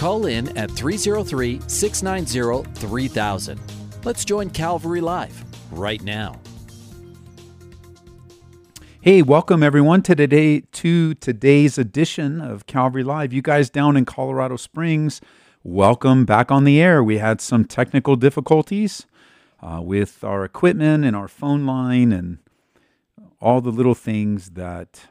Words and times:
Call 0.00 0.24
in 0.24 0.56
at 0.56 0.70
303 0.70 1.60
690 1.66 2.70
3000. 2.80 3.60
Let's 4.02 4.24
join 4.24 4.48
Calvary 4.48 5.02
Live 5.02 5.44
right 5.70 6.00
now. 6.00 6.40
Hey, 9.02 9.20
welcome 9.20 9.62
everyone 9.62 10.00
to 10.04 10.14
today 10.14 10.60
to 10.60 11.12
today's 11.16 11.76
edition 11.76 12.40
of 12.40 12.66
Calvary 12.66 13.04
Live. 13.04 13.34
You 13.34 13.42
guys 13.42 13.68
down 13.68 13.94
in 13.94 14.06
Colorado 14.06 14.56
Springs, 14.56 15.20
welcome 15.62 16.24
back 16.24 16.50
on 16.50 16.64
the 16.64 16.80
air. 16.80 17.04
We 17.04 17.18
had 17.18 17.42
some 17.42 17.66
technical 17.66 18.16
difficulties 18.16 19.04
uh, 19.62 19.82
with 19.82 20.24
our 20.24 20.46
equipment 20.46 21.04
and 21.04 21.14
our 21.14 21.28
phone 21.28 21.66
line 21.66 22.10
and 22.10 22.38
all 23.38 23.60
the 23.60 23.68
little 23.70 23.94
things 23.94 24.52
that 24.52 25.08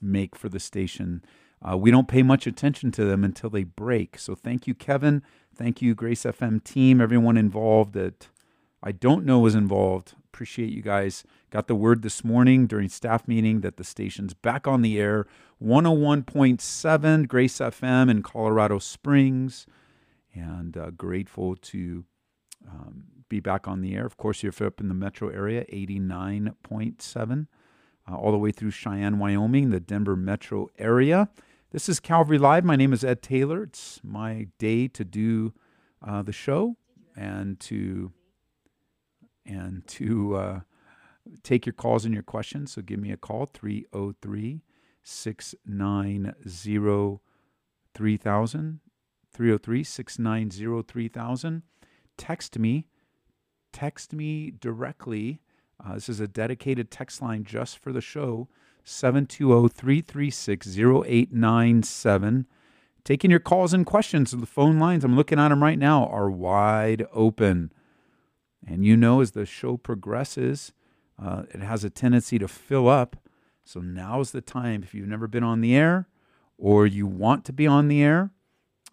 make 0.00 0.36
for 0.36 0.48
the 0.48 0.60
station. 0.60 1.24
Uh, 1.62 1.76
we 1.76 1.90
don't 1.90 2.08
pay 2.08 2.22
much 2.22 2.46
attention 2.46 2.90
to 2.92 3.04
them 3.04 3.22
until 3.22 3.50
they 3.50 3.64
break. 3.64 4.18
So 4.18 4.34
thank 4.34 4.66
you, 4.66 4.74
Kevin. 4.74 5.22
Thank 5.54 5.82
you, 5.82 5.94
Grace 5.94 6.22
FM 6.22 6.64
team, 6.64 7.00
everyone 7.00 7.36
involved 7.36 7.92
that 7.92 8.28
I 8.82 8.92
don't 8.92 9.26
know 9.26 9.40
was 9.40 9.54
involved. 9.54 10.14
Appreciate 10.32 10.70
you 10.70 10.80
guys. 10.80 11.22
Got 11.50 11.66
the 11.66 11.74
word 11.74 12.02
this 12.02 12.24
morning 12.24 12.66
during 12.66 12.88
staff 12.88 13.28
meeting 13.28 13.60
that 13.60 13.76
the 13.76 13.84
station's 13.84 14.32
back 14.32 14.66
on 14.66 14.80
the 14.80 14.98
air. 14.98 15.26
101.7 15.62 17.28
Grace 17.28 17.58
FM 17.58 18.10
in 18.10 18.22
Colorado 18.22 18.78
Springs. 18.78 19.66
And 20.32 20.78
uh, 20.78 20.90
grateful 20.90 21.56
to 21.56 22.04
um, 22.66 23.04
be 23.28 23.40
back 23.40 23.68
on 23.68 23.82
the 23.82 23.94
air. 23.94 24.06
Of 24.06 24.16
course, 24.16 24.42
you're 24.42 24.54
up 24.64 24.80
in 24.80 24.88
the 24.88 24.94
metro 24.94 25.28
area, 25.28 25.64
89.7, 25.66 27.46
uh, 28.10 28.14
all 28.14 28.32
the 28.32 28.38
way 28.38 28.52
through 28.52 28.70
Cheyenne, 28.70 29.18
Wyoming, 29.18 29.70
the 29.70 29.80
Denver 29.80 30.16
metro 30.16 30.68
area. 30.78 31.28
This 31.72 31.88
is 31.88 32.00
Calvary 32.00 32.36
Live. 32.36 32.64
My 32.64 32.74
name 32.74 32.92
is 32.92 33.04
Ed 33.04 33.22
Taylor. 33.22 33.62
It's 33.62 34.00
my 34.02 34.48
day 34.58 34.88
to 34.88 35.04
do 35.04 35.54
uh, 36.04 36.20
the 36.20 36.32
show 36.32 36.76
and 37.16 37.60
to 37.60 38.10
and 39.46 39.86
to 39.86 40.34
uh, 40.34 40.60
take 41.44 41.66
your 41.66 41.72
calls 41.72 42.04
and 42.04 42.12
your 42.12 42.24
questions. 42.24 42.72
So 42.72 42.82
give 42.82 42.98
me 42.98 43.12
a 43.12 43.16
call 43.16 43.46
303 43.46 44.64
690 45.04 47.20
3000. 47.94 48.80
303 49.32 49.84
690 49.84 50.82
3000. 50.82 51.62
Text 52.16 52.58
me. 52.58 52.88
Text 53.72 54.12
me 54.12 54.50
directly. 54.50 55.40
Uh, 55.78 55.94
this 55.94 56.08
is 56.08 56.18
a 56.18 56.26
dedicated 56.26 56.90
text 56.90 57.22
line 57.22 57.44
just 57.44 57.78
for 57.78 57.92
the 57.92 58.00
show 58.00 58.48
720 58.90 59.68
336 59.68 60.76
0897. 60.76 62.46
Taking 63.04 63.30
your 63.30 63.40
calls 63.40 63.72
and 63.72 63.86
questions. 63.86 64.32
The 64.32 64.46
phone 64.46 64.78
lines, 64.78 65.04
I'm 65.04 65.16
looking 65.16 65.38
at 65.38 65.48
them 65.48 65.62
right 65.62 65.78
now, 65.78 66.06
are 66.06 66.30
wide 66.30 67.06
open. 67.12 67.72
And 68.66 68.84
you 68.84 68.96
know, 68.96 69.20
as 69.20 69.30
the 69.30 69.46
show 69.46 69.76
progresses, 69.76 70.72
uh, 71.22 71.44
it 71.50 71.60
has 71.60 71.84
a 71.84 71.90
tendency 71.90 72.38
to 72.38 72.48
fill 72.48 72.88
up. 72.88 73.16
So 73.64 73.80
now's 73.80 74.32
the 74.32 74.40
time. 74.40 74.82
If 74.82 74.94
you've 74.94 75.08
never 75.08 75.28
been 75.28 75.44
on 75.44 75.60
the 75.60 75.74
air 75.74 76.08
or 76.58 76.86
you 76.86 77.06
want 77.06 77.44
to 77.46 77.52
be 77.52 77.66
on 77.66 77.88
the 77.88 78.02
air, 78.02 78.30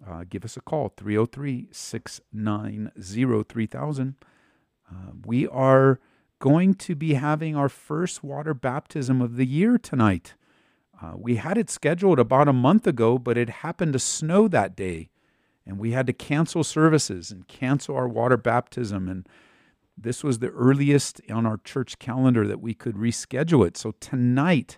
uh, 0.07 0.23
give 0.29 0.45
us 0.45 0.55
a 0.55 0.61
call 0.61 0.89
303 0.95 1.69
690 1.71 3.43
3000. 3.43 4.15
Uh, 4.89 4.93
we 5.25 5.47
are 5.47 5.99
going 6.39 6.73
to 6.75 6.95
be 6.95 7.15
having 7.15 7.55
our 7.55 7.69
first 7.69 8.23
water 8.23 8.53
baptism 8.53 9.21
of 9.21 9.35
the 9.35 9.45
year 9.45 9.77
tonight. 9.77 10.35
Uh, 11.01 11.13
we 11.15 11.35
had 11.35 11.57
it 11.57 11.69
scheduled 11.69 12.19
about 12.19 12.47
a 12.47 12.53
month 12.53 12.87
ago, 12.87 13.17
but 13.17 13.37
it 13.37 13.49
happened 13.49 13.93
to 13.93 13.99
snow 13.99 14.47
that 14.47 14.75
day, 14.75 15.09
and 15.65 15.77
we 15.79 15.91
had 15.91 16.07
to 16.07 16.13
cancel 16.13 16.63
services 16.63 17.31
and 17.31 17.47
cancel 17.47 17.95
our 17.95 18.07
water 18.07 18.37
baptism. 18.37 19.07
And 19.07 19.27
this 19.97 20.23
was 20.23 20.39
the 20.39 20.49
earliest 20.49 21.21
on 21.29 21.45
our 21.45 21.57
church 21.57 21.99
calendar 21.99 22.47
that 22.47 22.61
we 22.61 22.73
could 22.73 22.95
reschedule 22.95 23.65
it. 23.65 23.77
So 23.77 23.93
tonight, 23.99 24.77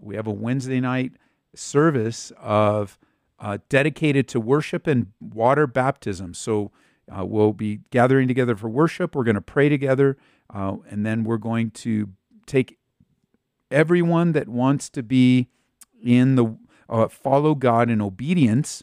we 0.00 0.16
have 0.16 0.26
a 0.26 0.32
Wednesday 0.32 0.80
night 0.80 1.12
service 1.54 2.32
of 2.40 2.98
uh, 3.38 3.58
dedicated 3.68 4.28
to 4.28 4.40
worship 4.40 4.86
and 4.86 5.08
water 5.20 5.66
baptism. 5.66 6.34
So 6.34 6.72
uh, 7.10 7.24
we'll 7.24 7.52
be 7.52 7.80
gathering 7.90 8.28
together 8.28 8.56
for 8.56 8.68
worship. 8.68 9.14
We're 9.14 9.24
going 9.24 9.34
to 9.34 9.40
pray 9.40 9.68
together, 9.68 10.16
uh, 10.52 10.76
and 10.88 11.04
then 11.04 11.24
we're 11.24 11.36
going 11.36 11.70
to 11.70 12.10
take 12.46 12.78
everyone 13.70 14.32
that 14.32 14.48
wants 14.48 14.88
to 14.90 15.02
be 15.02 15.48
in 16.02 16.36
the 16.36 16.56
uh, 16.88 17.08
follow 17.08 17.54
God 17.54 17.90
in 17.90 18.00
obedience 18.00 18.82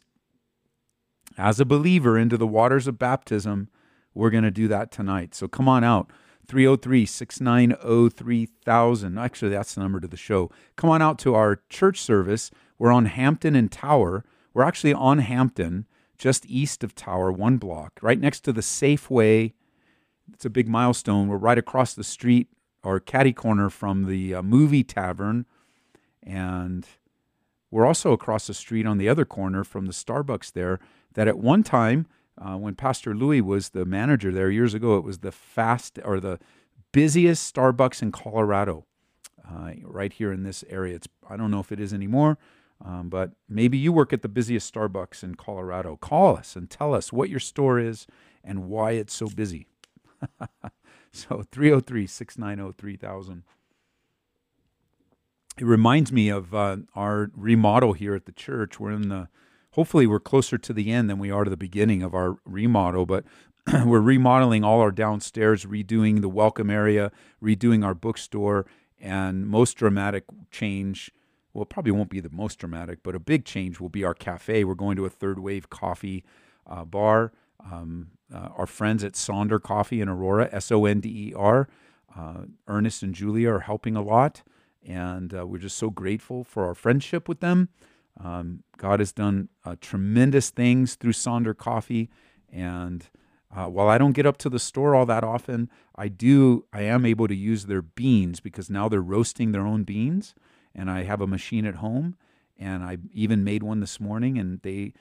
as 1.38 1.60
a 1.60 1.66
believer 1.66 2.18
into 2.18 2.38
the 2.38 2.48
waters 2.48 2.88
of 2.88 3.00
baptism. 3.00 3.70
We're 4.14 4.30
going 4.30 4.44
to 4.44 4.52
do 4.52 4.68
that 4.68 4.92
tonight. 4.92 5.34
So 5.36 5.48
come 5.48 5.70
on 5.70 5.84
out. 5.84 6.12
303 6.48 7.06
690 7.06 8.10
3000. 8.10 9.18
Actually, 9.18 9.52
that's 9.52 9.76
the 9.76 9.82
number 9.82 10.00
to 10.00 10.08
the 10.08 10.18
show. 10.18 10.52
Come 10.76 10.90
on 10.90 11.02
out 11.02 11.18
to 11.20 11.34
our 11.34 11.62
church 11.70 12.02
service. 12.02 12.52
We're 12.78 12.92
on 12.92 13.06
Hampton 13.06 13.56
and 13.56 13.72
Tower. 13.72 14.26
We're 14.54 14.64
actually 14.64 14.94
on 14.94 15.20
Hampton, 15.20 15.86
just 16.18 16.46
east 16.48 16.84
of 16.84 16.94
Tower, 16.94 17.32
one 17.32 17.58
block, 17.58 18.00
right 18.02 18.20
next 18.20 18.42
to 18.42 18.52
the 18.52 18.62
Safeway. 18.62 19.54
It's 20.34 20.46
a 20.46 20.50
big 20.50 20.68
milestone. 20.68 21.28
We're 21.28 21.38
right 21.38 21.58
across 21.58 21.94
the 21.94 22.04
street 22.04 22.48
or 22.84 23.00
caddy 23.00 23.34
corner 23.34 23.70
from 23.70 24.06
the 24.06 24.36
uh, 24.36 24.42
movie 24.42 24.84
tavern. 24.84 25.46
And 26.24 26.88
we're 27.70 27.86
also 27.86 28.12
across 28.12 28.48
the 28.48 28.54
street 28.54 28.86
on 28.86 28.98
the 28.98 29.10
other 29.10 29.26
corner 29.26 29.64
from 29.64 29.86
the 29.86 29.94
Starbucks 29.94 30.52
there, 30.52 30.80
that 31.14 31.28
at 31.28 31.38
one 31.38 31.64
time, 31.64 32.08
uh, 32.38 32.58
when 32.58 32.76
Pastor 32.76 33.14
Louis 33.14 33.42
was 33.42 33.70
the 33.70 33.86
manager 33.86 34.32
there 34.32 34.50
years 34.50 34.74
ago, 34.74 34.98
it 34.98 35.04
was 35.04 35.20
the 35.20 35.32
fast 35.32 36.00
or 36.04 36.20
the 36.20 36.40
busiest 36.92 37.54
Starbucks 37.54 38.02
in 38.02 38.12
Colorado, 38.12 38.86
uh, 39.48 39.72
right 39.84 40.12
here 40.14 40.32
in 40.32 40.44
this 40.44 40.64
area. 40.70 40.96
It's 40.96 41.08
I 41.30 41.38
don't 41.38 41.52
know 41.52 41.60
if 41.60 41.72
it 41.72 41.80
is 41.80 41.94
anymore, 41.94 42.38
um, 42.84 43.10
but 43.10 43.32
maybe 43.48 43.78
you 43.78 43.94
work 43.94 44.12
at 44.12 44.22
the 44.22 44.30
busiest 44.30 44.74
Starbucks 44.74 45.24
in 45.24 45.36
Colorado. 45.36 45.98
Call 45.98 46.36
us 46.36 46.56
and 46.56 46.70
tell 46.70 46.94
us 46.94 47.14
what 47.14 47.30
your 47.30 47.40
store 47.40 47.80
is 47.80 48.08
and 48.44 48.68
why 48.68 48.92
it's 48.92 49.14
so 49.14 49.28
busy. 49.28 49.68
so 51.12 51.44
303 51.52 52.08
690 52.08 52.74
3000. 52.78 53.44
It 55.58 55.66
reminds 55.66 56.12
me 56.12 56.30
of 56.30 56.56
uh, 56.56 56.78
our 56.96 57.30
remodel 57.36 57.94
here 57.94 58.16
at 58.16 58.26
the 58.26 58.32
church. 58.32 58.80
We're 58.80 58.92
in 58.92 59.10
the 59.10 59.28
hopefully 59.72 60.08
we're 60.08 60.20
closer 60.20 60.58
to 60.58 60.74
the 60.74 60.92
end 60.92 61.10
than 61.10 61.20
we 61.20 61.32
are 61.32 61.44
to 61.44 61.50
the 61.50 61.58
beginning 61.58 62.04
of 62.04 62.14
our 62.14 62.38
remodel 62.46 63.06
but 63.06 63.24
we're 63.86 64.02
remodeling 64.02 64.64
all 64.64 64.80
our 64.80 64.92
downstairs 64.92 65.66
redoing 65.66 66.22
the 66.22 66.30
welcome 66.30 66.70
area 66.70 67.12
redoing 67.42 67.84
our 67.84 67.94
bookstore 67.94 68.66
and 69.00 69.48
most 69.48 69.78
dramatic 69.78 70.26
change 70.52 71.12
well 71.54 71.66
probably 71.66 71.92
won't 71.92 72.10
be 72.10 72.20
the 72.20 72.30
most 72.32 72.60
dramatic 72.60 73.00
but 73.04 73.16
a 73.16 73.20
big 73.20 73.46
change 73.46 73.80
will 73.80 73.90
be 73.90 74.04
our 74.04 74.14
cafe 74.14 74.64
we're 74.64 74.76
going 74.76 74.96
to 74.96 75.06
a 75.06 75.10
third 75.10 75.40
wave 75.40 75.70
coffee 75.70 76.24
uh, 76.68 76.86
bar 76.86 77.32
um, 77.72 78.12
uh, 78.34 78.50
our 78.56 78.68
friends 78.68 79.04
at 79.04 79.14
sonder 79.14 79.62
coffee 79.62 80.02
in 80.02 80.10
aurora 80.10 80.50
s-o-n-d-e-r 80.52 81.68
uh, 82.18 82.42
ernest 82.68 83.04
and 83.04 83.16
julia 83.16 83.50
are 83.52 83.60
helping 83.62 83.96
a 83.96 84.02
lot 84.02 84.44
and 84.86 85.34
uh, 85.34 85.46
we're 85.46 85.58
just 85.58 85.78
so 85.78 85.90
grateful 85.90 86.44
for 86.44 86.66
our 86.66 86.74
friendship 86.74 87.28
with 87.30 87.40
them 87.40 87.70
um, 88.20 88.64
God 88.78 89.00
has 89.00 89.12
done 89.12 89.50
uh, 89.66 89.76
tremendous 89.80 90.50
things 90.50 90.96
through 90.96 91.14
Sonder 91.14 91.56
Coffee, 91.56 92.10
and 92.52 93.08
uh, 93.56 93.66
while 93.66 93.88
I 93.88 93.98
don't 93.98 94.14
get 94.14 94.26
up 94.26 94.38
to 94.40 94.50
the 94.50 94.60
store 94.60 94.96
all 94.96 95.06
that 95.06 95.24
often, 95.24 95.70
I 95.96 96.08
do. 96.08 96.66
I 96.74 96.82
am 96.82 97.06
able 97.06 97.28
to 97.28 97.36
use 97.36 97.66
their 97.66 97.82
beans 97.82 98.40
because 98.40 98.70
now 98.70 98.90
they're 98.90 99.02
roasting 99.02 99.52
their 99.52 99.66
own 99.66 99.84
beans, 99.84 100.36
and 100.74 100.90
I 100.90 101.04
have 101.04 101.22
a 101.22 101.28
machine 101.28 101.66
at 101.66 101.76
home, 101.76 102.16
and 102.58 102.84
I 102.84 102.98
even 103.14 103.44
made 103.44 103.64
one 103.64 103.80
this 103.80 104.00
morning, 104.00 104.38
and 104.38 104.62
they. 104.62 104.94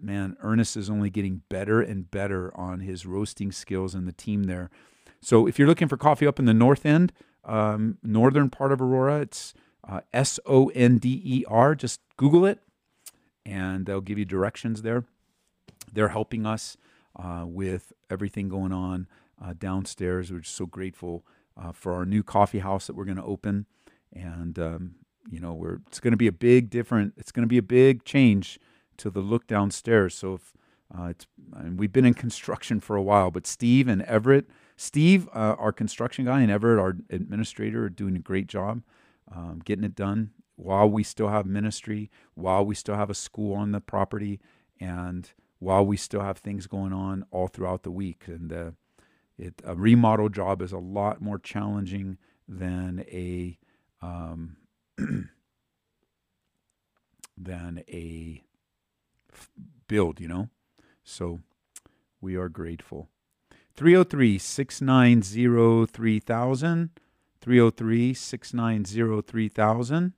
Man, 0.00 0.36
Ernest 0.42 0.76
is 0.76 0.90
only 0.90 1.10
getting 1.10 1.42
better 1.48 1.80
and 1.80 2.10
better 2.10 2.54
on 2.56 2.80
his 2.80 3.06
roasting 3.06 3.52
skills 3.52 3.94
and 3.94 4.06
the 4.06 4.12
team 4.12 4.44
there. 4.44 4.70
So, 5.20 5.46
if 5.46 5.58
you're 5.58 5.68
looking 5.68 5.88
for 5.88 5.96
coffee 5.96 6.26
up 6.26 6.38
in 6.38 6.44
the 6.44 6.54
north 6.54 6.84
end, 6.86 7.12
um, 7.44 7.98
northern 8.02 8.50
part 8.50 8.72
of 8.72 8.80
Aurora, 8.80 9.20
it's 9.20 9.54
uh, 9.88 10.00
S 10.12 10.38
O 10.46 10.68
N 10.68 10.98
D 10.98 11.20
E 11.24 11.44
R. 11.48 11.74
Just 11.74 12.00
Google 12.16 12.44
it, 12.44 12.60
and 13.44 13.86
they'll 13.86 14.00
give 14.00 14.18
you 14.18 14.24
directions 14.24 14.82
there. 14.82 15.04
they're 15.92 16.08
helping 16.08 16.46
us 16.46 16.76
uh, 17.16 17.44
with 17.46 17.92
everything 18.10 18.48
going 18.48 18.72
on 18.72 19.06
uh, 19.42 19.54
downstairs. 19.58 20.30
We're 20.30 20.40
just 20.40 20.54
so 20.54 20.66
grateful 20.66 21.24
uh, 21.56 21.72
for 21.72 21.94
our 21.94 22.04
new 22.04 22.22
coffee 22.22 22.58
house 22.58 22.86
that 22.86 22.94
we're 22.94 23.04
going 23.04 23.16
to 23.16 23.24
open, 23.24 23.66
and 24.12 24.58
um, 24.58 24.94
you 25.30 25.40
know, 25.40 25.54
we're 25.54 25.78
it's 25.86 26.00
going 26.00 26.12
to 26.12 26.18
be 26.18 26.26
a 26.26 26.32
big 26.32 26.70
different. 26.70 27.14
It's 27.16 27.32
going 27.32 27.44
to 27.44 27.48
be 27.48 27.58
a 27.58 27.62
big 27.62 28.04
change 28.04 28.58
to 28.98 29.10
the 29.10 29.20
look 29.20 29.46
downstairs. 29.46 30.14
So 30.14 30.34
if 30.34 30.52
uh, 30.96 31.06
it's 31.06 31.26
and 31.54 31.78
we've 31.78 31.92
been 31.92 32.04
in 32.04 32.14
construction 32.14 32.80
for 32.80 32.96
a 32.96 33.02
while, 33.02 33.30
but 33.30 33.46
Steve 33.46 33.88
and 33.88 34.02
Everett, 34.02 34.46
Steve, 34.76 35.28
uh, 35.34 35.56
our 35.58 35.72
construction 35.72 36.26
guy, 36.26 36.40
and 36.42 36.50
Everett, 36.50 36.78
our 36.78 36.96
administrator, 37.10 37.84
are 37.84 37.90
doing 37.90 38.16
a 38.16 38.20
great 38.20 38.46
job 38.46 38.82
um, 39.34 39.60
getting 39.64 39.84
it 39.84 39.94
done 39.94 40.30
while 40.56 40.88
we 40.88 41.02
still 41.02 41.28
have 41.28 41.46
ministry, 41.46 42.10
while 42.34 42.64
we 42.64 42.74
still 42.74 42.96
have 42.96 43.10
a 43.10 43.14
school 43.14 43.54
on 43.54 43.72
the 43.72 43.80
property, 43.80 44.40
and 44.80 45.32
while 45.58 45.84
we 45.84 45.96
still 45.96 46.22
have 46.22 46.38
things 46.38 46.66
going 46.66 46.92
on 46.92 47.24
all 47.30 47.48
throughout 47.48 47.82
the 47.82 47.90
week. 47.90 48.24
And 48.26 48.52
uh, 48.52 48.70
it, 49.38 49.60
a 49.64 49.74
remodel 49.74 50.28
job 50.28 50.62
is 50.62 50.72
a 50.72 50.78
lot 50.78 51.20
more 51.20 51.38
challenging 51.38 52.18
than 52.48 53.04
a 53.08 53.58
um, 54.00 54.56
than 57.36 57.82
a 57.88 58.42
build, 59.88 60.20
you 60.20 60.28
know. 60.28 60.48
So 61.04 61.40
we 62.20 62.36
are 62.36 62.48
grateful. 62.48 63.08
303 63.74 64.38
690 64.38 65.86
3000. 65.86 66.90
303 67.40 68.14
690 68.14 69.22
3000. 69.22 70.12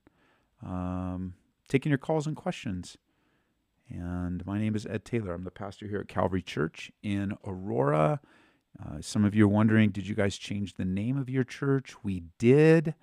Um, 0.64 1.34
taking 1.68 1.90
your 1.90 1.98
calls 1.98 2.26
and 2.26 2.36
questions. 2.36 2.96
And 3.90 4.44
my 4.46 4.58
name 4.58 4.74
is 4.74 4.86
Ed 4.86 5.04
Taylor. 5.04 5.34
I'm 5.34 5.44
the 5.44 5.50
pastor 5.50 5.86
here 5.86 6.00
at 6.00 6.08
Calvary 6.08 6.42
Church 6.42 6.92
in 7.02 7.36
Aurora. 7.46 8.20
Uh, 8.80 9.00
some 9.00 9.24
of 9.24 9.34
you 9.34 9.46
are 9.46 9.48
wondering, 9.48 9.90
did 9.90 10.06
you 10.06 10.14
guys 10.14 10.36
change 10.36 10.74
the 10.74 10.84
name 10.84 11.16
of 11.16 11.28
your 11.28 11.44
church? 11.44 11.94
We 12.02 12.24
did. 12.38 12.94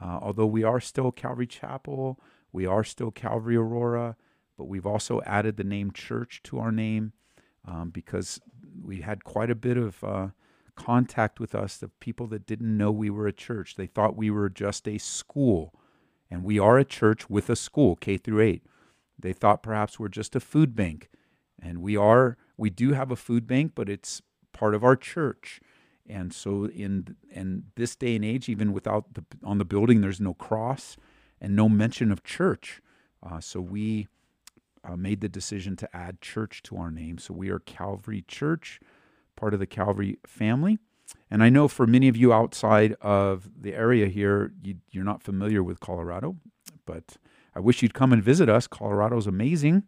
Uh, 0.00 0.18
although 0.22 0.46
we 0.46 0.62
are 0.62 0.80
still 0.80 1.10
Calvary 1.10 1.46
Chapel, 1.46 2.20
we 2.52 2.66
are 2.66 2.84
still 2.84 3.10
Calvary 3.10 3.56
Aurora, 3.56 4.16
but 4.58 4.68
we've 4.68 4.84
also 4.84 5.22
added 5.24 5.56
the 5.56 5.64
name 5.64 5.92
church 5.92 6.42
to 6.42 6.58
our 6.58 6.72
name 6.72 7.12
um, 7.64 7.90
because 7.90 8.40
we 8.82 9.00
had 9.00 9.24
quite 9.24 9.50
a 9.50 9.54
bit 9.54 9.78
of 9.78 10.02
uh, 10.02 10.28
contact 10.74 11.40
with 11.40 11.54
us 11.54 11.80
of 11.80 11.98
people 12.00 12.26
that 12.26 12.46
didn't 12.46 12.76
know 12.76 12.90
we 12.90 13.08
were 13.08 13.26
a 13.26 13.32
church. 13.32 13.76
They 13.76 13.86
thought 13.86 14.16
we 14.16 14.30
were 14.30 14.50
just 14.50 14.86
a 14.88 14.98
school, 14.98 15.72
and 16.30 16.42
we 16.42 16.58
are 16.58 16.76
a 16.76 16.84
church 16.84 17.30
with 17.30 17.48
a 17.48 17.56
school, 17.56 17.96
K 17.96 18.18
through 18.18 18.40
8. 18.40 18.62
They 19.18 19.32
thought 19.32 19.62
perhaps 19.62 19.98
we're 19.98 20.08
just 20.08 20.36
a 20.36 20.40
food 20.40 20.74
bank, 20.74 21.08
and 21.60 21.80
we 21.80 21.96
are. 21.96 22.36
We 22.56 22.70
do 22.70 22.92
have 22.92 23.10
a 23.10 23.16
food 23.16 23.46
bank, 23.46 23.72
but 23.74 23.88
it's 23.88 24.22
part 24.52 24.74
of 24.74 24.82
our 24.82 24.96
church. 24.96 25.60
And 26.06 26.32
so 26.32 26.66
in 26.66 27.16
in 27.30 27.64
this 27.76 27.94
day 27.94 28.16
and 28.16 28.24
age, 28.24 28.48
even 28.48 28.72
without 28.72 29.14
the 29.14 29.24
on 29.44 29.58
the 29.58 29.64
building, 29.64 30.00
there's 30.00 30.20
no 30.20 30.34
cross 30.34 30.96
and 31.40 31.54
no 31.54 31.68
mention 31.68 32.10
of 32.10 32.24
church. 32.24 32.80
Uh, 33.22 33.40
so 33.40 33.60
we 33.60 34.08
uh, 34.88 34.96
made 34.96 35.20
the 35.20 35.28
decision 35.28 35.76
to 35.76 35.96
add 35.96 36.20
church 36.20 36.62
to 36.64 36.76
our 36.76 36.90
name. 36.90 37.18
So 37.18 37.34
we 37.34 37.50
are 37.50 37.58
Calvary 37.58 38.24
Church, 38.26 38.80
part 39.36 39.54
of 39.54 39.60
the 39.60 39.66
Calvary 39.66 40.18
family. 40.26 40.78
And 41.30 41.42
I 41.42 41.48
know 41.48 41.68
for 41.68 41.86
many 41.86 42.08
of 42.08 42.16
you 42.16 42.32
outside 42.32 42.94
of 43.00 43.50
the 43.60 43.74
area 43.74 44.06
here, 44.06 44.52
you, 44.62 44.76
you're 44.90 45.04
not 45.04 45.22
familiar 45.22 45.62
with 45.62 45.80
Colorado, 45.80 46.36
but 46.86 47.16
I 47.54 47.60
wish 47.60 47.82
you'd 47.82 47.94
come 47.94 48.12
and 48.12 48.22
visit 48.22 48.48
us. 48.48 48.66
Colorado's 48.66 49.26
amazing. 49.26 49.84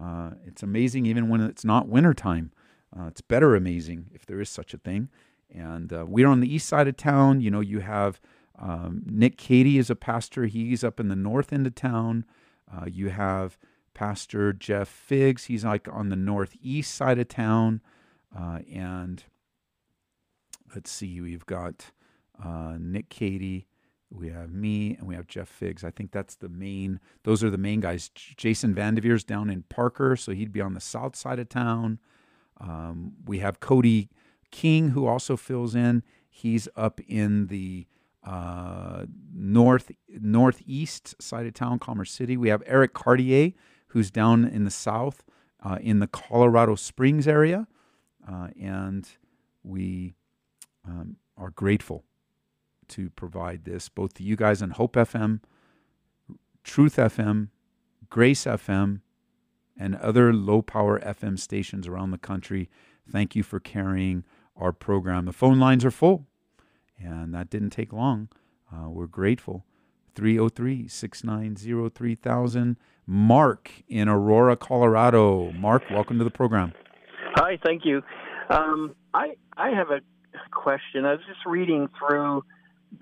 Uh, 0.00 0.32
it's 0.46 0.62
amazing 0.62 1.06
even 1.06 1.28
when 1.28 1.40
it's 1.40 1.64
not 1.64 1.88
wintertime. 1.88 2.52
Uh, 2.96 3.06
it's 3.06 3.20
better 3.20 3.54
amazing 3.54 4.10
if 4.14 4.24
there 4.26 4.40
is 4.40 4.48
such 4.48 4.72
a 4.72 4.78
thing. 4.78 5.08
And 5.54 5.92
uh, 5.92 6.04
we're 6.06 6.28
on 6.28 6.40
the 6.40 6.52
east 6.52 6.68
side 6.68 6.88
of 6.88 6.96
town. 6.96 7.40
You 7.40 7.50
know, 7.50 7.60
you 7.60 7.80
have 7.80 8.20
um, 8.58 9.02
Nick 9.06 9.36
Cady 9.36 9.78
is 9.78 9.90
a 9.90 9.96
pastor. 9.96 10.46
He's 10.46 10.84
up 10.84 11.00
in 11.00 11.08
the 11.08 11.16
north 11.16 11.52
end 11.52 11.66
of 11.66 11.74
town. 11.74 12.24
Uh, 12.70 12.86
you 12.86 13.08
have 13.08 13.56
Pastor 13.94 14.52
Jeff 14.52 14.88
Figs. 14.88 15.46
He's 15.46 15.64
like 15.64 15.88
on 15.90 16.08
the 16.08 16.16
northeast 16.16 16.94
side 16.94 17.18
of 17.18 17.28
town. 17.28 17.80
Uh, 18.36 18.60
and 18.72 19.24
let's 20.74 20.90
see, 20.90 21.20
we've 21.20 21.46
got 21.46 21.92
uh, 22.42 22.76
Nick 22.78 23.08
Cady. 23.08 23.66
We 24.10 24.30
have 24.30 24.52
me 24.52 24.96
and 24.96 25.06
we 25.06 25.14
have 25.14 25.26
Jeff 25.26 25.48
Figs. 25.48 25.84
I 25.84 25.90
think 25.90 26.12
that's 26.12 26.36
the 26.36 26.48
main, 26.48 27.00
those 27.24 27.44
are 27.44 27.50
the 27.50 27.58
main 27.58 27.80
guys. 27.80 28.08
Jason 28.08 28.74
Vandeveer's 28.74 29.24
down 29.24 29.50
in 29.50 29.64
Parker, 29.64 30.16
so 30.16 30.32
he'd 30.32 30.52
be 30.52 30.62
on 30.62 30.74
the 30.74 30.80
south 30.80 31.14
side 31.14 31.38
of 31.38 31.48
town. 31.48 31.98
Um, 32.60 33.12
we 33.26 33.40
have 33.40 33.60
Cody 33.60 34.08
King, 34.50 34.90
who 34.90 35.06
also 35.06 35.36
fills 35.36 35.74
in. 35.74 36.02
He's 36.28 36.68
up 36.74 37.00
in 37.06 37.48
the 37.48 37.86
uh, 38.24 39.06
north 39.34 39.90
northeast 40.08 41.20
side 41.20 41.46
of 41.46 41.54
town, 41.54 41.78
Commerce 41.78 42.10
City. 42.10 42.36
We 42.36 42.48
have 42.48 42.62
Eric 42.66 42.94
Cartier, 42.94 43.52
who's 43.88 44.10
down 44.10 44.44
in 44.44 44.64
the 44.64 44.70
south, 44.70 45.24
uh, 45.62 45.78
in 45.80 45.98
the 45.98 46.06
Colorado 46.06 46.74
Springs 46.74 47.26
area, 47.26 47.66
uh, 48.30 48.48
and 48.60 49.08
we 49.62 50.14
um, 50.86 51.16
are 51.36 51.50
grateful 51.50 52.04
to 52.88 53.10
provide 53.10 53.64
this 53.64 53.88
both 53.88 54.14
to 54.14 54.22
you 54.22 54.36
guys 54.36 54.62
on 54.62 54.70
Hope 54.70 54.94
FM, 54.94 55.40
Truth 56.64 56.96
FM, 56.96 57.48
Grace 58.10 58.44
FM, 58.44 59.00
and 59.78 59.94
other 59.96 60.32
low 60.32 60.62
power 60.62 60.98
FM 61.00 61.38
stations 61.38 61.86
around 61.86 62.10
the 62.10 62.18
country. 62.18 62.68
Thank 63.10 63.36
you 63.36 63.42
for 63.42 63.60
carrying 63.60 64.24
our 64.56 64.72
program. 64.72 65.24
The 65.26 65.32
phone 65.32 65.58
lines 65.58 65.84
are 65.84 65.90
full, 65.90 66.26
and 66.98 67.32
that 67.34 67.50
didn't 67.50 67.70
take 67.70 67.92
long. 67.92 68.28
Uh, 68.72 68.90
we're 68.90 69.06
grateful. 69.06 69.64
303 70.14 70.88
690 70.88 71.90
3000. 71.90 72.76
Mark 73.10 73.70
in 73.88 74.06
Aurora, 74.06 74.54
Colorado. 74.54 75.50
Mark, 75.52 75.82
welcome 75.90 76.18
to 76.18 76.24
the 76.24 76.30
program. 76.30 76.74
Hi, 77.36 77.58
thank 77.64 77.86
you. 77.86 78.02
Um, 78.50 78.94
I 79.14 79.36
I 79.56 79.70
have 79.70 79.90
a 79.90 80.00
question. 80.50 81.06
I 81.06 81.12
was 81.12 81.20
just 81.26 81.40
reading 81.46 81.88
through 81.98 82.44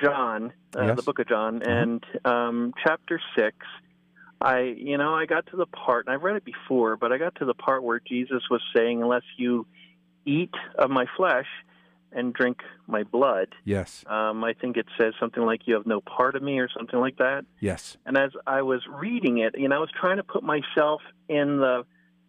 John, 0.00 0.52
uh, 0.78 0.84
Yes. 0.86 0.96
the 0.96 1.02
book 1.02 1.18
of 1.18 1.28
John, 1.28 1.56
Uh-huh. 1.60 1.70
and 1.70 2.04
um, 2.24 2.72
chapter 2.86 3.20
six. 3.36 3.56
I 4.40 4.60
you 4.60 4.96
know 4.96 5.12
I 5.12 5.26
got 5.26 5.46
to 5.48 5.56
the 5.56 5.66
part, 5.66 6.06
and 6.06 6.14
I've 6.14 6.22
read 6.22 6.36
it 6.36 6.44
before, 6.44 6.96
but 6.96 7.10
I 7.12 7.18
got 7.18 7.34
to 7.36 7.44
the 7.44 7.54
part 7.54 7.82
where 7.82 7.98
Jesus 8.00 8.42
was 8.48 8.62
saying, 8.76 9.02
"Unless 9.02 9.24
you 9.38 9.66
eat 10.24 10.54
of 10.78 10.88
my 10.88 11.06
flesh 11.16 11.46
and 12.16 12.34
drink 12.34 12.58
my 12.88 13.02
blood," 13.04 13.48
Yes, 13.64 14.04
um, 14.08 14.42
I 14.42 14.52
think 14.54 14.76
it 14.76 14.86
says 14.98 15.12
something 15.20 15.44
like, 15.44 15.66
"You 15.68 15.74
have 15.74 15.86
no 15.86 16.00
part 16.00 16.34
of 16.34 16.42
me," 16.42 16.58
or 16.58 16.68
something 16.76 16.98
like 16.98 17.16
that. 17.18 17.44
yes, 17.60 17.96
And 18.06 18.16
as 18.18 18.32
I 18.46 18.62
was 18.62 18.80
reading 18.88 19.38
it, 19.38 19.56
you 19.56 19.68
know, 19.68 19.76
I 19.76 19.78
was 19.78 19.90
trying 20.00 20.16
to 20.16 20.24
put 20.24 20.42
myself 20.42 21.02
in 21.28 21.58
the 21.58 21.84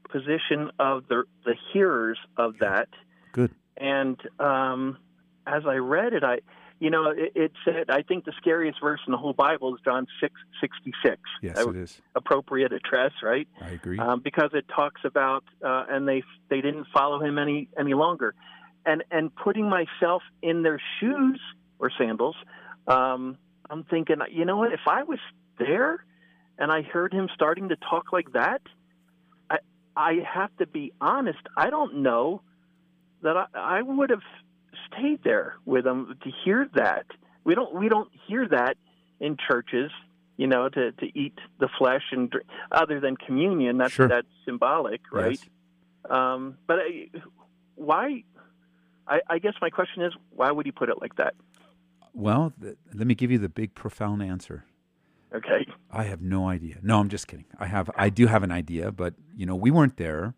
position 0.09 0.71
of 0.79 1.07
the 1.07 1.23
the 1.45 1.55
hearers 1.73 2.19
of 2.37 2.59
that. 2.59 2.89
good. 3.31 3.51
And 3.77 4.17
um, 4.39 4.97
as 5.45 5.63
I 5.67 5.75
read 5.75 6.13
it, 6.13 6.23
I, 6.23 6.39
you 6.79 6.89
know, 6.89 7.11
it, 7.11 7.31
it 7.35 7.51
said 7.65 7.89
I 7.89 8.01
think 8.01 8.25
the 8.25 8.33
scariest 8.37 8.79
verse 8.81 8.99
in 9.05 9.11
the 9.11 9.17
whole 9.17 9.33
Bible 9.33 9.75
is 9.75 9.81
John 9.83 10.07
six 10.21 10.33
sixty 10.61 10.93
six. 11.03 11.21
Yes, 11.41 11.57
it 11.59 11.75
is. 11.75 12.01
Appropriate 12.15 12.71
address, 12.73 13.11
right? 13.21 13.47
I 13.61 13.69
agree. 13.71 13.99
Um, 13.99 14.21
because 14.23 14.51
it 14.53 14.65
talks 14.73 15.01
about 15.03 15.43
uh, 15.63 15.85
and 15.89 16.07
they 16.07 16.23
they 16.49 16.61
didn't 16.61 16.87
follow 16.93 17.19
him 17.21 17.37
any 17.37 17.69
any 17.77 17.93
longer, 17.93 18.33
and 18.87 19.03
and 19.11 19.35
putting 19.35 19.69
myself 19.69 20.23
in 20.41 20.63
their 20.63 20.81
shoes 20.99 21.39
or 21.77 21.91
sandals, 21.99 22.35
um, 22.87 23.37
I'm 23.69 23.83
thinking, 23.83 24.15
you 24.31 24.45
know 24.45 24.57
what? 24.57 24.73
If 24.73 24.87
I 24.87 25.03
was 25.03 25.19
there 25.59 26.03
and 26.57 26.71
I 26.71 26.81
heard 26.81 27.13
him 27.13 27.29
starting 27.35 27.69
to 27.69 27.75
talk 27.75 28.13
like 28.13 28.31
that, 28.33 28.61
I 29.51 29.57
I 29.95 30.13
have 30.33 30.55
to 30.57 30.65
be 30.65 30.93
honest. 30.99 31.39
I 31.55 31.69
don't 31.69 31.97
know 32.01 32.41
that 33.21 33.35
I, 33.37 33.45
I 33.53 33.81
would 33.81 34.09
have 34.09 34.23
stayed 34.87 35.21
there 35.23 35.55
with 35.65 35.85
him 35.85 36.15
to 36.23 36.31
hear 36.43 36.67
that. 36.75 37.05
We 37.43 37.53
don't 37.55 37.75
we 37.75 37.89
don't 37.89 38.09
hear 38.27 38.47
that 38.47 38.77
in 39.19 39.37
churches. 39.47 39.91
You 40.39 40.45
know, 40.45 40.69
to, 40.69 40.91
to 40.91 41.19
eat 41.19 41.33
the 41.59 41.67
flesh 41.79 42.03
and 42.11 42.29
drink, 42.29 42.45
other 42.71 42.99
than 42.99 43.17
communion, 43.17 43.79
that's 43.79 43.93
Sure. 43.93 44.07
that's 44.07 44.27
symbolic, 44.45 45.01
right? 45.11 45.31
Yes. 45.31 46.11
Um, 46.11 46.59
but 46.67 46.77
I, 46.77 47.09
why? 47.73 48.23
I, 49.07 49.21
I 49.29 49.39
guess 49.39 49.53
my 49.61 49.69
question 49.69 50.03
is, 50.03 50.13
why 50.31 50.51
would 50.51 50.65
he 50.65 50.71
put 50.71 50.89
it 50.89 51.01
like 51.01 51.15
that? 51.15 51.33
Well, 52.13 52.53
th- 52.61 52.75
let 52.93 53.07
me 53.07 53.15
give 53.15 53.31
you 53.31 53.37
the 53.37 53.49
big, 53.49 53.75
profound 53.75 54.21
answer. 54.21 54.65
Okay. 55.33 55.67
I 55.91 56.03
have 56.03 56.21
no 56.21 56.47
idea. 56.47 56.77
No, 56.81 56.99
I'm 56.99 57.09
just 57.09 57.27
kidding. 57.27 57.45
I 57.59 57.67
have. 57.67 57.89
I 57.95 58.09
do 58.09 58.27
have 58.27 58.43
an 58.43 58.51
idea, 58.51 58.91
but 58.91 59.13
you 59.35 59.45
know, 59.45 59.55
we 59.55 59.71
weren't 59.71 59.97
there 59.97 60.35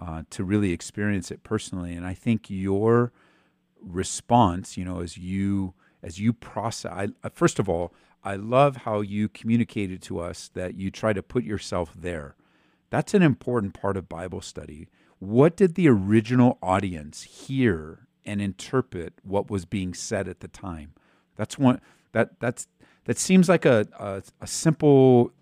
uh, 0.00 0.22
to 0.30 0.44
really 0.44 0.72
experience 0.72 1.30
it 1.30 1.42
personally, 1.42 1.94
and 1.94 2.06
I 2.06 2.14
think 2.14 2.50
your 2.50 3.12
response, 3.80 4.76
you 4.76 4.84
know, 4.84 5.00
as 5.00 5.16
you 5.16 5.74
as 6.02 6.18
you 6.18 6.32
process. 6.32 6.92
I, 6.92 7.08
uh, 7.24 7.30
first 7.32 7.58
of 7.58 7.68
all, 7.68 7.94
I 8.22 8.36
love 8.36 8.76
how 8.76 9.00
you 9.00 9.28
communicated 9.28 10.02
to 10.02 10.20
us 10.20 10.50
that 10.54 10.74
you 10.74 10.90
try 10.90 11.12
to 11.12 11.22
put 11.22 11.44
yourself 11.44 11.92
there. 11.96 12.36
That's 12.90 13.14
an 13.14 13.22
important 13.22 13.74
part 13.74 13.96
of 13.96 14.08
Bible 14.08 14.40
study. 14.40 14.88
What 15.18 15.56
did 15.56 15.74
the 15.74 15.88
original 15.88 16.58
audience 16.62 17.22
hear 17.22 18.06
and 18.24 18.40
interpret 18.40 19.14
what 19.22 19.50
was 19.50 19.64
being 19.64 19.94
said 19.94 20.28
at 20.28 20.40
the 20.40 20.48
time? 20.48 20.92
That's 21.36 21.58
one 21.58 21.80
that 22.12 22.38
that's 22.40 22.68
that 23.04 23.18
seems 23.18 23.48
like 23.48 23.64
a 23.64 23.86
a, 23.98 24.22
a 24.40 24.46
simple 24.46 25.32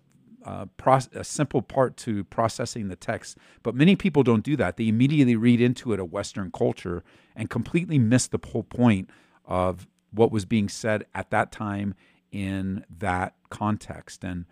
uh, 0.47 0.65
a 1.13 1.23
simple 1.23 1.61
part 1.61 1.97
to 1.97 2.23
processing 2.25 2.87
the 2.87 2.95
text, 2.95 3.37
but 3.63 3.75
many 3.75 3.95
people 3.95 4.23
don't 4.23 4.43
do 4.43 4.55
that. 4.55 4.77
They 4.77 4.87
immediately 4.87 5.35
read 5.35 5.59
into 5.59 5.91
it 5.91 5.99
a 5.99 6.05
Western 6.05 6.51
culture 6.51 7.03
and 7.35 7.49
completely 7.49 7.99
miss 7.99 8.27
the 8.27 8.39
whole 8.51 8.63
point 8.63 9.09
of 9.45 9.87
what 10.11 10.31
was 10.31 10.45
being 10.45 10.69
said 10.69 11.05
at 11.13 11.31
that 11.31 11.51
time 11.51 11.95
in 12.31 12.85
that 12.89 13.35
context. 13.49 14.23
And 14.23 14.45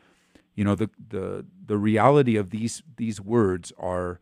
you 0.53 0.63
know, 0.63 0.75
the 0.75 0.89
the 1.09 1.45
the 1.65 1.77
reality 1.77 2.35
of 2.35 2.49
these 2.49 2.83
these 2.97 3.21
words 3.21 3.71
are 3.77 4.19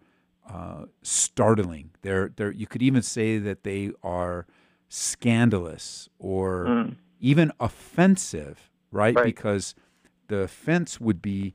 uh, 0.49 0.85
startling. 1.01 1.91
They're 2.01 2.31
they're 2.35 2.51
you 2.51 2.67
could 2.67 2.81
even 2.81 3.01
say 3.01 3.37
that 3.37 3.63
they 3.63 3.91
are 4.03 4.45
scandalous 4.89 6.09
or 6.19 6.65
mm. 6.65 6.95
even 7.19 7.51
offensive, 7.59 8.69
right? 8.91 9.15
right? 9.15 9.25
Because 9.25 9.75
the 10.27 10.39
offense 10.39 10.99
would 10.99 11.21
be 11.21 11.53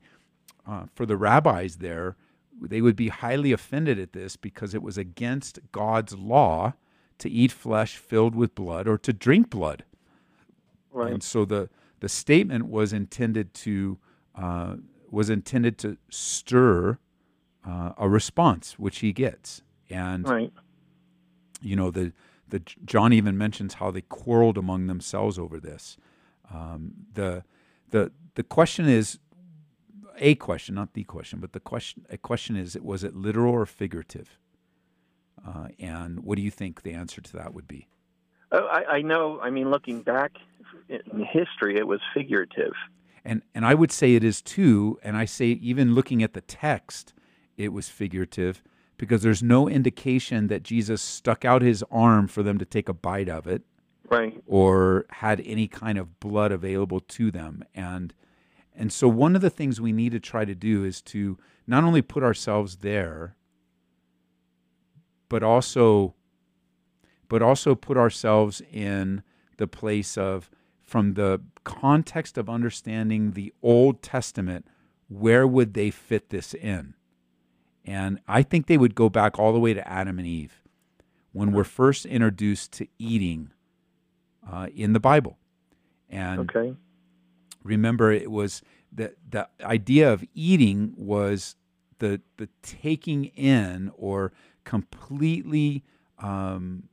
uh, 0.67 0.83
for 0.93 1.05
the 1.05 1.17
rabbis 1.17 1.77
there, 1.77 2.15
they 2.61 2.81
would 2.81 2.95
be 2.95 3.09
highly 3.09 3.51
offended 3.51 3.99
at 3.99 4.13
this 4.13 4.35
because 4.35 4.73
it 4.73 4.81
was 4.81 4.97
against 4.97 5.59
God's 5.71 6.15
law 6.15 6.73
to 7.19 7.29
eat 7.29 7.51
flesh 7.51 7.97
filled 7.97 8.35
with 8.35 8.55
blood 8.55 8.87
or 8.87 8.97
to 8.97 9.13
drink 9.13 9.49
blood. 9.49 9.83
Right. 10.91 11.13
And 11.13 11.23
so 11.23 11.45
the 11.45 11.69
the 11.99 12.09
statement 12.09 12.67
was 12.67 12.93
intended 12.93 13.53
to 13.53 13.99
uh, 14.35 14.75
was 15.11 15.29
intended 15.29 15.77
to 15.79 15.97
stir 16.09 16.97
uh, 17.65 17.93
a 17.97 18.09
response, 18.09 18.77
which 18.77 18.99
he 18.99 19.13
gets. 19.13 19.61
And 19.89 20.27
right. 20.27 20.53
you 21.61 21.75
know 21.75 21.91
the 21.91 22.13
the 22.47 22.61
John 22.85 23.13
even 23.13 23.37
mentions 23.37 23.75
how 23.75 23.91
they 23.91 24.01
quarreled 24.01 24.57
among 24.57 24.87
themselves 24.87 25.39
over 25.39 25.59
this. 25.59 25.97
Um, 26.53 26.93
the 27.13 27.43
the 27.89 28.11
the 28.35 28.43
question 28.43 28.87
is 28.87 29.19
a 30.17 30.35
question, 30.35 30.75
not 30.75 30.93
the 30.93 31.03
question, 31.03 31.39
but 31.39 31.53
the 31.53 31.59
question 31.59 32.05
a 32.09 32.17
question 32.17 32.55
is 32.55 32.77
was 32.79 33.03
it 33.03 33.15
literal 33.15 33.53
or 33.53 33.65
figurative? 33.65 34.37
Uh, 35.45 35.69
and 35.79 36.19
what 36.23 36.35
do 36.35 36.41
you 36.41 36.51
think 36.51 36.81
the 36.81 36.93
answer 36.93 37.21
to 37.21 37.33
that 37.37 37.53
would 37.53 37.67
be? 37.67 37.87
Oh, 38.51 38.65
I, 38.65 38.95
I 38.95 39.01
know. 39.01 39.39
I 39.41 39.49
mean, 39.49 39.69
looking 39.69 40.01
back 40.01 40.33
in 40.89 41.23
history, 41.23 41.77
it 41.77 41.87
was 41.87 42.01
figurative. 42.13 42.73
And 43.23 43.43
and 43.53 43.65
I 43.65 43.73
would 43.73 43.91
say 43.91 44.15
it 44.15 44.23
is 44.23 44.41
too. 44.41 44.99
And 45.03 45.15
I 45.15 45.25
say 45.25 45.47
even 45.47 45.93
looking 45.93 46.23
at 46.23 46.33
the 46.33 46.41
text, 46.41 47.13
it 47.59 47.73
was 47.73 47.89
figurative 47.89 48.63
because 48.97 49.21
there's 49.21 49.43
no 49.43 49.67
indication 49.67 50.47
that 50.47 50.63
Jesus 50.63 51.01
stuck 51.01 51.43
out 51.43 51.61
his 51.61 51.83
arm 51.91 52.27
for 52.27 52.41
them 52.41 52.57
to 52.57 52.65
take 52.65 52.87
a 52.87 52.93
bite 52.93 53.27
of 53.27 53.47
it, 53.47 53.63
right? 54.09 54.41
Or 54.47 55.05
had 55.09 55.41
any 55.45 55.67
kind 55.67 55.97
of 55.97 56.19
blood 56.21 56.53
available 56.53 57.01
to 57.01 57.29
them. 57.29 57.63
And 57.75 58.13
and 58.73 58.93
so 58.93 59.09
one 59.09 59.35
of 59.35 59.41
the 59.41 59.49
things 59.49 59.81
we 59.81 59.91
need 59.91 60.13
to 60.13 60.21
try 60.21 60.45
to 60.45 60.55
do 60.55 60.85
is 60.85 61.01
to 61.03 61.37
not 61.67 61.83
only 61.83 62.01
put 62.01 62.23
ourselves 62.23 62.77
there, 62.77 63.35
but 65.27 65.43
also 65.43 66.15
but 67.27 67.41
also 67.41 67.75
put 67.75 67.97
ourselves 67.97 68.61
in 68.71 69.21
the 69.57 69.67
place 69.67 70.17
of 70.17 70.49
from 70.81 71.15
the 71.15 71.41
context 71.65 72.37
of 72.37 72.49
understanding 72.49 73.33
the 73.33 73.53
Old 73.61 74.01
Testament, 74.01 74.65
where 75.09 75.45
would 75.45 75.73
they 75.73 75.91
fit 75.91 76.29
this 76.29 76.53
in? 76.53 76.95
And 77.89 78.19
I 78.27 78.43
think 78.43 78.67
they 78.67 78.77
would 78.77 78.93
go 78.93 79.09
back 79.09 79.39
all 79.39 79.51
the 79.51 79.59
way 79.59 79.73
to 79.73 79.87
Adam 79.91 80.19
and 80.19 80.27
Eve 80.27 80.61
when 81.31 81.51
we're 81.51 81.63
first 81.63 82.05
introduced 82.05 82.71
to 82.73 82.87
eating 82.99 83.49
uh, 84.47 84.67
in 84.75 84.93
the 84.93 84.99
Bible. 84.99 85.39
And 86.07 86.41
okay. 86.41 86.75
remember, 87.63 88.11
it 88.11 88.29
was 88.29 88.61
the, 88.91 89.15
the 89.27 89.49
idea 89.63 90.13
of 90.13 90.23
eating 90.35 90.93
was 90.97 91.55
the, 91.97 92.21
the 92.37 92.47
taking 92.61 93.25
in 93.25 93.91
or 93.95 94.33
completely 94.65 95.83
um, 96.19 96.89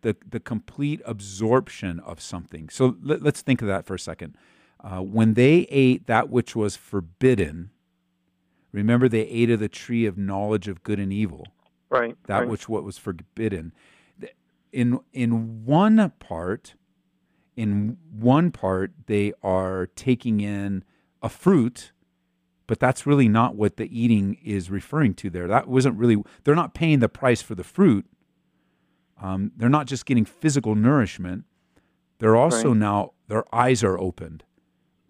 the, 0.00 0.16
the 0.28 0.40
complete 0.40 1.00
absorption 1.04 2.00
of 2.00 2.20
something. 2.20 2.68
So 2.70 2.96
let, 3.00 3.24
us 3.24 3.40
think 3.40 3.62
of 3.62 3.68
that 3.68 3.86
for 3.86 3.94
a 3.94 4.00
second. 4.00 4.36
Uh, 4.82 4.98
when 4.98 5.34
they 5.34 5.68
ate 5.70 6.08
that 6.08 6.28
which 6.28 6.56
was 6.56 6.74
forbidden, 6.74 7.70
remember 8.72 9.08
they 9.08 9.22
ate 9.22 9.50
of 9.50 9.60
the 9.60 9.68
tree 9.68 10.06
of 10.06 10.18
knowledge 10.18 10.68
of 10.68 10.82
good 10.82 10.98
and 10.98 11.12
evil. 11.12 11.46
Right. 11.90 12.16
That 12.26 12.40
right. 12.40 12.48
which 12.48 12.68
what 12.68 12.84
was 12.84 12.98
forbidden. 12.98 13.72
In 14.72 15.00
in 15.12 15.64
one 15.64 16.12
part, 16.18 16.74
in 17.56 17.98
one 18.10 18.50
part, 18.50 18.92
they 19.06 19.34
are 19.42 19.86
taking 19.94 20.40
in 20.40 20.84
a 21.22 21.28
fruit, 21.28 21.92
but 22.66 22.80
that's 22.80 23.06
really 23.06 23.28
not 23.28 23.54
what 23.54 23.76
the 23.76 24.00
eating 24.00 24.38
is 24.42 24.70
referring 24.70 25.14
to 25.14 25.28
there. 25.28 25.46
That 25.46 25.68
wasn't 25.68 25.98
really. 25.98 26.22
They're 26.44 26.54
not 26.54 26.72
paying 26.72 27.00
the 27.00 27.10
price 27.10 27.42
for 27.42 27.54
the 27.54 27.64
fruit 27.64 28.06
um, 29.22 29.52
they're 29.56 29.68
not 29.68 29.86
just 29.86 30.04
getting 30.04 30.24
physical 30.24 30.74
nourishment; 30.74 31.44
they're 32.18 32.36
also 32.36 32.68
right. 32.68 32.76
now 32.76 33.12
their 33.28 33.44
eyes 33.54 33.84
are 33.84 33.98
opened. 33.98 34.42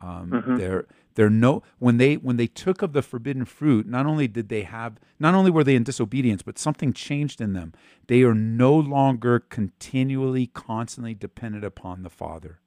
Um, 0.00 0.30
mm-hmm. 0.30 0.56
They're 0.56 0.86
they're 1.14 1.30
no 1.30 1.62
when 1.78 1.98
they 1.98 2.16
when 2.16 2.36
they 2.36 2.46
took 2.46 2.82
of 2.82 2.92
the 2.92 3.02
forbidden 3.02 3.44
fruit. 3.44 3.86
Not 3.86 4.06
only 4.06 4.28
did 4.28 4.48
they 4.48 4.62
have, 4.62 4.98
not 5.18 5.34
only 5.34 5.50
were 5.50 5.64
they 5.64 5.74
in 5.74 5.84
disobedience, 5.84 6.42
but 6.42 6.58
something 6.58 6.92
changed 6.92 7.40
in 7.40 7.52
them. 7.52 7.72
They 8.06 8.22
are 8.22 8.34
no 8.34 8.74
longer 8.74 9.40
continually, 9.40 10.46
constantly 10.46 11.14
dependent 11.14 11.64
upon 11.64 12.02
the 12.02 12.10
Father. 12.10 12.60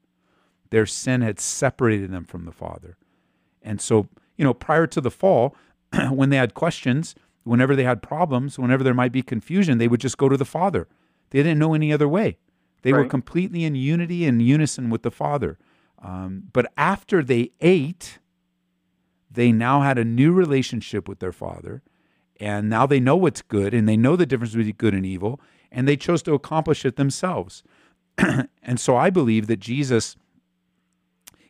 Their 0.70 0.86
sin 0.86 1.22
had 1.22 1.40
separated 1.40 2.12
them 2.12 2.26
from 2.26 2.46
the 2.46 2.52
Father, 2.52 2.98
and 3.62 3.80
so 3.80 4.08
you 4.38 4.44
know 4.44 4.54
prior 4.54 4.88
to 4.88 5.02
the 5.02 5.12
fall, 5.12 5.56
when 6.10 6.30
they 6.30 6.38
had 6.38 6.54
questions, 6.54 7.16
whenever 7.44 7.76
they 7.76 7.84
had 7.84 8.02
problems, 8.02 8.60
whenever 8.60 8.84
there 8.84 8.94
might 8.94 9.12
be 9.12 9.22
confusion, 9.22 9.78
they 9.78 9.88
would 9.88 10.02
just 10.02 10.18
go 10.18 10.30
to 10.30 10.38
the 10.38 10.46
Father 10.46 10.88
they 11.36 11.44
didn't 11.44 11.60
know 11.60 11.74
any 11.74 11.92
other 11.92 12.08
way. 12.08 12.38
They 12.82 12.94
right. 12.94 13.00
were 13.00 13.10
completely 13.10 13.64
in 13.64 13.76
unity 13.76 14.26
and 14.26 14.42
unison 14.42 14.90
with 14.90 15.02
the 15.02 15.12
Father. 15.12 15.58
Um, 16.02 16.44
but 16.54 16.72
after 16.78 17.24
they 17.24 17.52
ate, 17.62 18.20
they 19.36 19.52
now 19.52 19.82
had 19.82 19.98
a 19.98 20.06
new 20.06 20.32
relationship 20.32 21.08
with 21.08 21.20
their 21.20 21.32
Father. 21.32 21.84
And 22.40 22.70
now 22.70 22.86
they 22.86 23.00
know 23.00 23.16
what's 23.16 23.42
good 23.42 23.74
and 23.74 23.88
they 23.88 23.96
know 23.96 24.16
the 24.16 24.26
difference 24.26 24.54
between 24.54 24.76
good 24.76 24.94
and 24.94 25.06
evil. 25.06 25.40
And 25.72 25.88
they 25.88 25.98
chose 25.98 26.22
to 26.24 26.34
accomplish 26.34 26.86
it 26.86 26.96
themselves. 26.96 27.64
and 28.18 28.80
so 28.80 28.96
I 28.96 29.10
believe 29.10 29.48
that 29.48 29.60
Jesus 29.60 30.16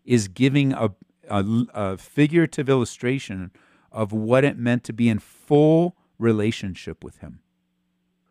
is 0.04 0.28
giving 0.28 0.74
a, 0.74 0.92
a, 1.30 1.46
a 1.74 1.98
figurative 1.98 2.70
illustration 2.70 3.52
of 3.92 4.12
what 4.12 4.44
it 4.44 4.58
meant 4.58 4.84
to 4.84 4.94
be 4.94 5.10
in 5.10 5.20
full 5.20 5.96
relationship 6.20 7.04
with 7.04 7.20
Him. 7.20 7.40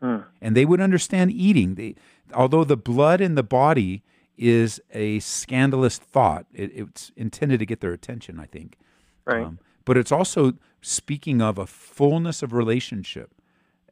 Hmm. 0.00 0.18
And 0.40 0.56
they 0.56 0.64
would 0.64 0.80
understand 0.80 1.32
eating. 1.32 1.74
They, 1.74 1.94
although 2.32 2.64
the 2.64 2.76
blood 2.76 3.20
in 3.20 3.34
the 3.34 3.42
body 3.42 4.02
is 4.36 4.80
a 4.92 5.20
scandalous 5.20 5.98
thought, 5.98 6.46
it, 6.52 6.70
it's 6.74 7.12
intended 7.16 7.58
to 7.60 7.66
get 7.66 7.80
their 7.80 7.92
attention, 7.92 8.38
I 8.38 8.46
think. 8.46 8.76
Right. 9.26 9.44
Um, 9.44 9.58
but 9.84 9.96
it's 9.96 10.12
also 10.12 10.54
speaking 10.80 11.40
of 11.40 11.58
a 11.58 11.66
fullness 11.66 12.42
of 12.42 12.52
relationship. 12.52 13.30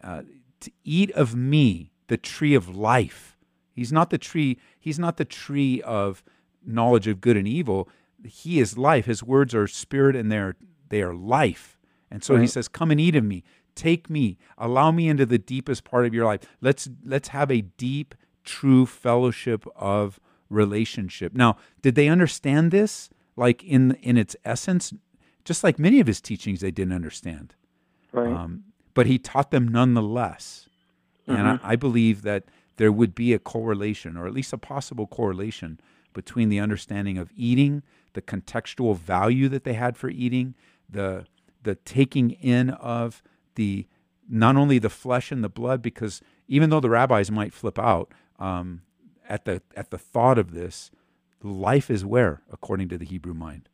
Uh, 0.02 0.22
to 0.60 0.70
eat 0.84 1.10
of 1.12 1.34
me, 1.34 1.92
the 2.08 2.16
tree 2.16 2.54
of 2.54 2.74
life. 2.74 3.36
He's 3.72 3.92
not 3.92 4.10
the 4.10 4.18
tree. 4.18 4.58
He's 4.78 4.98
not 4.98 5.16
the 5.16 5.24
tree 5.24 5.80
of 5.82 6.22
knowledge 6.64 7.06
of 7.06 7.20
good 7.20 7.36
and 7.36 7.48
evil. 7.48 7.88
He 8.24 8.60
is 8.60 8.78
life. 8.78 9.06
His 9.06 9.22
words 9.22 9.54
are 9.54 9.66
spirit, 9.66 10.14
and 10.14 10.30
they 10.30 10.38
are 10.38 10.56
they 10.88 11.02
are 11.02 11.14
life. 11.14 11.78
And 12.10 12.22
so 12.22 12.34
right. 12.34 12.42
he 12.42 12.46
says, 12.46 12.68
"Come 12.68 12.90
and 12.90 13.00
eat 13.00 13.16
of 13.16 13.24
me." 13.24 13.42
Take 13.74 14.10
me, 14.10 14.36
allow 14.58 14.90
me 14.90 15.08
into 15.08 15.24
the 15.24 15.38
deepest 15.38 15.82
part 15.84 16.04
of 16.04 16.12
your 16.12 16.26
life. 16.26 16.40
Let's 16.60 16.90
let's 17.04 17.28
have 17.28 17.50
a 17.50 17.62
deep, 17.62 18.14
true 18.44 18.84
fellowship 18.84 19.64
of 19.74 20.20
relationship. 20.50 21.32
Now, 21.32 21.56
did 21.80 21.94
they 21.94 22.08
understand 22.08 22.70
this 22.70 23.08
like 23.34 23.64
in 23.64 23.92
in 24.02 24.18
its 24.18 24.36
essence? 24.44 24.92
Just 25.44 25.64
like 25.64 25.78
many 25.78 26.00
of 26.00 26.06
his 26.06 26.20
teachings, 26.20 26.60
they 26.60 26.70
didn't 26.70 26.92
understand. 26.92 27.54
Right. 28.12 28.32
Um, 28.32 28.64
but 28.94 29.06
he 29.06 29.18
taught 29.18 29.50
them 29.50 29.66
nonetheless, 29.66 30.68
mm-hmm. 31.26 31.38
and 31.38 31.48
I, 31.48 31.72
I 31.72 31.76
believe 31.76 32.22
that 32.22 32.44
there 32.76 32.92
would 32.92 33.14
be 33.14 33.32
a 33.32 33.38
correlation, 33.38 34.16
or 34.16 34.26
at 34.26 34.32
least 34.32 34.52
a 34.52 34.58
possible 34.58 35.06
correlation, 35.06 35.80
between 36.12 36.48
the 36.48 36.60
understanding 36.60 37.18
of 37.18 37.30
eating, 37.36 37.82
the 38.12 38.22
contextual 38.22 38.96
value 38.96 39.48
that 39.48 39.64
they 39.64 39.72
had 39.74 39.96
for 39.96 40.10
eating, 40.10 40.54
the 40.88 41.26
the 41.62 41.76
taking 41.76 42.32
in 42.32 42.70
of 42.70 43.22
the 43.54 43.86
not 44.28 44.56
only 44.56 44.78
the 44.78 44.90
flesh 44.90 45.30
and 45.30 45.42
the 45.44 45.48
blood, 45.48 45.82
because 45.82 46.20
even 46.48 46.70
though 46.70 46.80
the 46.80 46.90
rabbis 46.90 47.30
might 47.30 47.52
flip 47.52 47.78
out 47.78 48.12
um, 48.38 48.82
at 49.28 49.44
the 49.44 49.62
at 49.76 49.90
the 49.90 49.98
thought 49.98 50.38
of 50.38 50.52
this, 50.52 50.90
life 51.42 51.90
is 51.90 52.04
where, 52.04 52.42
according 52.50 52.88
to 52.88 52.98
the 52.98 53.04
Hebrew 53.04 53.34
mind. 53.34 53.68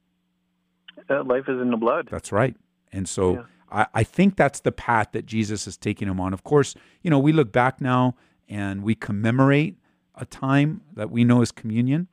Uh, 1.10 1.24
life 1.24 1.48
is 1.48 1.60
in 1.60 1.70
the 1.70 1.76
blood. 1.76 2.08
That's 2.10 2.32
right. 2.32 2.56
And 2.92 3.08
so 3.08 3.34
yeah. 3.34 3.42
I, 3.70 3.86
I 3.94 4.02
think 4.02 4.36
that's 4.36 4.60
the 4.60 4.72
path 4.72 5.08
that 5.12 5.26
Jesus 5.26 5.66
is 5.66 5.76
taking 5.76 6.08
him 6.08 6.20
on. 6.20 6.32
Of 6.32 6.44
course, 6.44 6.74
you 7.02 7.10
know, 7.10 7.18
we 7.18 7.32
look 7.32 7.52
back 7.52 7.80
now 7.80 8.16
and 8.48 8.82
we 8.82 8.94
commemorate 8.94 9.76
a 10.14 10.24
time 10.24 10.82
that 10.94 11.10
we 11.10 11.24
know 11.24 11.42
as 11.42 11.52
communion. 11.52 12.08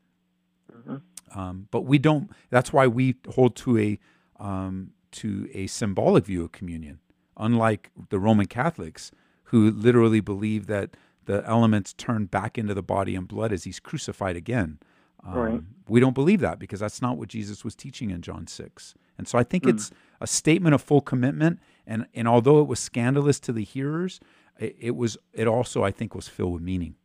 Mm-hmm. 0.72 1.40
Um, 1.40 1.68
but 1.72 1.82
we 1.82 1.98
don't. 1.98 2.30
That's 2.50 2.72
why 2.72 2.88
we 2.88 3.16
hold 3.34 3.56
to 3.58 3.78
a 3.78 4.00
um, 4.40 4.92
to 5.12 5.50
a 5.54 5.68
symbolic 5.68 6.26
view 6.26 6.44
of 6.44 6.52
communion, 6.52 7.00
unlike 7.38 7.92
the 8.10 8.20
Roman 8.20 8.46
Catholics 8.46 9.12
who 9.46 9.72
literally 9.72 10.20
believe 10.20 10.68
that 10.68 10.98
the 11.26 11.44
elements 11.48 11.94
turn 11.94 12.26
back 12.26 12.58
into 12.58 12.74
the 12.74 12.84
body 12.84 13.16
and 13.16 13.28
blood 13.28 13.52
as 13.52 13.64
he's 13.64 13.80
crucified 13.80 14.36
again. 14.36 14.80
Um, 15.26 15.34
right. 15.34 15.62
We 15.88 16.00
don't 16.00 16.14
believe 16.14 16.40
that 16.42 16.60
because 16.60 16.80
that's 16.80 17.02
not 17.02 17.18
what 17.18 17.30
Jesus 17.30 17.64
was 17.64 17.76
teaching 17.76 18.12
in 18.12 18.22
John 18.22 18.48
6. 18.48 18.96
And 19.18 19.28
so 19.28 19.38
I 19.38 19.44
think 19.44 19.64
mm. 19.64 19.72
it's 19.72 19.92
a 20.22 20.28
statement 20.28 20.76
of 20.76 20.82
full 20.82 21.02
commitment. 21.02 21.60
And, 21.88 22.08
and 22.14 22.28
although 22.28 22.60
it 22.60 22.68
was 22.68 22.80
scandalous 22.80 23.40
to 23.42 23.54
the 23.54 23.64
hearers, 23.64 24.20
it, 24.60 24.76
it 24.80 24.96
was 24.96 25.18
it 25.34 25.48
also 25.48 25.84
I 25.84 25.92
think 25.92 26.16
was 26.16 26.28
filled 26.28 26.54
with 26.54 26.62
meaning. 26.62 26.96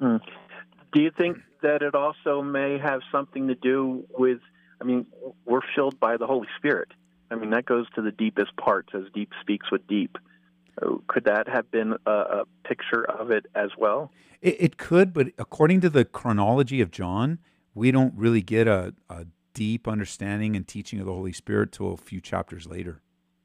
Mm. 0.00 0.20
Do 0.92 1.00
you 1.00 1.10
think 1.16 1.38
that 1.62 1.82
it 1.82 1.94
also 1.94 2.42
may 2.42 2.78
have 2.78 3.00
something 3.10 3.48
to 3.48 3.54
do 3.54 4.04
with? 4.10 4.40
I 4.80 4.84
mean, 4.84 5.06
we're 5.44 5.60
filled 5.74 5.98
by 6.00 6.16
the 6.16 6.26
Holy 6.26 6.48
Spirit. 6.56 6.88
I 7.30 7.36
mean, 7.36 7.50
that 7.50 7.64
goes 7.64 7.86
to 7.94 8.02
the 8.02 8.10
deepest 8.10 8.56
parts, 8.56 8.90
as 8.94 9.04
deep 9.14 9.30
speaks 9.40 9.70
with 9.70 9.86
deep. 9.86 10.18
Could 11.06 11.24
that 11.24 11.48
have 11.48 11.70
been 11.70 11.94
a, 12.06 12.10
a 12.10 12.44
picture 12.64 13.04
of 13.04 13.30
it 13.30 13.46
as 13.54 13.70
well? 13.76 14.10
It, 14.40 14.56
it, 14.58 14.76
could, 14.76 15.12
but 15.12 15.28
according 15.38 15.80
to 15.82 15.90
the 15.90 16.04
chronology 16.04 16.80
of 16.80 16.90
John, 16.90 17.38
we 17.74 17.90
don't 17.90 18.14
really 18.16 18.42
get 18.42 18.66
a, 18.66 18.94
a 19.08 19.26
deep 19.54 19.86
understanding 19.86 20.56
and 20.56 20.66
teaching 20.66 20.98
of 21.00 21.06
the 21.06 21.12
Holy 21.12 21.32
Spirit 21.32 21.72
till 21.72 21.92
a 21.92 21.96
few 21.96 22.20
chapters 22.20 22.66
later. 22.66 23.00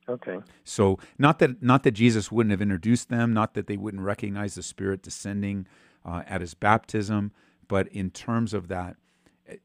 Okay. 0.09 0.39
So 0.63 0.99
not 1.17 1.39
that 1.39 1.61
not 1.61 1.83
that 1.83 1.91
Jesus 1.91 2.31
wouldn't 2.31 2.51
have 2.51 2.61
introduced 2.61 3.09
them, 3.09 3.33
not 3.33 3.53
that 3.55 3.67
they 3.67 3.75
wouldn't 3.75 4.03
recognize 4.03 4.55
the 4.55 4.63
Spirit 4.63 5.01
descending 5.01 5.67
uh, 6.05 6.23
at 6.25 6.39
his 6.39 6.53
baptism, 6.53 7.33
but 7.67 7.87
in 7.89 8.09
terms 8.09 8.53
of 8.53 8.69
that, 8.69 8.95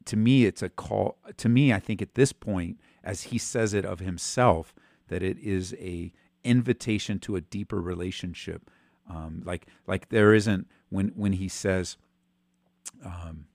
to 0.05 0.17
me, 0.17 0.45
it's 0.45 0.61
a 0.61 0.69
call. 0.69 1.17
To 1.37 1.49
me, 1.49 1.73
I 1.73 1.79
think 1.79 2.01
at 2.01 2.15
this 2.15 2.33
point, 2.33 2.79
as 3.03 3.23
he 3.23 3.37
says 3.37 3.73
it 3.73 3.85
of 3.85 3.99
himself, 3.99 4.75
that 5.07 5.23
it 5.23 5.37
is 5.39 5.73
a 5.79 6.11
invitation 6.43 7.19
to 7.19 7.35
a 7.35 7.41
deeper 7.41 7.81
relationship. 7.81 8.69
Um, 9.09 9.41
like 9.45 9.67
like 9.87 10.09
there 10.09 10.33
isn't 10.33 10.67
when 10.89 11.09
when 11.09 11.33
he 11.33 11.47
says 11.47 11.97
um, 13.03 13.45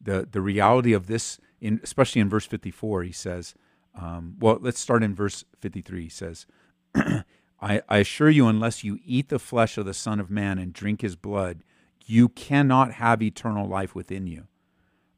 the 0.00 0.28
the 0.30 0.40
reality 0.40 0.92
of 0.92 1.06
this 1.06 1.38
in 1.60 1.80
especially 1.82 2.20
in 2.20 2.28
verse 2.28 2.44
54 2.44 3.04
he 3.04 3.12
says 3.12 3.54
um, 3.98 4.36
well 4.38 4.58
let's 4.60 4.80
start 4.80 5.02
in 5.02 5.14
verse 5.14 5.44
53 5.60 6.02
he 6.02 6.08
says 6.10 6.46
I, 6.94 7.80
I 7.88 7.98
assure 7.98 8.28
you 8.28 8.48
unless 8.48 8.84
you 8.84 8.98
eat 9.04 9.28
the 9.28 9.38
flesh 9.38 9.78
of 9.78 9.86
the 9.86 9.94
son 9.94 10.20
of 10.20 10.30
man 10.30 10.58
and 10.58 10.74
drink 10.74 11.00
his 11.00 11.16
blood 11.16 11.62
you 12.04 12.28
cannot 12.28 12.92
have 12.94 13.22
eternal 13.22 13.68
life 13.68 13.94
within 13.94 14.26
you. 14.26 14.48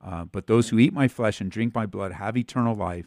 Uh, 0.04 0.24
but 0.24 0.46
those 0.46 0.68
who 0.68 0.78
eat 0.78 0.92
my 0.92 1.08
flesh 1.08 1.40
and 1.40 1.50
drink 1.50 1.74
my 1.74 1.86
blood 1.86 2.12
have 2.12 2.36
eternal 2.36 2.76
life 2.76 3.06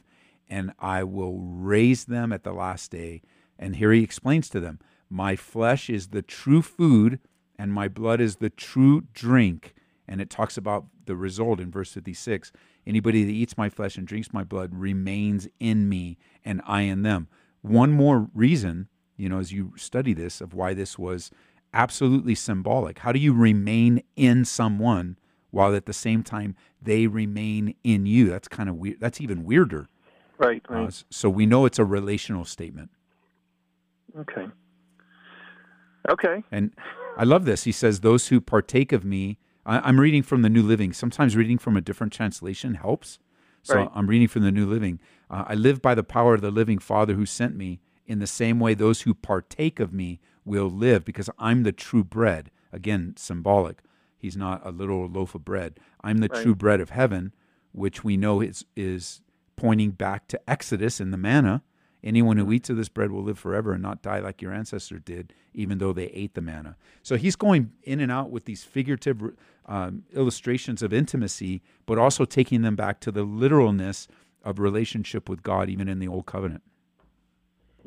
and 0.49 0.71
i 0.79 1.03
will 1.03 1.37
raise 1.39 2.05
them 2.05 2.31
at 2.31 2.43
the 2.43 2.53
last 2.53 2.89
day 2.89 3.21
and 3.59 3.75
here 3.75 3.91
he 3.91 4.03
explains 4.03 4.49
to 4.49 4.59
them 4.59 4.79
My 5.09 5.35
flesh 5.35 5.89
is 5.89 6.07
the 6.07 6.21
true 6.21 6.61
food, 6.61 7.19
and 7.57 7.73
my 7.73 7.87
blood 7.87 8.21
is 8.21 8.37
the 8.37 8.49
true 8.49 9.03
drink. 9.13 9.73
And 10.07 10.21
it 10.21 10.29
talks 10.29 10.57
about 10.57 10.85
the 11.05 11.15
result 11.15 11.59
in 11.59 11.71
verse 11.71 11.91
56 11.91 12.51
Anybody 12.85 13.25
that 13.25 13.31
eats 13.31 13.57
my 13.57 13.69
flesh 13.69 13.97
and 13.97 14.07
drinks 14.07 14.31
my 14.31 14.45
blood 14.45 14.73
remains 14.73 15.49
in 15.59 15.89
me, 15.89 16.17
and 16.45 16.61
I 16.65 16.83
in 16.83 17.01
them. 17.01 17.27
One 17.61 17.91
more 17.91 18.29
reason, 18.33 18.87
you 19.17 19.27
know, 19.27 19.39
as 19.39 19.51
you 19.51 19.73
study 19.75 20.13
this, 20.13 20.39
of 20.39 20.53
why 20.53 20.73
this 20.73 20.97
was 20.97 21.29
absolutely 21.73 22.33
symbolic. 22.33 22.99
How 22.99 23.11
do 23.11 23.19
you 23.19 23.33
remain 23.33 24.03
in 24.15 24.45
someone 24.45 25.17
while 25.51 25.75
at 25.75 25.86
the 25.86 25.91
same 25.91 26.23
time 26.23 26.55
they 26.82 27.08
remain 27.08 27.75
in 27.84 28.05
you? 28.05 28.29
That's 28.29 28.47
kind 28.47 28.69
of 28.69 28.75
weird. 28.75 29.01
That's 29.01 29.19
even 29.19 29.43
weirder. 29.43 29.89
Right, 30.38 30.63
right. 30.69 30.88
Uh, 30.88 30.91
so 31.10 31.29
we 31.29 31.45
know 31.45 31.65
it's 31.65 31.79
a 31.79 31.86
relational 31.86 32.45
statement. 32.45 32.91
Okay. 34.15 34.48
Okay. 36.10 36.43
And 36.52 36.74
I 37.17 37.24
love 37.24 37.46
this. 37.46 37.63
He 37.63 37.72
says, 37.72 38.00
Those 38.00 38.28
who 38.28 38.39
partake 38.39 38.91
of 38.91 39.04
me, 39.04 39.39
I, 39.65 39.89
am 39.89 40.00
reading 40.00 40.24
from 40.24 40.41
the 40.41 40.50
New 40.50 40.63
Living. 40.63 40.93
Sometimes 40.93 41.36
reading 41.36 41.58
from 41.58 41.76
a 41.76 41.82
different 41.82 42.13
translation 42.13 42.76
helps. 42.76 43.20
So 43.63 43.76
right. 43.76 43.89
I'm 43.93 44.08
reading 44.08 44.28
from 44.28 44.43
the 44.43 44.52
New 44.52 44.65
Living. 44.65 45.00
Uh, 45.30 45.43
I 45.48 45.56
live 45.56 45.82
by 45.82 45.93
the 45.93 46.04
power 46.04 46.34
of 46.34 46.41
the 46.41 46.52
living 46.52 46.80
Father 46.80 47.15
who 47.15 47.26
sent 47.26 47.56
me. 47.56 47.80
In 48.06 48.20
the 48.20 48.28
same 48.28 48.60
way, 48.60 48.74
those 48.74 49.02
who 49.02 49.13
partake 49.13 49.82
of 49.82 49.91
me 49.91 50.22
will 50.46 50.70
live 50.70 51.04
because 51.04 51.30
I'm 51.38 51.63
the 51.63 51.74
true 51.74 52.06
bread. 52.06 52.52
Again, 52.72 53.15
symbolic. 53.17 53.80
He's 54.17 54.38
not 54.38 54.65
a 54.65 54.72
little 54.72 55.08
loaf 55.08 55.36
of 55.36 55.43
bread. 55.43 55.80
I'm 56.02 56.20
the 56.20 56.30
right. 56.32 56.41
true 56.41 56.56
bread 56.56 56.80
of 56.80 56.91
heaven, 56.91 57.34
which 57.74 58.06
we 58.06 58.15
know 58.15 58.39
is, 58.39 58.65
is 58.78 59.22
pointing 59.58 59.91
back 59.91 60.28
to 60.30 60.50
Exodus 60.50 61.02
in 61.02 61.12
the 61.12 61.17
manna 61.17 61.63
Anyone 62.03 62.38
who 62.38 62.51
eats 62.51 62.69
of 62.69 62.77
this 62.77 62.89
bread 62.89 63.12
will 63.12 63.23
live 63.23 63.39
forever 63.39 63.73
and 63.73 63.81
not 63.81 64.01
die 64.01 64.19
like 64.19 64.41
your 64.41 64.53
ancestor 64.53 64.99
did, 64.99 65.33
even 65.53 65.79
though 65.79 65.93
they 65.93 66.07
ate 66.07 66.36
the 66.36 66.41
manna. 66.41 66.75
So 67.01 67.15
he's 67.15 67.36
going 67.36 67.71
in 67.83 67.99
and 67.99 68.12
out 68.12 68.29
with 68.29 68.45
these 68.45 68.63
figurative 68.63 69.21
um, 69.65 70.03
illustrations 70.13 70.81
of 70.81 70.93
intimacy, 70.93 71.62
but 71.86 71.97
also 71.97 72.23
taking 72.23 72.62
them 72.62 72.75
back 72.75 72.99
to 73.01 73.12
the 73.12 73.23
literalness 73.23 74.07
of 74.43 74.60
relationship 74.60 75.27
with 75.27 75.41
God, 75.43 75.69
even 75.69 75.88
in 75.88 75.99
the 75.99 76.07
Old 76.07 76.27
Covenant. 76.27 76.62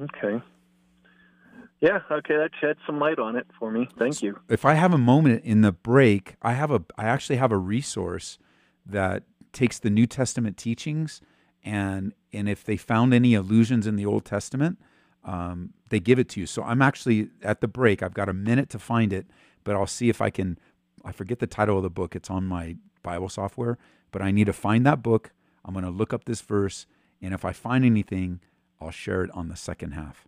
Okay. 0.01 0.43
Yeah, 1.81 2.01
okay, 2.11 2.37
that 2.37 2.51
shed 2.61 2.77
some 2.85 2.99
light 2.99 3.19
on 3.19 3.37
it 3.37 3.47
for 3.59 3.71
me. 3.71 3.89
Thank 3.99 4.23
you. 4.23 4.39
If 4.49 4.67
I 4.67 4.75
have 4.75 4.93
a 4.93 4.99
moment 4.99 5.45
in 5.45 5.63
the 5.63 5.73
break, 5.73 6.37
I 6.43 6.53
have 6.53 6.71
a 6.71 6.83
I 6.99 7.05
actually 7.05 7.37
have 7.37 7.53
a 7.53 7.57
resource 7.57 8.39
that 8.85 9.23
takes 9.53 9.79
the 9.79 9.89
New 9.89 10.07
Testament 10.07 10.59
teachings 10.59 11.23
and 11.65 12.13
and 12.33 12.49
if 12.49 12.65
they 12.65 12.77
found 12.77 13.13
any 13.13 13.35
allusions 13.35 13.87
in 13.87 13.97
the 13.97 14.07
Old 14.07 14.25
Testament, 14.25 14.79
um, 15.25 15.73
they 15.89 16.01
give 16.01 16.19
it 16.19 16.29
to 16.31 16.41
you. 16.41 16.47
So 16.47 16.63
I'm 16.63 16.83
actually 16.83 17.31
at 17.43 17.61
the 17.61 17.69
break. 17.69 18.03
I've 18.03 18.15
got 18.15 18.29
a 18.29 18.33
minute 18.33 18.69
to 18.71 18.79
find 18.79 19.13
it, 19.13 19.27
but 19.65 19.77
I'll 19.77 19.87
see 19.87 20.09
if 20.09 20.21
I 20.21 20.31
can. 20.31 20.59
I 21.05 21.13
forget 21.13 21.39
the 21.39 21.47
title 21.47 21.77
of 21.77 21.83
the 21.83 21.91
book. 21.91 22.15
It's 22.15 22.31
on 22.31 22.45
my 22.47 22.77
Bible 23.03 23.29
software, 23.29 23.79
but 24.11 24.23
I 24.23 24.31
need 24.31 24.47
to 24.47 24.53
find 24.53 24.85
that 24.87 25.03
book. 25.03 25.33
I'm 25.65 25.73
going 25.75 25.85
to 25.85 25.91
look 25.91 26.13
up 26.13 26.25
this 26.25 26.41
verse, 26.41 26.87
and 27.21 27.35
if 27.35 27.45
I 27.45 27.53
find 27.53 27.85
anything, 27.85 28.41
I'll 28.81 28.91
share 28.91 29.23
it 29.23 29.31
on 29.33 29.49
the 29.49 29.57
second 29.57 29.93
half. 29.93 30.27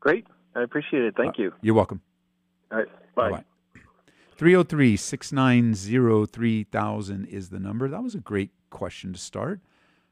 Great. 0.00 0.26
I 0.54 0.62
appreciate 0.62 1.02
it. 1.02 1.14
Thank 1.16 1.38
uh, 1.38 1.42
you. 1.42 1.54
You're 1.60 1.74
welcome. 1.74 2.00
All 2.70 2.78
right. 2.78 2.88
Bye. 3.14 3.30
Bye. 3.30 3.44
303 4.36 4.96
690 4.96 6.26
3000 6.26 7.24
is 7.26 7.48
the 7.48 7.58
number. 7.58 7.88
That 7.88 8.02
was 8.02 8.14
a 8.14 8.20
great 8.20 8.50
question 8.70 9.12
to 9.12 9.18
start. 9.18 9.60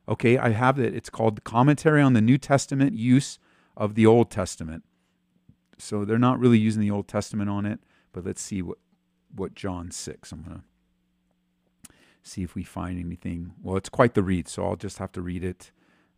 Okay, 0.09 0.38
I 0.38 0.51
have 0.51 0.79
it. 0.79 0.95
It's 0.95 1.11
called 1.11 1.42
Commentary 1.45 2.01
on 2.01 2.12
the 2.12 2.21
New 2.21 2.38
Testament 2.38 2.95
Use 2.95 3.38
of 3.77 3.95
the 3.95 4.07
Old 4.07 4.31
Testament. 4.31 4.85
So 5.79 6.05
they're 6.05 6.19
not 6.19 6.38
really 6.38 6.59
using 6.59 6.81
the 6.81 6.90
Old 6.90 7.09
Testament 7.09 7.51
on 7.51 7.66
it, 7.66 7.81
but 8.12 8.25
let's 8.25 8.40
see 8.40 8.62
what, 8.62 8.79
what 9.35 9.55
John 9.55 9.90
6. 9.90 10.33
I'm 10.33 10.42
going 10.42 10.57
to 10.59 11.92
see 12.23 12.42
if 12.42 12.55
we 12.55 12.62
find 12.62 12.99
anything. 12.99 13.53
Well, 13.62 13.77
it's 13.77 13.88
quite 13.88 14.14
the 14.14 14.23
read, 14.23 14.49
so 14.49 14.64
I'll 14.64 14.77
just 14.77 14.99
have 14.99 15.12
to 15.12 15.21
read 15.21 15.45
it. 15.45 15.73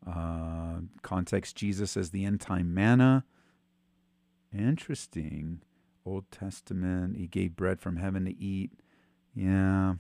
Uh, 0.06 0.80
context 1.02 1.56
Jesus 1.56 1.96
as 1.96 2.10
the 2.10 2.24
end 2.24 2.40
time 2.40 2.72
manna. 2.72 3.24
Interesting. 4.56 5.62
Old 6.06 6.30
Testament, 6.30 7.16
he 7.16 7.26
gave 7.26 7.56
bread 7.56 7.80
from 7.80 7.96
heaven 7.96 8.24
to 8.24 8.38
eat. 8.40 8.70
Yeah, 9.34 9.94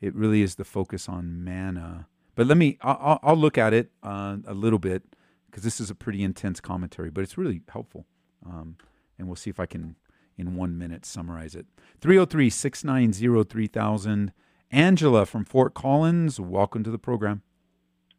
it 0.00 0.14
really 0.14 0.42
is 0.42 0.56
the 0.56 0.64
focus 0.64 1.08
on 1.08 1.42
manna. 1.42 2.08
But 2.34 2.46
let 2.46 2.56
me, 2.56 2.78
I'll, 2.82 3.20
I'll 3.22 3.36
look 3.36 3.58
at 3.58 3.72
it 3.72 3.90
uh, 4.02 4.38
a 4.46 4.54
little 4.54 4.78
bit 4.78 5.02
because 5.46 5.62
this 5.62 5.80
is 5.80 5.90
a 5.90 5.94
pretty 5.94 6.22
intense 6.22 6.60
commentary, 6.60 7.10
but 7.10 7.22
it's 7.22 7.38
really 7.38 7.62
helpful. 7.68 8.06
Um, 8.44 8.76
and 9.18 9.28
we'll 9.28 9.36
see 9.36 9.50
if 9.50 9.60
I 9.60 9.66
can, 9.66 9.96
in 10.36 10.56
one 10.56 10.76
minute, 10.76 11.06
summarize 11.06 11.54
it. 11.54 11.66
303 12.00 12.50
690 12.50 13.44
3000. 13.44 14.32
Angela 14.72 15.24
from 15.24 15.44
Fort 15.44 15.74
Collins, 15.74 16.40
welcome 16.40 16.82
to 16.82 16.90
the 16.90 16.98
program. 16.98 17.42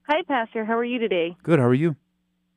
Hi, 0.08 0.22
Pastor. 0.26 0.64
How 0.64 0.78
are 0.78 0.86
you 0.86 1.00
today? 1.00 1.36
Good. 1.44 1.60
How 1.60 1.66
are 1.66 1.74
you? 1.74 1.98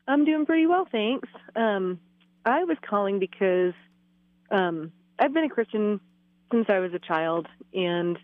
I'm 0.06 0.24
doing 0.24 0.46
pretty 0.46 0.66
well, 0.66 0.86
thanks. 0.90 1.28
Um, 1.56 1.98
I 2.44 2.62
was 2.64 2.76
calling 2.88 3.18
because 3.18 3.74
um, 4.50 4.92
I've 5.18 5.34
been 5.34 5.44
a 5.44 5.48
Christian 5.48 6.00
since 6.52 6.66
I 6.68 6.78
was 6.78 6.92
a 6.94 6.98
child, 6.98 7.48
and 7.74 8.18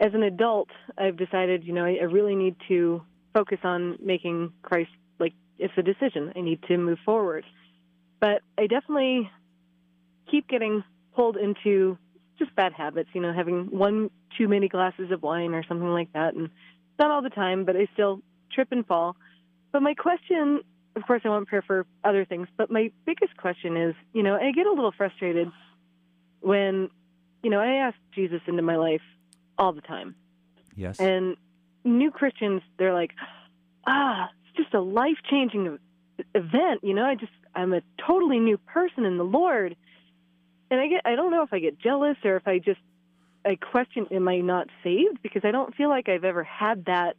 as 0.00 0.14
an 0.14 0.22
adult, 0.22 0.68
I've 0.96 1.16
decided, 1.16 1.64
you 1.64 1.72
know, 1.74 1.84
I, 1.84 1.98
I 2.00 2.04
really 2.04 2.34
need 2.34 2.56
to 2.68 3.02
focus 3.34 3.58
on 3.62 3.98
making 4.02 4.52
Christ 4.62 4.90
like 5.18 5.34
it's 5.58 5.74
a 5.76 5.82
decision. 5.82 6.32
I 6.34 6.40
need 6.40 6.62
to 6.64 6.78
move 6.78 6.98
forward. 7.04 7.44
But 8.18 8.42
I 8.58 8.66
definitely 8.66 9.30
keep 10.30 10.48
getting 10.48 10.82
pulled 11.14 11.36
into 11.36 11.98
just 12.38 12.54
bad 12.56 12.72
habits, 12.72 13.10
you 13.12 13.20
know, 13.20 13.32
having 13.32 13.66
one 13.66 14.10
too 14.38 14.48
many 14.48 14.68
glasses 14.68 15.10
of 15.10 15.22
wine 15.22 15.54
or 15.54 15.62
something 15.64 15.88
like 15.88 16.12
that. 16.14 16.34
And 16.34 16.48
not 16.98 17.10
all 17.10 17.22
the 17.22 17.30
time, 17.30 17.64
but 17.64 17.76
I 17.76 17.86
still 17.92 18.20
trip 18.52 18.68
and 18.70 18.86
fall. 18.86 19.16
But 19.72 19.82
my 19.82 19.94
question 19.94 20.60
of 20.96 21.06
course, 21.06 21.22
I 21.24 21.28
want 21.28 21.46
prayer 21.46 21.62
for 21.62 21.86
other 22.02 22.24
things. 22.24 22.48
But 22.56 22.70
my 22.70 22.90
biggest 23.06 23.36
question 23.36 23.76
is, 23.76 23.94
you 24.12 24.24
know, 24.24 24.34
I 24.34 24.50
get 24.50 24.66
a 24.66 24.72
little 24.72 24.92
frustrated 24.92 25.48
when, 26.40 26.90
you 27.44 27.50
know, 27.50 27.60
I 27.60 27.86
ask 27.86 27.96
Jesus 28.12 28.40
into 28.48 28.62
my 28.62 28.76
life 28.76 29.00
all 29.60 29.72
the 29.72 29.82
time. 29.82 30.16
Yes. 30.74 30.98
And 30.98 31.36
new 31.84 32.10
Christians, 32.10 32.62
they're 32.78 32.94
like, 32.94 33.12
ah, 33.86 34.30
it's 34.46 34.56
just 34.56 34.74
a 34.74 34.80
life 34.80 35.18
changing 35.30 35.78
event. 36.34 36.80
You 36.82 36.94
know, 36.94 37.04
I 37.04 37.14
just, 37.14 37.32
I'm 37.54 37.74
a 37.74 37.82
totally 38.04 38.40
new 38.40 38.56
person 38.56 39.04
in 39.04 39.18
the 39.18 39.24
Lord. 39.24 39.76
And 40.70 40.80
I 40.80 40.86
get, 40.86 41.02
I 41.04 41.14
don't 41.14 41.30
know 41.30 41.42
if 41.42 41.52
I 41.52 41.58
get 41.58 41.78
jealous 41.78 42.16
or 42.24 42.36
if 42.36 42.48
I 42.48 42.58
just, 42.58 42.80
I 43.44 43.56
question, 43.56 44.06
am 44.10 44.26
I 44.28 44.38
not 44.38 44.68
saved? 44.82 45.22
Because 45.22 45.42
I 45.44 45.50
don't 45.50 45.74
feel 45.74 45.90
like 45.90 46.08
I've 46.08 46.24
ever 46.24 46.42
had 46.42 46.86
that 46.86 47.16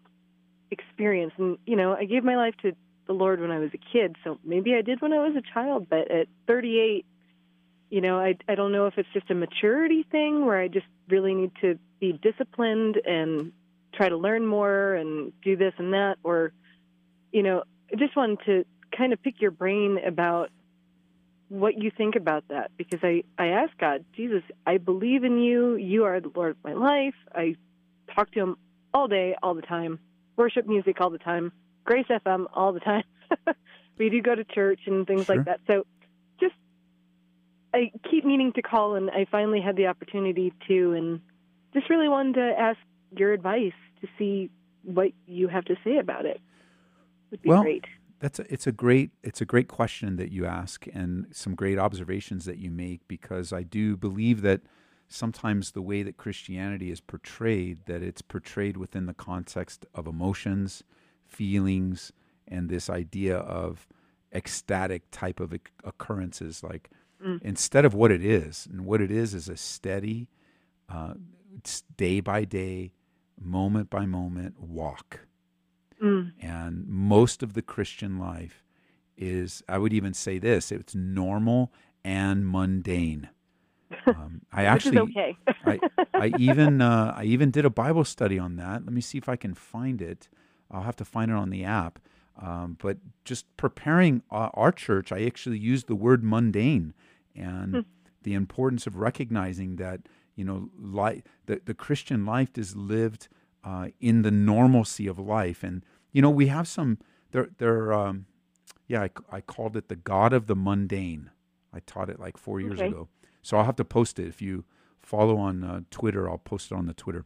experience. 0.71 1.33
And, 1.37 1.59
you 1.65 1.75
know, 1.75 1.93
I 1.93 2.05
gave 2.05 2.23
my 2.23 2.37
life 2.37 2.55
to 2.63 2.73
the 3.05 3.13
Lord 3.13 3.39
when 3.39 3.51
I 3.51 3.59
was 3.59 3.69
a 3.73 3.79
kid. 3.91 4.15
So 4.23 4.39
maybe 4.43 4.73
I 4.73 4.81
did 4.81 5.01
when 5.01 5.13
I 5.13 5.19
was 5.19 5.35
a 5.35 5.53
child, 5.53 5.87
but 5.89 6.09
at 6.09 6.27
38, 6.47 7.05
you 7.89 8.01
know, 8.01 8.19
I, 8.19 8.37
I 8.47 8.55
don't 8.55 8.71
know 8.71 8.87
if 8.87 8.97
it's 8.97 9.09
just 9.13 9.29
a 9.29 9.35
maturity 9.35 10.05
thing 10.09 10.45
where 10.45 10.57
I 10.57 10.69
just 10.69 10.85
really 11.09 11.35
need 11.35 11.51
to 11.61 11.77
be 12.01 12.11
disciplined 12.11 12.97
and 13.05 13.53
try 13.93 14.09
to 14.09 14.17
learn 14.17 14.45
more 14.45 14.95
and 14.95 15.31
do 15.41 15.55
this 15.55 15.73
and 15.77 15.93
that, 15.93 16.17
or, 16.23 16.51
you 17.31 17.43
know, 17.43 17.63
I 17.93 17.95
just 17.95 18.15
wanted 18.17 18.39
to 18.47 18.65
kind 18.97 19.13
of 19.13 19.21
pick 19.21 19.39
your 19.39 19.51
brain 19.51 19.99
about 20.05 20.49
what 21.47 21.77
you 21.77 21.91
think 21.95 22.15
about 22.15 22.45
that 22.49 22.71
because 22.77 22.99
I, 23.03 23.23
I 23.37 23.47
asked 23.47 23.77
God, 23.77 24.03
Jesus, 24.15 24.41
I 24.65 24.77
believe 24.77 25.23
in 25.23 25.37
you. 25.39 25.75
You 25.75 26.05
are 26.05 26.19
the 26.19 26.31
Lord 26.33 26.51
of 26.51 26.57
my 26.63 26.73
life. 26.73 27.13
I 27.33 27.55
talk 28.15 28.31
to 28.31 28.39
him 28.39 28.57
all 28.93 29.07
day, 29.07 29.35
all 29.43 29.53
the 29.53 29.61
time, 29.61 29.99
worship 30.35 30.65
music 30.65 30.99
all 30.99 31.09
the 31.09 31.17
time, 31.17 31.51
Grace 31.85 32.07
FM 32.09 32.45
all 32.53 32.73
the 32.73 32.79
time. 32.79 33.03
we 33.97 34.09
do 34.09 34.21
go 34.21 34.33
to 34.33 34.43
church 34.43 34.79
and 34.87 35.05
things 35.05 35.25
Sure. 35.25 35.35
like 35.35 35.45
that. 35.45 35.59
So 35.67 35.85
just, 36.39 36.55
I 37.73 37.91
keep 38.09 38.25
meaning 38.25 38.53
to 38.53 38.61
call 38.61 38.95
and 38.95 39.09
I 39.11 39.25
finally 39.29 39.61
had 39.61 39.75
the 39.75 39.87
opportunity 39.87 40.53
to 40.67 40.93
and 40.93 41.21
just 41.73 41.89
really 41.89 42.09
wanted 42.09 42.35
to 42.35 42.53
ask 42.57 42.79
your 43.15 43.33
advice 43.33 43.73
to 44.01 44.07
see 44.17 44.49
what 44.83 45.11
you 45.27 45.47
have 45.47 45.65
to 45.65 45.75
say 45.83 45.97
about 45.97 46.25
it. 46.25 46.41
Would 47.29 47.41
be 47.41 47.49
Well, 47.49 47.61
great. 47.61 47.85
That's 48.19 48.39
a, 48.39 48.53
it's 48.53 48.67
a 48.67 48.71
great 48.71 49.11
it's 49.23 49.41
a 49.41 49.45
great 49.45 49.67
question 49.67 50.17
that 50.17 50.31
you 50.31 50.45
ask 50.45 50.85
and 50.93 51.27
some 51.31 51.55
great 51.55 51.79
observations 51.79 52.45
that 52.45 52.57
you 52.57 52.69
make 52.69 53.07
because 53.07 53.51
I 53.51 53.63
do 53.63 53.97
believe 53.97 54.41
that 54.43 54.61
sometimes 55.07 55.71
the 55.71 55.81
way 55.81 56.03
that 56.03 56.17
Christianity 56.17 56.91
is 56.91 57.01
portrayed 57.01 57.79
that 57.87 58.03
it's 58.03 58.21
portrayed 58.21 58.77
within 58.77 59.07
the 59.07 59.13
context 59.13 59.85
of 59.95 60.05
emotions, 60.05 60.83
feelings 61.25 62.13
and 62.47 62.69
this 62.69 62.89
idea 62.89 63.37
of 63.37 63.87
ecstatic 64.33 65.03
type 65.09 65.39
of 65.39 65.53
occurrences 65.83 66.63
like 66.63 66.89
instead 67.43 67.85
of 67.85 67.93
what 67.93 68.11
it 68.11 68.23
is 68.23 68.67
and 68.71 68.85
what 68.85 69.01
it 69.01 69.11
is 69.11 69.33
is 69.33 69.49
a 69.49 69.57
steady 69.57 70.27
uh, 70.89 71.13
it's 71.61 71.83
day 71.95 72.19
by 72.19 72.43
day 72.43 72.91
moment 73.39 73.89
by 73.89 74.05
moment 74.05 74.59
walk 74.59 75.19
Mm. 76.01 76.31
and 76.41 76.87
most 76.87 77.43
of 77.43 77.53
the 77.53 77.61
Christian 77.61 78.17
life 78.17 78.63
is, 79.15 79.61
I 79.69 79.77
would 79.77 79.93
even 79.93 80.15
say 80.15 80.39
this, 80.39 80.71
it's 80.71 80.95
normal 80.95 81.71
and 82.03 82.47
mundane. 82.47 83.29
Um, 84.07 84.41
I 84.51 84.63
actually, 84.65 84.97
okay. 84.97 85.37
I, 85.65 85.79
I 86.15 86.27
even, 86.39 86.81
uh, 86.81 87.13
I 87.15 87.25
even 87.25 87.51
did 87.51 87.65
a 87.65 87.69
Bible 87.69 88.03
study 88.03 88.39
on 88.39 88.55
that. 88.55 88.83
Let 88.83 88.93
me 88.93 89.01
see 89.01 89.19
if 89.19 89.29
I 89.29 89.35
can 89.35 89.53
find 89.53 90.01
it. 90.01 90.27
I'll 90.71 90.81
have 90.81 90.95
to 90.95 91.05
find 91.05 91.29
it 91.29 91.35
on 91.37 91.51
the 91.51 91.63
app. 91.65 91.99
Um, 92.41 92.77
but 92.81 92.97
just 93.25 93.45
preparing 93.57 94.23
uh, 94.31 94.49
our 94.55 94.71
church, 94.71 95.11
I 95.11 95.23
actually 95.25 95.59
used 95.59 95.85
the 95.87 95.95
word 95.95 96.23
mundane 96.23 96.93
and 97.35 97.85
the 98.23 98.33
importance 98.33 98.87
of 98.87 98.95
recognizing 98.95 99.75
that 99.75 99.99
you 100.35 100.45
know, 100.45 100.69
li- 100.77 101.23
the 101.45 101.61
the 101.65 101.73
Christian 101.73 102.25
life 102.25 102.57
is 102.57 102.75
lived 102.75 103.27
uh, 103.63 103.89
in 103.99 104.21
the 104.23 104.31
normalcy 104.31 105.07
of 105.07 105.19
life, 105.19 105.63
and 105.63 105.85
you 106.11 106.21
know, 106.21 106.29
we 106.29 106.47
have 106.47 106.67
some. 106.67 106.97
There, 107.31 107.49
there. 107.59 107.93
Um, 107.93 108.25
yeah, 108.87 109.03
I, 109.03 109.09
I 109.37 109.41
called 109.41 109.77
it 109.77 109.87
the 109.87 109.95
God 109.95 110.33
of 110.33 110.47
the 110.47 110.55
mundane. 110.55 111.29
I 111.73 111.79
taught 111.85 112.09
it 112.09 112.19
like 112.19 112.35
four 112.37 112.59
years 112.59 112.79
Okay. 112.79 112.87
ago, 112.89 113.07
so 113.41 113.57
I'll 113.57 113.63
have 113.65 113.77
to 113.77 113.85
post 113.85 114.19
it. 114.19 114.27
If 114.27 114.41
you 114.41 114.65
follow 114.99 115.37
on 115.37 115.63
uh, 115.63 115.81
Twitter, 115.91 116.29
I'll 116.29 116.37
post 116.37 116.71
it 116.71 116.75
on 116.75 116.87
the 116.87 116.93
Twitter. 116.93 117.25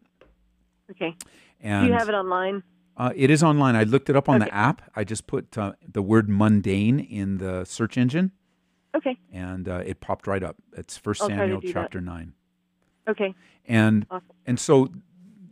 okay. 0.91 1.15
And 1.62 1.86
do 1.88 1.91
you 1.91 1.98
have 1.98 2.10
it 2.10 2.13
online? 2.13 2.62
uh, 2.98 3.12
it 3.15 3.30
is 3.32 3.41
online. 3.41 3.76
I 3.76 3.84
looked 3.84 4.10
it 4.10 4.15
up 4.15 4.30
on 4.30 4.36
Okay. 4.41 4.46
the 4.50 4.54
app. 4.56 4.84
I 4.96 5.04
just 5.04 5.26
put 5.26 5.58
uh, 5.58 5.74
the 5.91 6.02
word 6.04 6.30
mundane 6.30 7.00
in 7.00 7.38
the 7.39 7.65
search 7.65 7.98
engine, 7.98 8.32
Okay. 8.96 9.18
and 9.34 9.68
uh, 9.68 9.82
it 9.86 10.00
popped 10.02 10.28
right 10.28 10.44
up. 10.44 10.58
It's 10.78 10.98
First 10.98 11.22
I'll 11.24 11.30
try 11.30 11.38
to 11.38 11.41
Samuel 11.44 11.62
do 11.62 11.68
that. 11.68 11.74
chapter 11.74 12.00
nine. 12.02 12.34
Okay. 13.08 13.34
and 13.65 14.06
Awesome. 14.10 14.26
and 14.46 14.60
so 14.60 14.89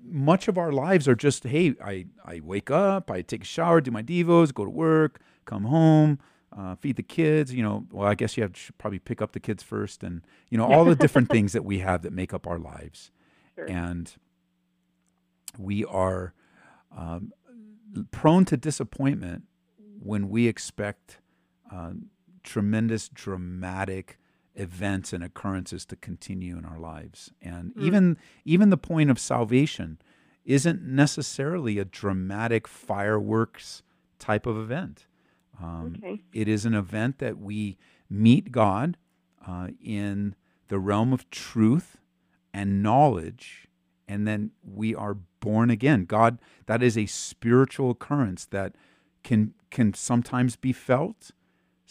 much 0.05 0.47
of 0.47 0.57
our 0.57 0.71
lives 0.71 1.07
are 1.07 1.15
just 1.15 1.43
hey 1.45 1.75
I, 1.83 2.05
I 2.25 2.39
wake 2.43 2.69
up 2.69 3.09
i 3.09 3.21
take 3.21 3.41
a 3.41 3.45
shower 3.45 3.81
do 3.81 3.89
my 3.91 4.03
devos 4.03 4.53
go 4.53 4.63
to 4.63 4.69
work 4.69 5.19
come 5.45 5.63
home 5.65 6.19
uh, 6.55 6.75
feed 6.75 6.97
the 6.97 7.03
kids 7.03 7.51
you 7.53 7.63
know 7.63 7.85
well 7.91 8.07
i 8.07 8.13
guess 8.15 8.37
you 8.37 8.43
have 8.43 8.53
to 8.53 8.59
should 8.59 8.77
probably 8.77 8.99
pick 8.99 9.21
up 9.21 9.31
the 9.31 9.39
kids 9.39 9.63
first 9.63 10.03
and 10.03 10.21
you 10.49 10.57
know 10.57 10.65
all 10.65 10.85
the 10.85 10.95
different 10.95 11.29
things 11.35 11.53
that 11.53 11.65
we 11.65 11.79
have 11.79 12.01
that 12.03 12.13
make 12.13 12.33
up 12.33 12.45
our 12.47 12.59
lives 12.59 13.11
Sure. 13.55 13.65
and 13.69 14.15
we 15.57 15.85
are 15.85 16.33
um, 16.95 17.31
prone 18.11 18.45
to 18.45 18.57
disappointment 18.57 19.43
when 20.01 20.29
we 20.29 20.47
expect 20.47 21.19
uh, 21.71 21.91
tremendous 22.43 23.09
dramatic 23.09 24.17
events 24.55 25.13
and 25.13 25.23
occurrences 25.23 25.85
to 25.87 25.95
continue 25.95 26.57
in 26.57 26.65
our 26.65 26.79
lives. 26.79 27.31
And 27.41 27.73
even 27.77 28.17
even 28.45 28.69
the 28.69 28.77
point 28.77 29.09
of 29.09 29.19
salvation 29.19 29.97
isn't 30.45 30.81
necessarily 30.83 31.79
a 31.79 31.85
dramatic 31.85 32.67
fireworks 32.67 33.81
type 34.19 34.45
of 34.45 34.57
event. 34.57 35.05
Um, 35.61 35.95
Okay. 35.97 36.21
it 36.33 36.47
is 36.47 36.65
an 36.65 36.73
event 36.73 37.19
that 37.19 37.37
we 37.37 37.77
meet 38.09 38.51
god 38.51 38.97
uh, 39.47 39.69
in 39.83 40.35
the 40.67 40.79
realm 40.79 41.13
of 41.13 41.29
truth 41.29 41.97
and 42.53 42.81
knowledge 42.83 43.67
and 44.07 44.27
then 44.27 44.51
we 44.63 44.93
are 44.93 45.15
born 45.39 45.69
again. 45.69 46.05
God 46.05 46.39
that 46.65 46.83
is 46.83 46.97
a 46.97 47.05
spiritual 47.05 47.91
occurrence 47.91 48.45
that 48.45 48.75
can 49.23 49.53
can 49.71 49.93
sometimes 49.93 50.55
be 50.55 50.73
felt 50.73 51.31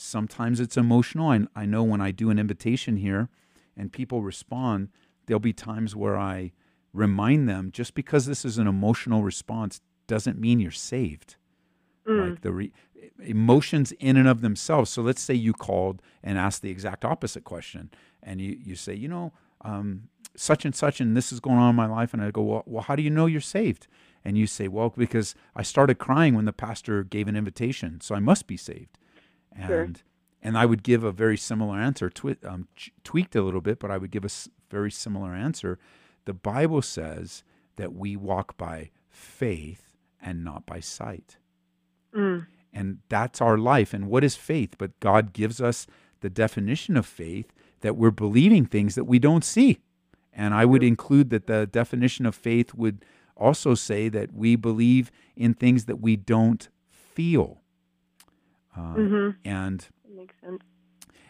sometimes 0.03 0.61
it's 0.61 0.77
emotional 0.77 1.29
I, 1.29 1.47
I 1.55 1.67
know 1.67 1.83
when 1.83 2.01
i 2.01 2.11
do 2.11 2.31
an 2.31 2.39
invitation 2.39 2.97
here 2.97 3.29
and 3.77 3.93
people 3.93 4.23
respond 4.23 4.89
there'll 5.27 5.41
be 5.41 5.53
times 5.53 5.95
where 5.97 6.17
i 6.19 6.53
remind 6.93 7.49
them 7.49 7.71
just 7.73 7.95
because 7.95 8.27
this 8.27 8.45
is 8.45 8.59
an 8.59 8.67
emotional 8.67 9.23
response 9.23 9.81
doesn't 10.07 10.39
mean 10.39 10.61
you're 10.61 10.71
saved 10.71 11.37
like 12.31 12.41
the 12.41 12.53
re- 12.53 12.73
emotions 13.21 13.93
in 13.93 14.17
and 14.17 14.29
of 14.29 14.41
themselves. 14.41 14.91
So 14.91 15.03
let's 15.03 15.23
say 15.23 15.35
you 15.35 15.53
called 15.53 16.03
and 16.23 16.37
asked 16.39 16.63
the 16.63 16.71
exact 16.71 17.05
opposite 17.05 17.45
question, 17.45 17.91
and 18.23 18.41
you 18.41 18.59
you 18.61 18.75
say, 18.75 18.95
you 18.95 19.09
know, 19.09 19.33
um, 19.63 20.09
such 20.37 20.65
and 20.65 20.75
such, 20.75 21.01
and 21.01 21.17
this 21.17 21.33
is 21.33 21.41
going 21.41 21.59
on 21.59 21.71
in 21.71 21.77
my 21.77 21.87
life, 21.87 22.13
and 22.13 22.23
I 22.23 22.31
go, 22.31 22.43
well, 22.43 22.63
well, 22.67 22.83
how 22.83 22.97
do 22.97 23.03
you 23.03 23.11
know 23.11 23.27
you're 23.27 23.41
saved? 23.41 23.87
And 24.25 24.37
you 24.39 24.47
say, 24.47 24.69
well, 24.69 24.91
because 24.97 25.35
I 25.55 25.63
started 25.63 25.99
crying 25.99 26.35
when 26.35 26.45
the 26.45 26.53
pastor 26.53 27.03
gave 27.05 27.29
an 27.29 27.37
invitation, 27.37 28.01
so 28.01 28.15
I 28.15 28.21
must 28.21 28.47
be 28.47 28.57
saved. 28.57 28.99
And 29.55 29.67
Sure. 29.69 29.89
and 30.43 30.59
I 30.59 30.67
would 30.67 30.83
give 30.83 31.05
a 31.05 31.13
very 31.13 31.37
similar 31.37 31.77
answer, 31.79 32.11
twi- 32.11 32.37
um, 32.45 32.69
ch- 32.77 32.91
tweaked 33.05 33.37
a 33.37 33.43
little 33.43 33.61
bit, 33.61 33.79
but 33.79 33.91
I 33.91 33.99
would 33.99 34.11
give 34.11 34.25
a 34.25 34.27
s- 34.27 34.49
very 34.71 34.91
similar 34.91 35.35
answer. 35.35 35.79
The 36.25 36.35
Bible 36.35 36.83
says 36.83 37.45
that 37.77 37.95
we 37.95 38.17
walk 38.17 38.57
by 38.57 38.91
faith 39.11 39.97
and 40.21 40.43
not 40.45 40.67
by 40.67 40.81
sight. 40.81 41.37
Mm. 42.15 42.47
And 42.73 42.99
that's 43.09 43.41
our 43.41 43.59
life. 43.59 43.93
And 43.93 44.09
what 44.09 44.25
is 44.25 44.35
faith? 44.37 44.77
But 44.79 44.99
God 45.01 45.33
gives 45.33 45.61
us 45.61 45.87
the 46.21 46.31
definition 46.31 46.97
of 46.97 47.05
faith 47.07 47.53
that 47.81 47.97
we're 47.97 48.11
believing 48.11 48.65
things 48.67 48.95
that 48.95 49.05
we 49.05 49.19
don't 49.19 49.45
see. 49.45 49.81
And 50.33 50.55
I 50.55 50.65
would 50.65 50.83
include 50.83 51.31
that 51.31 51.47
the 51.47 51.67
definition 51.67 52.25
of 52.25 52.35
faith 52.35 52.73
would 52.75 53.05
also 53.37 53.75
say 53.75 54.09
that 54.09 54.33
we 54.33 54.57
believe 54.57 55.11
in 55.37 55.55
things 55.55 55.85
that 55.87 56.01
we 56.01 56.17
don't 56.17 56.69
feel. 56.91 57.61
Uh, 58.77 58.95
Mhm. 58.95 59.37
And 59.45 59.81
That 60.05 60.15
makes 60.17 60.35
sense. 60.41 60.63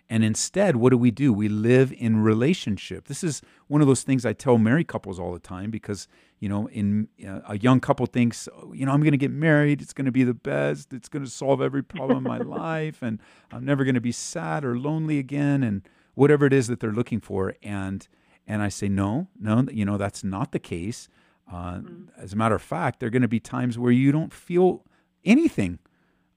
and 0.08 0.22
instead, 0.24 0.76
what 0.76 0.90
do 0.90 0.98
we 0.98 1.10
do? 1.10 1.32
We 1.32 1.48
live 1.48 1.92
in 1.92 2.18
relationship. 2.22 3.08
This 3.08 3.24
is 3.24 3.42
one 3.68 3.80
of 3.80 3.86
those 3.86 4.02
things 4.02 4.24
I 4.26 4.32
tell 4.32 4.58
married 4.58 4.86
couples 4.88 5.18
all 5.18 5.32
the 5.32 5.38
time 5.40 5.70
because, 5.70 6.06
you 6.38 6.48
know, 6.48 6.66
in 6.68 7.08
uh, 7.26 7.40
a 7.48 7.58
young 7.58 7.80
couple 7.80 8.04
thinks, 8.06 8.48
"Oh, 8.54 8.72
you 8.74 8.84
know, 8.86 8.92
I'm 8.92 9.00
going 9.00 9.12
to 9.12 9.16
get 9.18 9.30
married. 9.30 9.80
It's 9.80 9.92
going 9.94 10.04
to 10.06 10.12
be 10.12 10.22
the 10.24 10.34
best. 10.34 10.92
It's 10.92 11.08
going 11.08 11.24
to 11.24 11.30
solve 11.30 11.60
every 11.62 11.82
problem 11.82 12.18
in 12.18 12.24
my 12.24 12.38
life. 12.62 13.02
And 13.02 13.18
I'm 13.50 13.64
never 13.64 13.84
going 13.84 13.94
to 13.94 14.00
be 14.00 14.12
sad 14.12 14.64
or 14.64 14.78
lonely 14.78 15.18
again. 15.18 15.62
And 15.62 15.82
whatever 16.14 16.44
it 16.46 16.52
is 16.52 16.66
that 16.68 16.78
they're 16.80 16.92
looking 16.92 17.20
for. 17.20 17.54
And, 17.62 18.06
and 18.46 18.60
I 18.60 18.68
say, 18.68 18.88
no, 18.88 19.28
no, 19.40 19.64
you 19.72 19.84
know, 19.86 19.96
that's 19.96 20.22
not 20.22 20.52
the 20.52 20.58
case. 20.58 21.08
Uh, 21.50 21.80
As 22.16 22.32
a 22.34 22.36
matter 22.36 22.54
of 22.54 22.62
fact, 22.62 23.00
there 23.00 23.06
are 23.06 23.10
going 23.10 23.22
to 23.22 23.28
be 23.28 23.40
times 23.40 23.78
where 23.78 23.92
you 23.92 24.12
don't 24.12 24.32
feel 24.32 24.84
anything 25.24 25.78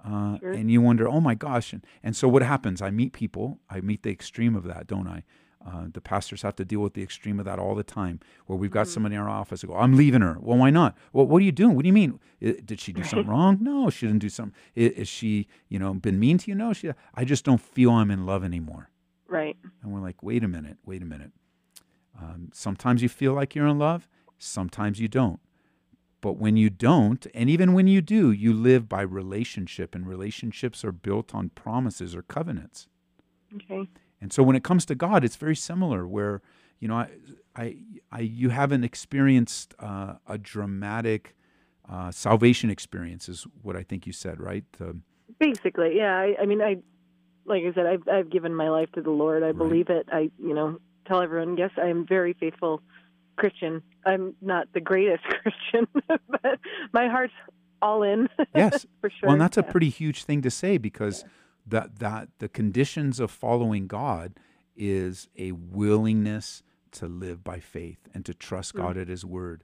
Uh, 0.06 0.38
Sure. 0.40 0.52
And 0.52 0.70
you 0.70 0.82
wonder, 0.82 1.08
oh 1.08 1.20
my 1.20 1.34
gosh. 1.36 1.74
And, 1.74 1.84
and 2.04 2.16
so 2.16 2.28
what 2.28 2.44
happens? 2.44 2.82
I 2.82 2.92
meet 2.92 3.12
people, 3.14 3.60
I 3.70 3.82
meet 3.82 4.04
the 4.04 4.12
extreme 4.12 4.56
of 4.56 4.64
that, 4.66 4.86
don't 4.88 5.08
I? 5.08 5.24
Uh, 5.66 5.86
the 5.92 6.00
pastors 6.02 6.44
have 6.44 6.56
to 6.58 6.64
deal 6.64 6.80
with 6.82 6.94
the 6.94 7.02
extreme 7.02 7.40
of 7.40 7.46
that 7.46 7.58
all 7.58 7.74
the 7.74 7.84
time, 7.84 8.20
where 8.46 8.56
we've 8.56 8.70
got 8.70 8.88
somebody 8.88 9.16
in 9.16 9.22
our 9.22 9.28
office 9.28 9.62
who 9.64 9.68
go, 9.70 9.76
"I'm 9.76 9.98
leaving 9.98 10.22
her." 10.22 10.38
Well, 10.40 10.60
why 10.60 10.70
not? 10.70 10.96
Well, 11.12 11.26
what 11.26 11.42
are 11.42 11.46
you 11.46 11.52
doing? 11.52 11.76
What 11.76 11.82
do 11.82 11.88
you 11.88 11.94
mean? 11.94 12.20
Did 12.40 12.80
she 12.80 12.94
do 12.94 13.04
something 13.04 13.28
wrong? 13.28 13.58
No, 13.62 13.90
she 13.90 14.06
didn't 14.06 14.22
do 14.22 14.30
something. 14.30 14.54
I- 14.78 14.82
Is, 15.02 15.08
she, 15.08 15.48
you 15.68 15.80
know, 15.80 15.92
been 15.96 16.20
mean 16.20 16.38
to 16.38 16.52
you? 16.52 16.56
No, 16.56 16.72
she. 16.74 16.92
I 17.16 17.26
just 17.26 17.44
don't 17.46 17.60
feel 17.60 17.90
I'm 17.90 18.12
in 18.12 18.28
love 18.28 18.44
anymore. 18.44 18.92
Right. 19.28 19.58
And 19.82 19.92
we're 19.92 20.02
like, 20.02 20.22
wait 20.22 20.44
a 20.44 20.48
minute, 20.48 20.78
wait 20.86 21.02
a 21.02 21.06
minute. 21.06 21.32
Um, 22.22 22.50
sometimes 22.54 23.02
you 23.02 23.10
feel 23.10 23.34
like 23.34 23.56
you're 23.56 23.66
in 23.68 23.80
love, 23.80 24.08
sometimes 24.38 25.00
you 25.00 25.08
don't. 25.08 25.40
But 26.26 26.38
when 26.38 26.58
you 26.58 26.72
don't, 26.72 27.28
and 27.36 27.52
even 27.52 27.74
when 27.74 27.86
you 27.86 28.02
do, 28.02 28.32
you 28.32 28.52
live 28.52 28.90
by 28.90 29.04
relationship, 29.04 29.94
and 29.94 30.08
relationships 30.08 30.84
are 30.84 30.92
built 30.92 31.36
on 31.36 31.50
promises 31.50 32.16
or 32.16 32.24
covenants. 32.24 32.88
Okay. 33.54 33.88
And 34.20 34.34
so 34.34 34.42
when 34.42 34.56
it 34.56 34.64
comes 34.64 34.88
to 34.88 34.96
God, 34.96 35.24
it's 35.24 35.36
very 35.36 35.56
similar. 35.56 36.08
Where 36.08 36.42
you 36.80 36.88
know, 36.88 36.96
I, 36.96 37.10
I, 37.56 37.78
I 38.12 38.20
you 38.22 38.50
haven't 38.50 38.84
experienced 38.84 39.76
uh, 39.78 40.16
a 40.26 40.40
dramatic 40.40 41.36
uh, 41.88 42.10
salvation 42.10 42.72
experience, 42.72 43.30
is 43.30 43.46
what 43.62 43.76
I 43.76 43.84
think 43.84 44.08
you 44.08 44.12
said, 44.12 44.40
right? 44.40 44.66
Um, 44.82 45.04
Basically, 45.38 45.96
yeah. 45.96 46.18
I, 46.18 46.38
I 46.42 46.46
mean, 46.48 46.60
I, 46.60 46.78
like 47.46 47.62
I 47.66 47.72
said, 47.76 47.86
I've 47.86 48.08
I've 48.12 48.32
given 48.32 48.56
my 48.56 48.70
life 48.70 48.92
to 48.94 49.02
the 49.04 49.12
Lord. 49.12 49.44
I 49.44 49.52
believe 49.52 49.90
it. 49.92 50.10
I, 50.12 50.32
you 50.40 50.56
know, 50.56 50.80
tell 51.08 51.22
everyone, 51.22 51.56
yes, 51.56 51.70
I 51.78 51.90
am 51.90 52.04
very 52.04 52.34
faithful 52.34 52.82
Christian. 53.36 53.82
I'm 54.06 54.36
not 54.42 54.68
the 54.74 54.82
greatest 54.82 55.24
Christian, 55.42 55.88
but 56.30 56.60
my 56.94 57.08
heart's 57.08 57.34
all 57.82 58.04
in. 58.04 58.30
Yes. 58.56 58.86
for 59.02 59.10
sure. 59.10 59.28
Well, 59.28 59.34
and 59.34 59.42
that's 59.42 59.58
a 59.58 59.64
pretty 59.64 59.90
huge 59.90 60.24
thing 60.24 60.42
to 60.44 60.50
say 60.52 60.78
because 60.78 61.24
that 61.68 62.00
that 62.00 62.30
the 62.40 62.48
conditions 62.50 63.20
of 63.20 63.32
following 63.32 63.88
God 63.88 64.34
is 64.76 65.28
a 65.38 65.52
willingness 65.54 66.64
to 66.92 67.08
live 67.08 67.44
by 67.44 67.60
faith 67.60 68.00
and 68.14 68.26
to 68.26 68.34
trust 68.34 68.74
Mm. 68.76 68.78
God 68.80 68.98
at 68.98 69.08
His 69.08 69.26
word 69.26 69.64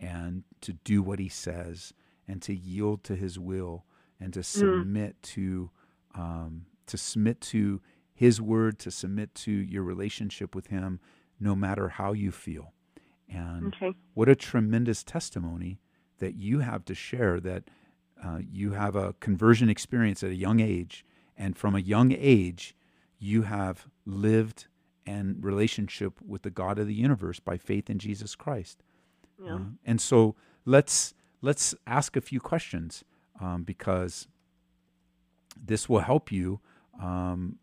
and 0.00 0.42
to 0.62 0.72
do 0.72 1.02
what 1.02 1.18
He 1.18 1.28
says 1.28 1.92
and 2.26 2.40
to 2.42 2.54
yield 2.54 3.04
to 3.04 3.14
His 3.16 3.38
will 3.38 3.84
and 4.18 4.32
to 4.32 4.40
Mm. 4.40 4.44
submit 4.44 5.22
to 5.22 5.70
um, 6.14 6.66
to 6.86 6.98
submit 6.98 7.40
to 7.40 7.80
His 8.14 8.40
word, 8.40 8.78
to 8.80 8.90
submit 8.90 9.34
to 9.36 9.50
your 9.52 9.82
relationship 9.82 10.54
with 10.54 10.66
Him, 10.66 11.00
no 11.40 11.54
matter 11.54 11.88
how 11.90 12.12
you 12.12 12.30
feel. 12.30 12.72
And 13.34 13.74
Okay. 13.74 13.92
what 14.14 14.28
a 14.28 14.34
tremendous 14.36 15.02
testimony 15.02 15.80
that 16.18 16.34
you 16.34 16.60
have 16.60 16.84
to 16.86 16.94
share 16.94 17.40
that 17.40 17.64
uh, 18.22 18.38
you 18.50 18.72
have 18.72 18.94
a 18.94 19.14
conversion 19.14 19.68
experience 19.68 20.22
at 20.22 20.30
a 20.30 20.34
young 20.34 20.60
age 20.60 21.04
and 21.36 21.56
from 21.56 21.74
a 21.74 21.80
young 21.80 22.12
age 22.12 22.76
you 23.18 23.42
have 23.42 23.88
lived 24.06 24.66
and 25.06 25.42
relationship 25.44 26.20
with 26.24 26.42
the 26.42 26.50
god 26.50 26.78
of 26.78 26.86
the 26.86 26.94
universe 26.94 27.40
by 27.40 27.56
faith 27.56 27.90
in 27.90 27.98
jesus 27.98 28.36
christ 28.36 28.82
Yeah. 29.44 29.54
Uh, 29.54 29.58
and 29.84 30.00
so 30.00 30.36
let's 30.64 31.14
let's 31.40 31.74
ask 31.86 32.16
a 32.16 32.20
few 32.20 32.38
questions 32.38 33.02
um, 33.40 33.64
because 33.64 34.28
this 35.60 35.88
will 35.88 36.00
help 36.00 36.30
you 36.30 36.60
um, 37.00 37.58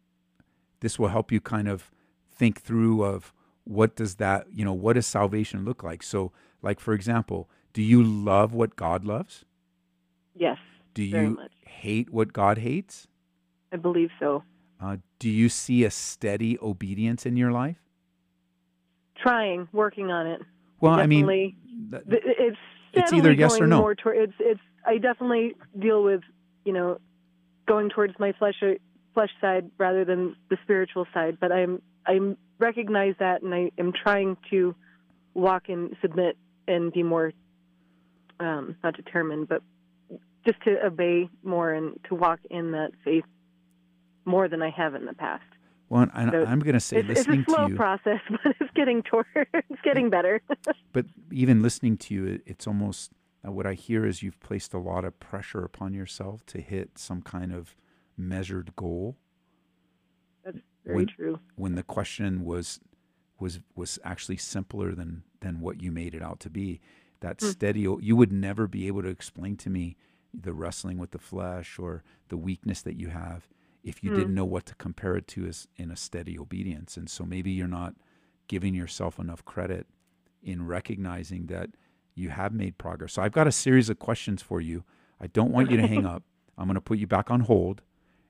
this 0.82 1.00
will 1.00 1.10
help 1.10 1.32
you 1.32 1.40
kind 1.40 1.68
of 1.70 1.92
think 2.30 2.60
through 2.62 3.04
of 3.04 3.34
what 3.78 3.96
does 3.96 4.16
that 4.16 4.48
you 4.52 4.66
know 4.66 4.74
what 4.74 4.94
does 4.94 5.06
salvation 5.06 5.64
look 5.64 5.84
like 5.84 6.02
so 6.02 6.32
like 6.64 6.80
for 6.80 6.94
example 6.94 7.48
do 7.72 7.82
you 7.84 8.02
love 8.04 8.54
what 8.54 8.76
god 8.76 9.06
loves 9.06 9.46
Yes. 10.36 10.58
do 10.96 11.04
you 11.04 11.30
much. 11.42 11.52
hate 11.66 12.10
what 12.10 12.34
god 12.34 12.58
hates 12.58 13.08
I 13.72 13.78
believe 13.78 14.10
so. 14.20 14.44
uh, 14.82 14.98
do 15.20 15.30
you 15.30 15.50
see 15.50 15.84
a 15.84 15.92
steady 15.92 16.58
obedience 16.62 17.26
in 17.28 17.38
your 17.38 17.52
life 17.52 17.78
Trying, 19.22 19.68
working 19.74 20.12
on 20.12 20.26
it. 20.28 20.42
well 20.80 20.94
i 20.94 21.06
mean 21.06 21.28
Th- 21.92 22.04
It's 22.48 22.58
It's 22.94 23.14
either 23.14 23.32
yes 23.32 23.60
or 23.60 23.68
no. 23.68 23.80
More 23.82 23.96
toward, 23.96 24.18
it's 24.18 24.34
it's. 24.40 24.60
I 24.86 24.98
definitely 24.98 25.56
deal 25.78 26.04
with 26.04 26.22
you 26.66 26.74
know 26.74 27.00
going 27.68 27.90
towards 27.90 28.16
my 28.20 28.32
flesh 28.40 28.56
flesh 29.14 29.30
side 29.40 29.70
rather 29.78 30.04
than 30.04 30.36
the 30.50 30.58
spiritual 30.64 31.06
side. 31.14 31.38
But 31.40 31.52
I'm 31.52 31.82
I 32.08 32.14
recognize 32.60 33.16
that, 33.20 33.42
and 33.42 33.54
I 33.54 33.72
am 33.78 33.92
trying 33.92 34.38
to 34.52 34.76
walk 35.34 35.70
and 35.70 35.96
submit 36.02 36.38
and 36.68 36.92
be 36.92 37.04
more 37.04 37.32
um, 38.40 38.76
not 38.84 38.96
determined, 38.96 39.48
but 39.50 39.62
just 40.46 40.62
to 40.64 40.86
obey 40.86 41.30
more 41.44 41.74
and 41.74 42.00
to 42.08 42.16
walk 42.16 42.40
in 42.50 42.72
that 42.72 42.92
faith 43.04 43.26
more 44.26 44.48
than 44.48 44.62
I 44.62 44.70
have 44.70 44.96
in 44.96 45.06
the 45.06 45.14
past. 45.14 45.44
well 45.90 46.08
and 46.14 46.32
So 46.32 46.46
i'm 46.46 46.60
going 46.60 46.76
to 46.76 46.80
say 46.80 46.98
It's, 46.98 47.22
it's 47.22 47.28
a 47.28 47.44
slow 47.46 47.66
to 47.66 47.72
you 47.72 47.76
process, 47.76 48.20
but 48.30 48.56
it's 48.60 48.72
getting 48.76 49.02
toward 49.04 49.26
it's 49.36 49.82
getting 49.84 50.10
better. 50.10 50.42
but 50.94 51.06
even 51.32 51.62
listening 51.62 51.98
to 51.98 52.14
you, 52.14 52.42
it's 52.46 52.68
almost 52.68 53.12
uh, 53.46 53.52
what 53.52 53.66
I 53.66 53.74
hear 53.74 54.06
is 54.06 54.22
you've 54.22 54.40
placed 54.40 54.74
a 54.74 54.78
lot 54.78 55.06
of 55.06 55.20
pressure 55.20 55.64
upon 55.64 55.94
yourself 55.94 56.46
to 56.48 56.62
hit 56.62 56.98
some 56.98 57.22
kind 57.22 57.54
of 57.54 57.76
measured 58.18 58.76
goal. 58.76 59.18
Very 60.86 60.96
When- 60.98 61.08
true. 61.08 61.40
When 61.56 61.76
the 61.76 61.84
question 61.84 62.44
was 62.46 62.80
was 63.40 63.62
was 63.76 63.98
actually 64.04 64.38
simpler 64.38 64.94
than 64.94 65.24
than 65.40 65.62
what 65.62 65.82
you 65.82 65.92
made 65.92 66.14
it 66.14 66.22
out 66.22 66.40
to 66.42 66.50
be. 66.50 66.82
That 67.22 67.40
Hmm. 67.40 67.48
steady, 67.48 67.82
you 67.82 68.16
would 68.16 68.32
never 68.34 68.68
be 68.68 68.88
able 68.88 69.02
to 69.04 69.08
explain 69.10 69.56
to 69.58 69.70
me 69.70 69.96
the 70.34 70.54
wrestling 70.54 70.98
with 70.98 71.12
the 71.12 71.20
flesh 71.20 71.80
or 71.80 72.04
the 72.28 72.38
weakness 72.38 72.82
that 72.82 72.96
you 73.00 73.08
have 73.08 73.48
if 73.84 74.04
you 74.04 74.12
Hmm. 74.12 74.18
didn't 74.18 74.34
know 74.36 74.46
what 74.46 74.66
to 74.68 74.76
compare 74.76 75.16
it 75.16 75.28
to 75.30 75.46
as 75.46 75.68
in 75.78 75.90
a 75.92 75.96
steady 75.96 76.38
obedience. 76.38 76.98
And 76.98 77.10
so 77.10 77.26
maybe 77.26 77.52
you're 77.52 77.68
not 77.68 77.96
giving 78.48 78.74
yourself 78.76 79.20
enough 79.20 79.44
credit 79.46 79.88
in 80.44 80.66
recognizing 80.68 81.48
that 81.48 81.70
you 82.16 82.30
have 82.30 82.54
made 82.54 82.78
progress. 82.78 83.14
So 83.14 83.22
I've 83.22 83.32
got 83.32 83.48
a 83.48 83.52
series 83.54 83.90
of 83.90 84.00
questions 84.00 84.42
for 84.42 84.60
you. 84.60 84.84
I 85.20 85.28
don't 85.28 85.52
want 85.52 85.72
you 85.72 85.78
to 85.78 85.88
hang 85.88 86.06
up. 86.06 86.24
I'm 86.58 86.68
going 86.68 86.76
to 86.76 86.82
put 86.82 87.00
you 87.00 87.08
back 87.08 87.32
on 87.32 87.42
hold. 87.42 87.82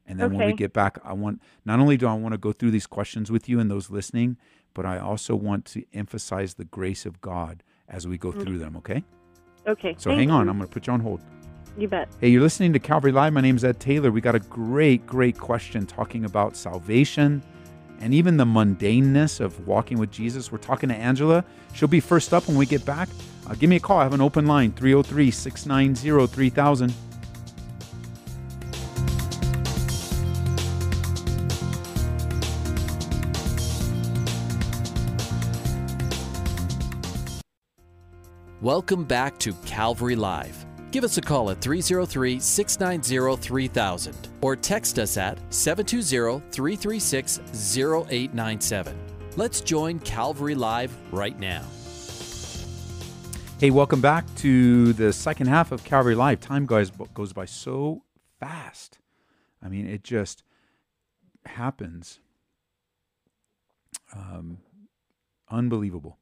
And 0.10 0.20
then 0.20 0.34
when 0.34 0.48
we 0.48 0.54
get 0.54 0.74
back, 0.74 0.98
I 1.04 1.14
want 1.14 1.42
not 1.66 1.80
only 1.80 1.96
do 1.96 2.08
I 2.08 2.14
want 2.16 2.34
to 2.34 2.38
go 2.38 2.52
through 2.52 2.72
these 2.72 2.88
questions 2.88 3.32
with 3.32 3.48
you 3.48 3.60
and 3.60 3.70
those 3.70 3.92
listening, 3.92 4.38
but 4.74 4.86
I 4.86 4.98
also 4.98 5.36
want 5.36 5.66
to 5.66 5.84
emphasize 5.94 6.56
the 6.56 6.66
grace 6.66 7.06
of 7.06 7.22
God 7.22 7.64
as 7.88 8.08
we 8.08 8.18
go 8.18 8.32
through 8.32 8.58
them, 8.58 8.76
okay? 8.78 9.04
Okay. 9.68 9.96
So 9.98 10.10
thank 10.10 10.20
hang 10.20 10.32
on, 10.32 10.46
you. 10.46 10.52
I'm 10.52 10.58
going 10.58 10.68
to 10.68 10.74
put 10.74 10.88
you 10.88 10.94
on 10.94 11.00
hold. 11.00 11.22
You 11.78 11.88
bet. 11.88 12.10
Hey, 12.20 12.30
you're 12.30 12.42
listening 12.42 12.74
to 12.74 12.80
Calvary 12.80 13.12
Live. 13.12 13.34
My 13.34 13.42
name 13.42 13.56
is 13.56 13.64
Ed 13.64 13.80
Taylor. 13.80 14.12
We 14.12 14.20
got 14.20 14.36
a 14.36 14.40
great, 14.40 15.06
great 15.06 15.38
question 15.38 15.86
talking 15.86 16.26
about 16.26 16.58
salvation 16.58 17.44
and 18.00 18.14
even 18.14 18.38
the 18.38 18.46
mundaneness 18.46 19.40
of 19.40 19.68
walking 19.68 20.00
with 20.00 20.10
Jesus. 20.12 20.52
We're 20.52 20.58
talking 20.58 20.90
to 20.90 20.96
Angela. 20.96 21.46
She'll 21.74 21.88
be 21.88 22.00
first 22.00 22.34
up 22.34 22.48
when 22.48 22.58
we 22.58 22.66
get 22.66 22.84
back. 22.84 23.10
Uh, 23.48 23.54
give 23.54 23.70
me 23.70 23.76
a 23.76 23.80
call. 23.80 24.00
I 24.00 24.04
have 24.04 24.14
an 24.14 24.22
open 24.22 24.48
line 24.48 24.72
303 24.72 25.30
690 25.30 26.28
3000. 26.28 26.94
Welcome 38.62 39.06
back 39.06 39.38
to 39.40 39.54
Calvary 39.66 40.18
Live. 40.18 40.66
Give 40.92 41.06
us 41.06 41.18
a 41.18 41.22
call 41.22 41.50
at 41.50 41.62
303 41.62 42.42
690 42.42 43.42
3000 43.42 44.28
or 44.42 44.58
text 44.58 45.00
us 45.00 45.16
at 45.16 45.38
720 45.54 46.42
336 46.52 47.40
0897. 48.12 49.00
Let's 49.38 49.62
join 49.62 49.98
Calvary 50.00 50.56
Live 50.56 50.94
right 51.14 51.40
now. 51.40 51.64
Hey, 53.62 53.70
welcome 53.70 54.02
back 54.02 54.26
to 54.40 54.92
the 54.92 55.14
second 55.14 55.48
half 55.48 55.72
of 55.72 55.86
Calvary 55.86 56.16
Live. 56.16 56.42
Time 56.42 56.66
goes, 56.66 56.92
goes 57.14 57.32
by 57.32 57.46
so 57.46 58.04
fast. 58.42 59.00
I 59.64 59.70
mean, 59.70 59.88
it 59.88 60.04
just 60.04 60.44
happens. 61.46 62.20
Um, 64.14 64.58
unbelievable. 65.50 66.18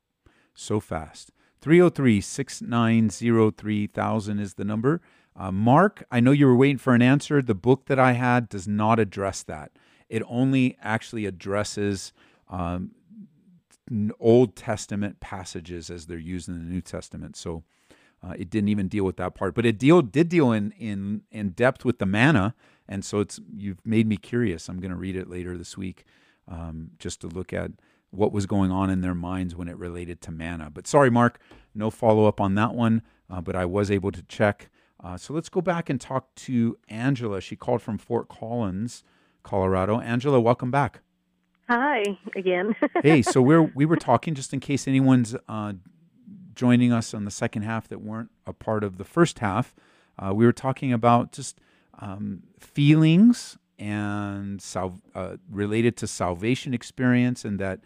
So 0.54 0.80
fast. 0.80 1.32
303 1.62 2.22
690 2.22 3.52
3000 3.52 4.40
is 4.40 4.54
the 4.56 4.66
number. 4.66 5.02
Uh, 5.36 5.52
Mark, 5.52 6.04
I 6.12 6.20
know 6.20 6.32
you 6.32 6.48
were 6.48 6.56
waiting 6.56 6.78
for 6.78 6.96
an 6.96 7.02
answer. 7.02 7.42
The 7.42 7.56
book 7.56 7.86
that 7.86 8.00
I 8.00 8.14
had 8.14 8.50
does 8.50 8.68
not 8.68 9.00
address 9.00 9.44
that. 9.44 9.72
It 10.10 10.24
only 10.28 10.78
actually 10.82 11.26
addresses 11.26 12.14
um, 12.50 12.92
Old 14.20 14.56
Testament 14.56 15.20
passages 15.20 15.90
as 15.90 16.08
they're 16.08 16.18
used 16.18 16.48
in 16.48 16.56
the 16.56 16.74
New 16.74 16.82
Testament. 16.82 17.36
So 17.36 17.64
uh, 18.24 18.34
it 18.38 18.50
didn't 18.50 18.70
even 18.70 18.88
deal 18.88 19.04
with 19.04 19.18
that 19.18 19.36
part, 19.36 19.54
but 19.54 19.66
it 19.66 19.78
deal 19.78 20.02
did 20.02 20.30
deal 20.30 20.52
in 20.52 20.72
in 20.72 21.22
in 21.32 21.50
depth 21.52 21.86
with 21.86 22.00
the 22.00 22.06
manna, 22.06 22.56
and 22.88 23.06
so 23.06 23.20
it's 23.20 23.40
you've 23.56 23.86
made 23.86 24.08
me 24.08 24.18
curious. 24.18 24.70
I'm 24.70 24.80
going 24.80 24.92
to 24.92 24.98
read 24.98 25.16
it 25.16 25.30
later 25.30 25.58
this 25.58 25.78
week, 25.78 26.04
um, 26.48 26.92
just 26.98 27.22
to 27.22 27.28
look 27.28 27.54
at 27.54 27.72
what 28.12 28.32
was 28.32 28.46
going 28.46 28.72
on 28.72 28.90
in 28.90 29.02
their 29.02 29.16
minds 29.16 29.56
when 29.56 29.68
it 29.68 29.78
related 29.78 30.22
to 30.22 30.32
manna. 30.32 30.70
But 30.74 30.88
sorry, 30.88 31.10
Mark, 31.10 31.40
no 31.76 31.90
follow 31.90 32.26
up 32.26 32.40
on 32.42 32.56
that 32.56 32.74
one. 32.74 33.02
Uh, 33.30 33.42
but 33.42 33.56
I 33.56 33.66
was 33.66 33.92
able 33.92 34.12
to 34.12 34.22
check 34.24 34.70
Uh, 35.04 35.16
so 35.18 35.32
let's 35.34 35.50
go 35.50 35.62
back 35.62 35.90
and 35.92 36.02
talk 36.02 36.34
to 36.36 36.76
Angela. 36.90 37.40
She 37.40 37.56
called 37.56 37.82
from 37.84 37.98
Fort 38.00 38.30
Collins, 38.30 39.04
Colorado. 39.44 40.00
Angela, 40.00 40.40
welcome 40.42 40.72
back. 40.72 41.02
Hi 41.70 42.04
again. 42.36 42.76
hey, 43.04 43.22
so 43.22 43.42
we're 43.42 43.62
we 43.76 43.86
were 43.86 43.98
talking 43.98 44.34
just 44.34 44.54
in 44.54 44.60
case 44.60 44.88
anyone's 44.88 45.36
uh, 45.48 45.74
joining 46.56 46.92
us 46.92 47.14
on 47.14 47.26
the 47.26 47.32
second 47.32 47.62
half 47.64 47.88
that 47.90 48.02
weren't 48.02 48.32
a 48.48 48.54
part 48.54 48.84
of 48.84 48.98
the 48.98 49.04
first 49.04 49.40
half. 49.40 49.76
Uh, 50.18 50.34
we 50.34 50.46
were 50.46 50.54
talking 50.54 50.92
about 50.94 51.32
just 51.32 51.60
um, 52.00 52.42
feelings 52.60 53.58
and 53.78 54.60
sal- 54.62 55.02
uh, 55.14 55.36
related 55.52 55.96
to 55.98 56.08
salvation 56.08 56.74
experience 56.74 57.46
and 57.46 57.60
that 57.60 57.82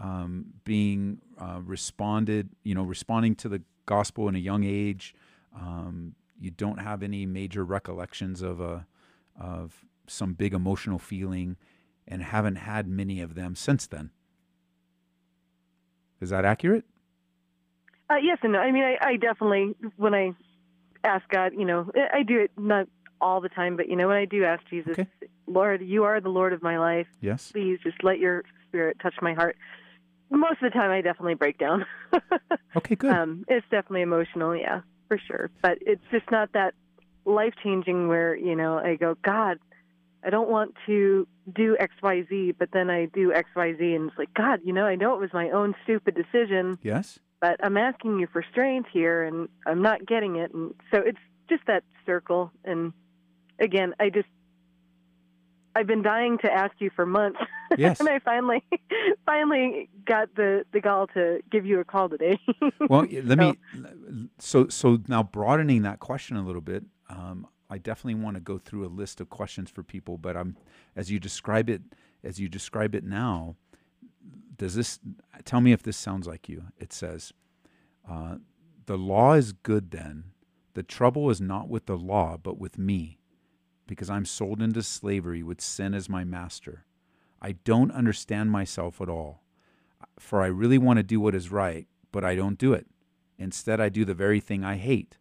um, 0.00 0.46
being 0.64 1.18
uh, 1.40 1.60
responded, 1.62 2.50
you 2.62 2.74
know, 2.74 2.82
responding 2.82 3.34
to 3.36 3.48
the 3.48 3.62
gospel 3.86 4.28
in 4.28 4.34
a 4.34 4.38
young 4.40 4.64
age. 4.64 5.14
Um, 5.54 6.14
you 6.38 6.50
don't 6.50 6.78
have 6.78 7.02
any 7.02 7.24
major 7.24 7.64
recollections 7.64 8.42
of 8.42 8.60
a 8.60 8.86
of 9.40 9.84
some 10.06 10.34
big 10.34 10.54
emotional 10.54 10.98
feeling, 10.98 11.56
and 12.06 12.22
haven't 12.22 12.56
had 12.56 12.86
many 12.86 13.20
of 13.20 13.34
them 13.34 13.54
since 13.54 13.86
then. 13.86 14.10
Is 16.20 16.30
that 16.30 16.44
accurate? 16.44 16.84
Uh, 18.08 18.16
yes 18.22 18.38
and 18.42 18.52
no. 18.52 18.60
I 18.60 18.70
mean, 18.70 18.84
I, 18.84 18.96
I 19.00 19.16
definitely 19.16 19.74
when 19.96 20.14
I 20.14 20.32
ask 21.04 21.28
God, 21.28 21.52
you 21.56 21.64
know, 21.64 21.90
I 22.12 22.22
do 22.22 22.40
it 22.40 22.50
not 22.56 22.88
all 23.20 23.40
the 23.40 23.48
time, 23.48 23.76
but 23.76 23.88
you 23.88 23.96
know, 23.96 24.08
when 24.08 24.16
I 24.16 24.24
do 24.24 24.44
ask 24.44 24.62
Jesus, 24.68 24.92
Okay. 24.92 25.08
Lord, 25.46 25.82
you 25.82 26.04
are 26.04 26.20
the 26.20 26.28
Lord 26.28 26.52
of 26.52 26.62
my 26.62 26.78
life. 26.78 27.06
Yes. 27.20 27.52
Please 27.52 27.78
just 27.82 28.02
let 28.02 28.18
your 28.18 28.42
spirit 28.68 28.98
touch 29.00 29.14
my 29.22 29.32
heart. 29.34 29.56
Most 30.30 30.62
of 30.62 30.70
the 30.72 30.78
time, 30.78 30.90
I 30.90 31.00
definitely 31.00 31.34
break 31.34 31.58
down. 31.58 31.84
Okay, 32.76 32.94
good. 32.94 33.10
um, 33.10 33.44
it's 33.48 33.64
definitely 33.70 34.02
emotional, 34.02 34.54
yeah, 34.54 34.82
for 35.08 35.18
sure. 35.18 35.50
But 35.62 35.78
it's 35.80 36.02
just 36.10 36.30
not 36.30 36.52
that 36.52 36.74
life 37.24 37.54
changing 37.62 38.06
where 38.08 38.36
you 38.36 38.54
know 38.54 38.78
I 38.78 38.96
go, 38.96 39.16
God, 39.24 39.58
I 40.22 40.30
don't 40.30 40.50
want 40.50 40.74
to 40.86 41.26
do 41.54 41.76
X, 41.78 41.94
Y, 42.02 42.26
Z, 42.28 42.54
but 42.58 42.70
then 42.72 42.90
I 42.90 43.06
do 43.06 43.32
X, 43.32 43.48
Y, 43.54 43.74
Z, 43.78 43.94
and 43.94 44.10
it's 44.10 44.18
like, 44.18 44.34
God, 44.34 44.60
you 44.64 44.72
know, 44.72 44.84
I 44.84 44.96
know 44.96 45.14
it 45.14 45.20
was 45.20 45.32
my 45.32 45.50
own 45.50 45.74
stupid 45.84 46.14
decision, 46.14 46.78
yes. 46.82 47.18
but 47.40 47.56
I'm 47.64 47.76
asking 47.76 48.18
you 48.18 48.26
for 48.32 48.44
strength 48.50 48.88
here, 48.92 49.22
and 49.24 49.48
I'm 49.66 49.80
not 49.82 50.04
getting 50.04 50.36
it, 50.36 50.52
and 50.52 50.74
so 50.92 50.98
it's 50.98 51.18
just 51.48 51.62
that 51.66 51.84
circle. 52.04 52.50
And 52.64 52.92
again, 53.58 53.94
I 54.00 54.10
just 54.10 54.28
I've 55.76 55.86
been 55.86 56.00
dying 56.02 56.38
to 56.38 56.50
ask 56.50 56.72
you 56.78 56.88
for 56.96 57.04
months, 57.04 57.38
Yes. 57.76 58.00
and 58.00 58.08
I 58.08 58.18
finally 58.20 58.64
finally 59.26 59.90
got 60.06 60.34
the 60.34 60.64
the 60.72 60.80
gall 60.80 61.06
to 61.08 61.40
give 61.50 61.66
you 61.66 61.80
a 61.80 61.84
call 61.84 62.08
today. 62.08 62.40
well, 62.88 63.06
let 63.24 63.36
me. 63.38 63.58
So, 64.38 64.68
so 64.68 64.98
now 65.06 65.22
broadening 65.22 65.82
that 65.82 66.00
question 66.00 66.38
a 66.38 66.42
little 66.42 66.62
bit, 66.62 66.84
um, 67.10 67.46
I 67.68 67.76
definitely 67.76 68.22
want 68.22 68.36
to 68.36 68.40
go 68.40 68.56
through 68.56 68.86
a 68.86 68.88
list 68.88 69.20
of 69.20 69.28
questions 69.28 69.68
for 69.70 69.82
people. 69.82 70.16
But 70.16 70.34
I'm, 70.34 70.56
as 70.96 71.10
you 71.10 71.20
describe 71.20 71.68
it, 71.68 71.82
as 72.24 72.40
you 72.40 72.48
describe 72.48 72.94
it 72.94 73.04
now, 73.04 73.56
does 74.56 74.74
this 74.76 74.98
tell 75.44 75.60
me 75.60 75.72
if 75.72 75.82
this 75.82 75.98
sounds 75.98 76.26
like 76.26 76.48
you? 76.48 76.64
It 76.78 76.94
says, 76.94 77.34
uh, 78.10 78.36
"The 78.86 78.96
law 78.96 79.34
is 79.34 79.52
good. 79.52 79.90
Then 79.90 80.32
the 80.72 80.82
trouble 80.82 81.28
is 81.28 81.40
not 81.40 81.68
with 81.68 81.84
the 81.84 81.98
law, 81.98 82.38
but 82.42 82.58
with 82.58 82.78
me, 82.78 83.18
because 83.86 84.10
I'm 84.10 84.24
sold 84.24 84.62
into 84.62 84.82
slavery 84.82 85.42
with 85.42 85.60
sin 85.60 85.94
as 85.94 86.08
my 86.08 86.24
master. 86.24 86.84
I 87.40 87.52
don't 87.52 87.92
understand 87.92 88.50
myself 88.50 89.00
at 89.00 89.08
all." 89.08 89.42
for 90.18 90.42
I 90.42 90.46
really 90.46 90.78
want 90.78 90.98
to 90.98 91.02
do 91.02 91.20
what 91.20 91.34
is 91.34 91.50
right, 91.50 91.86
but 92.12 92.24
I 92.24 92.34
don't 92.34 92.58
do 92.58 92.72
it. 92.72 92.86
Instead, 93.38 93.80
I 93.80 93.88
do 93.88 94.04
the 94.04 94.14
very 94.14 94.40
thing 94.40 94.64
I 94.64 94.76
hate. 94.76 95.18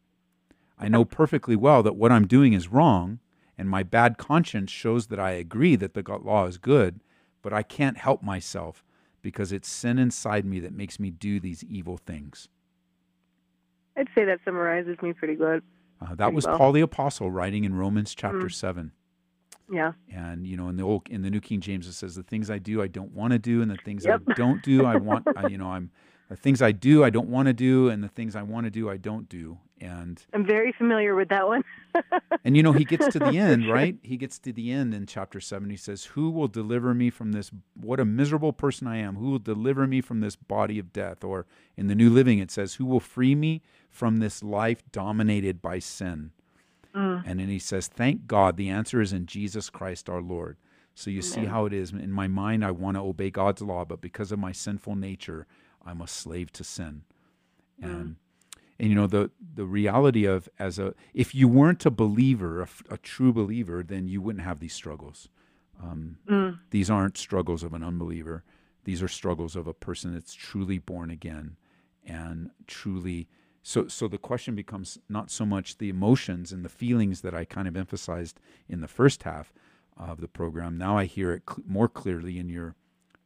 I 0.77 0.87
know 0.87 1.05
perfectly 1.05 1.55
well 1.55 1.83
that 1.83 1.95
what 1.95 2.11
I'm 2.11 2.27
doing 2.27 2.53
is 2.53 2.69
wrong, 2.69 3.19
and 3.57 3.69
my 3.69 3.83
bad 3.83 4.17
conscience 4.17 4.71
shows 4.71 5.07
that 5.07 5.19
I 5.19 5.31
agree 5.31 5.75
that 5.77 5.93
the 5.93 6.03
law 6.23 6.45
is 6.45 6.57
good, 6.57 7.01
but 7.41 7.53
I 7.53 7.63
can't 7.63 7.97
help 7.97 8.21
myself 8.21 8.83
because 9.21 9.51
it's 9.51 9.69
sin 9.69 9.97
inside 9.97 10.45
me 10.45 10.59
that 10.59 10.73
makes 10.73 10.99
me 10.99 11.09
do 11.11 11.39
these 11.39 11.63
evil 11.63 11.97
things. 11.97 12.49
I'd 13.97 14.09
say 14.13 14.25
that 14.25 14.39
summarizes 14.43 15.01
me 15.01 15.13
pretty 15.13 15.35
good. 15.35 15.63
Uh, 16.01 16.15
that 16.15 16.33
was 16.33 16.45
well. 16.45 16.57
Paul 16.57 16.71
the 16.73 16.81
apostle 16.81 17.31
writing 17.31 17.63
in 17.63 17.75
Romans 17.75 18.13
chapter 18.15 18.47
Mm. 18.47 18.53
7. 18.53 18.91
Yeah. 19.71 19.93
And 20.11 20.45
you 20.45 20.57
know, 20.57 20.69
in 20.69 20.75
the 20.77 20.83
old 20.83 21.07
in 21.09 21.21
the 21.23 21.29
New 21.31 21.41
King 21.41 21.59
James, 21.61 21.87
it 21.87 21.93
says 21.93 22.15
the 22.15 22.23
things 22.23 22.49
I 22.51 22.59
do 22.59 22.81
I 22.81 22.87
don't 22.87 23.11
want 23.13 23.33
to 23.33 23.39
do, 23.39 23.61
and 23.61 23.71
the 23.71 23.77
things 23.77 24.05
Yep. 24.05 24.21
I 24.27 24.33
don't 24.33 24.61
do 24.61 24.85
I 24.85 24.97
want. 24.97 25.25
I, 25.35 25.47
you 25.47 25.57
know, 25.57 25.71
I'm 25.71 25.89
the 26.29 26.35
things 26.35 26.61
I 26.61 26.71
do 26.71 27.03
I 27.03 27.09
don't 27.09 27.29
want 27.29 27.47
to 27.47 27.53
do, 27.53 27.89
and 27.89 28.03
the 28.03 28.07
things 28.09 28.35
I 28.35 28.43
want 28.43 28.65
to 28.65 28.69
do 28.71 28.89
I 28.89 28.97
don't 28.97 29.27
do. 29.27 29.57
And 29.81 30.23
I'm 30.33 30.45
very 30.45 30.71
familiar 30.71 31.15
with 31.15 31.29
that 31.29 31.47
one. 31.47 31.63
and 32.45 32.55
you 32.55 32.63
know, 32.63 32.71
he 32.71 32.85
gets 32.85 33.07
to 33.09 33.19
the 33.19 33.37
end, 33.37 33.69
right? 33.69 33.97
He 34.03 34.15
gets 34.15 34.39
to 34.39 34.53
the 34.53 34.71
end 34.71 34.93
in 34.93 35.05
chapter 35.05 35.41
seven. 35.41 35.69
He 35.69 35.75
says, 35.75 36.05
"Who 36.05 36.29
will 36.29 36.47
deliver 36.47 36.93
me 36.93 37.09
from 37.09 37.33
this? 37.33 37.51
What 37.73 37.99
a 37.99 38.05
miserable 38.05 38.53
person 38.53 38.87
I 38.87 38.97
am! 38.97 39.17
Who 39.17 39.31
will 39.31 39.39
deliver 39.39 39.85
me 39.85 39.99
from 39.99 40.21
this 40.21 40.37
body 40.37 40.79
of 40.79 40.93
death?" 40.93 41.23
Or 41.23 41.45
in 41.75 41.87
the 41.87 41.95
New 41.95 42.09
Living, 42.09 42.39
it 42.39 42.51
says, 42.51 42.75
"Who 42.75 42.85
will 42.85 43.01
free 43.01 43.35
me 43.35 43.61
from 43.89 44.17
this 44.17 44.41
life 44.41 44.81
dominated 44.91 45.61
by 45.61 45.79
sin?" 45.79 46.31
Mm. 46.95 47.23
And 47.25 47.39
then 47.39 47.49
he 47.49 47.59
says, 47.59 47.87
Thank 47.87 48.25
God 48.25 48.55
the 48.55 48.69
answer 48.69 49.01
is 49.01 49.11
in 49.11 49.25
Jesus 49.25 49.69
Christ 49.69 50.09
our 50.09 50.21
Lord. 50.21 50.57
So 50.97 51.09
you 51.09 51.21
see 51.21 51.43
how 51.43 51.65
it 51.65 51.73
is. 51.73 51.91
In 51.91 52.11
my 52.11 52.29
mind, 52.29 52.63
I 52.63 52.71
want 52.71 52.95
to 52.95 53.01
obey 53.01 53.29
God's 53.29 53.61
law, 53.61 53.83
but 53.83 53.99
because 53.99 54.31
of 54.31 54.39
my 54.39 54.53
sinful 54.53 54.95
nature, 54.95 55.45
I'm 55.85 55.99
a 55.99 56.07
slave 56.07 56.53
to 56.53 56.63
sin. 56.63 57.03
And 57.81 58.15
and 58.79 58.89
you 58.89 58.95
know 58.95 59.07
the 59.07 59.31
the 59.55 59.65
reality 59.65 60.25
of 60.25 60.49
as 60.59 60.77
a 60.79 60.93
if 61.13 61.33
you 61.33 61.47
weren't 61.47 61.85
a 61.85 61.91
believer, 61.91 62.67
a 62.89 62.97
true 62.97 63.31
believer, 63.33 63.83
then 63.83 64.07
you 64.07 64.21
wouldn't 64.21 64.43
have 64.45 64.59
these 64.59 64.73
struggles. 64.73 65.29
Um, 65.81 66.17
Mm. 66.27 66.59
These 66.71 66.89
aren't 66.89 67.17
struggles 67.17 67.63
of 67.63 67.73
an 67.73 67.83
unbeliever. 67.83 68.43
These 68.85 69.01
are 69.03 69.07
struggles 69.07 69.55
of 69.55 69.67
a 69.67 69.73
person 69.73 70.13
that's 70.13 70.33
truly 70.33 70.77
born 70.79 71.09
again 71.11 71.57
and 72.05 72.51
truly 72.67 73.27
so 73.63 73.87
so 73.87 74.07
the 74.07 74.17
question 74.19 74.53
becomes 74.55 74.99
not 75.09 75.31
so 75.31 75.43
much 75.45 75.77
the 75.79 75.89
emotions 75.89 76.51
and 76.51 76.63
the 76.63 76.69
feelings 76.69 77.21
that 77.21 77.33
I 77.33 77.45
kind 77.45 77.67
of 77.67 77.75
emphasized 77.75 78.39
in 78.69 78.81
the 78.81 78.87
first 78.87 79.23
half 79.23 79.51
of 79.97 80.21
the 80.21 80.27
program. 80.27 80.77
Now 80.77 80.97
I 80.97 81.05
hear 81.05 81.31
it 81.33 81.43
cl- 81.49 81.63
more 81.67 81.87
clearly 81.89 82.37
in 82.37 82.47
your 82.49 82.75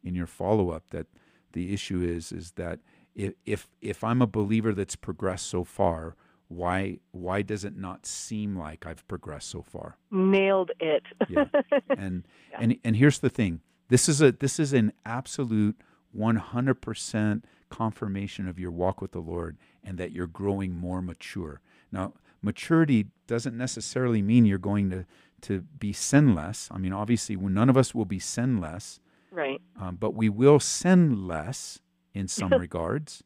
in 0.02 0.14
your 0.14 0.26
follow 0.26 0.70
up 0.70 0.88
that 0.90 1.08
the 1.52 1.74
issue 1.74 2.00
is 2.02 2.32
is 2.32 2.52
that 2.52 2.78
if 3.14 3.34
if 3.44 3.68
if 3.80 4.04
I'm 4.04 4.22
a 4.22 4.26
believer 4.26 4.72
that's 4.72 4.96
progressed 4.96 5.46
so 5.46 5.64
far, 5.64 6.16
why 6.48 6.98
why 7.12 7.42
does 7.42 7.64
it 7.64 7.76
not 7.76 8.06
seem 8.06 8.56
like 8.56 8.86
I've 8.86 9.06
progressed 9.08 9.48
so 9.48 9.62
far? 9.62 9.96
Nailed 10.10 10.72
it. 10.80 11.04
Yeah. 11.28 11.44
and 11.90 12.26
and 12.58 12.76
and 12.84 12.96
here's 12.96 13.18
the 13.18 13.30
thing 13.30 13.60
this 13.90 14.08
is 14.08 14.22
a 14.22 14.32
this 14.32 14.58
is 14.58 14.72
an 14.72 14.92
absolute 15.04 15.78
100% 16.16 17.42
confirmation 17.68 18.48
of 18.48 18.58
your 18.58 18.70
walk 18.70 19.00
with 19.00 19.12
the 19.12 19.20
lord 19.20 19.56
and 19.84 19.96
that 19.98 20.10
you're 20.10 20.26
growing 20.26 20.74
more 20.74 21.00
mature 21.00 21.60
now 21.92 22.12
maturity 22.42 23.06
doesn't 23.28 23.56
necessarily 23.56 24.20
mean 24.22 24.44
you're 24.44 24.58
going 24.58 24.90
to 24.90 25.04
to 25.40 25.60
be 25.60 25.92
sinless 25.92 26.68
i 26.72 26.78
mean 26.78 26.92
obviously 26.92 27.36
none 27.36 27.68
of 27.68 27.76
us 27.76 27.94
will 27.94 28.04
be 28.04 28.18
sinless 28.18 28.98
right. 29.30 29.60
um, 29.80 29.94
but 29.94 30.14
we 30.14 30.28
will 30.28 30.58
sin 30.58 31.28
less 31.28 31.78
in 32.14 32.28
some 32.38 32.50
regards 32.52 33.22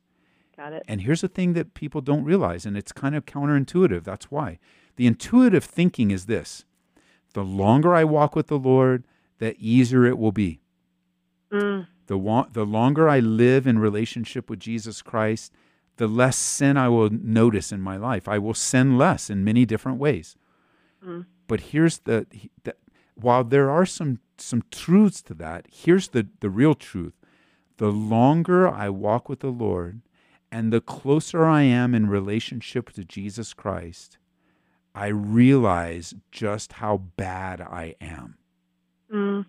Got 0.57 0.73
it. 0.73 0.85
and 0.87 1.01
here's 1.03 1.21
the 1.23 1.29
thing 1.29 1.53
that 1.55 1.75
people 1.75 2.01
don't 2.01 2.25
realize, 2.25 2.65
and 2.65 2.77
it's 2.77 2.93
kind 2.93 3.15
of 3.15 3.27
counterintuitive. 3.27 4.05
That's 4.05 4.31
why. 4.31 4.59
The 4.97 5.07
intuitive 5.07 5.65
thinking 5.65 6.11
is 6.11 6.27
this 6.27 6.65
the 7.33 7.45
longer 7.45 7.95
I 7.95 8.05
walk 8.05 8.37
with 8.37 8.47
the 8.47 8.59
Lord, 8.59 9.05
the 9.39 9.57
easier 9.59 10.07
it 10.07 10.19
will 10.19 10.33
be. 10.33 10.61
Mm. 11.51 11.89
The, 12.07 12.19
wa- 12.19 12.47
the 12.53 12.65
longer 12.65 13.09
I 13.09 13.19
live 13.19 13.67
in 13.67 13.79
relationship 13.79 14.49
with 14.49 14.61
Jesus 14.61 15.03
Christ, 15.03 15.53
the 15.97 16.07
less 16.07 16.37
sin 16.37 16.77
I 16.77 16.89
will 16.89 17.11
notice 17.11 17.73
in 17.73 17.81
my 17.81 17.97
life. 17.97 18.29
I 18.29 18.39
will 18.39 18.55
sin 18.55 18.97
less 18.99 19.31
in 19.31 19.43
many 19.45 19.65
different 19.65 19.99
ways. 19.99 20.37
Mm. 21.05 21.27
But 21.47 21.61
here's 21.61 21.99
the, 22.01 22.27
the 22.63 22.75
while 23.15 23.45
there 23.45 23.71
are 23.71 23.87
some 23.87 24.21
some 24.39 24.63
truths 24.71 25.23
to 25.23 25.35
that, 25.35 25.67
here's 25.71 26.09
the, 26.09 26.27
the 26.41 26.51
real 26.51 26.75
truth. 26.75 27.15
The 27.77 27.91
longer 27.91 28.69
I 28.69 28.89
walk 28.89 29.29
with 29.29 29.41
the 29.41 29.51
Lord 29.51 30.03
and 30.51 30.73
the 30.73 30.81
closer 30.81 31.45
I 31.45 31.63
am 31.63 31.95
in 31.95 32.09
relationship 32.09 32.91
to 32.93 33.05
Jesus 33.05 33.53
Christ, 33.53 34.19
I 34.95 35.09
realize 35.09 36.15
just 36.31 36.75
how 36.75 36.99
bad 36.99 37.61
I 37.61 37.97
am. 38.01 38.37
Mm. 39.13 39.47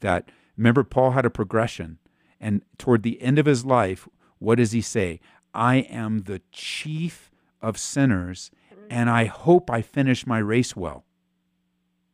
that 0.00 0.30
remember 0.58 0.84
Paul 0.84 1.12
had 1.12 1.24
a 1.24 1.30
progression 1.30 1.98
and 2.40 2.60
toward 2.76 3.02
the 3.02 3.22
end 3.22 3.38
of 3.38 3.46
his 3.46 3.64
life 3.64 4.08
what 4.38 4.56
does 4.56 4.72
he 4.72 4.82
say? 4.82 5.20
I 5.54 5.76
am 5.76 6.22
the 6.22 6.42
chief 6.52 7.30
of 7.62 7.78
sinners 7.78 8.50
and 8.90 9.08
I 9.08 9.24
hope 9.24 9.70
I 9.70 9.80
finish 9.80 10.26
my 10.26 10.38
race 10.38 10.76
well. 10.76 11.04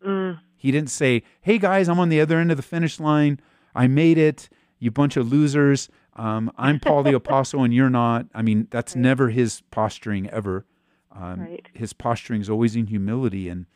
Mm. 0.06 0.38
he 0.54 0.70
didn't 0.70 0.90
say 0.90 1.22
hey 1.40 1.58
guys 1.58 1.88
I'm 1.88 1.98
on 1.98 2.10
the 2.10 2.20
other 2.20 2.38
end 2.38 2.50
of 2.50 2.56
the 2.56 2.62
finish 2.62 3.00
line. 3.00 3.40
I 3.74 3.88
made 3.88 4.18
it 4.18 4.48
you 4.80 4.90
bunch 4.90 5.16
of 5.16 5.30
losers 5.30 5.88
um, 6.16 6.50
I'm 6.58 6.80
Paul 6.80 7.02
the 7.04 7.14
apostle 7.22 7.62
and 7.62 7.72
you're 7.72 7.90
not 7.90 8.26
I 8.34 8.42
mean 8.42 8.66
that's 8.70 8.94
Right. 8.96 9.02
never 9.02 9.28
his 9.30 9.62
posturing 9.70 10.28
ever 10.30 10.64
Um, 11.12 11.40
Right. 11.40 11.66
His 11.72 11.92
posturing 11.92 12.40
is 12.40 12.48
always 12.50 12.74
in 12.76 12.86
humility, 12.86 13.48
and 13.48 13.66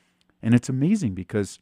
and 0.42 0.54
it's 0.54 0.68
amazing 0.68 1.14
because 1.14 1.58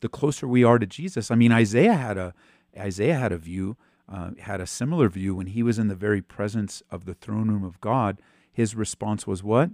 the 0.00 0.08
closer 0.08 0.46
we 0.48 0.64
are 0.64 0.78
to 0.78 0.86
Jesus. 0.86 1.30
I 1.30 1.34
mean, 1.36 1.52
Isaiah 1.52 1.94
had 1.94 2.18
a 2.18 2.34
Isaiah 2.76 3.14
had 3.16 3.32
a 3.32 3.38
view, 3.38 3.76
uh, 4.08 4.30
had 4.38 4.60
a 4.60 4.66
similar 4.66 5.08
view 5.08 5.34
when 5.36 5.46
he 5.46 5.62
was 5.62 5.78
in 5.78 5.88
the 5.88 5.94
very 5.94 6.20
presence 6.20 6.82
of 6.90 7.04
the 7.04 7.14
throne 7.14 7.48
room 7.48 7.64
of 7.64 7.80
God. 7.80 8.20
His 8.52 8.74
response 8.74 9.26
was, 9.26 9.42
"What? 9.42 9.70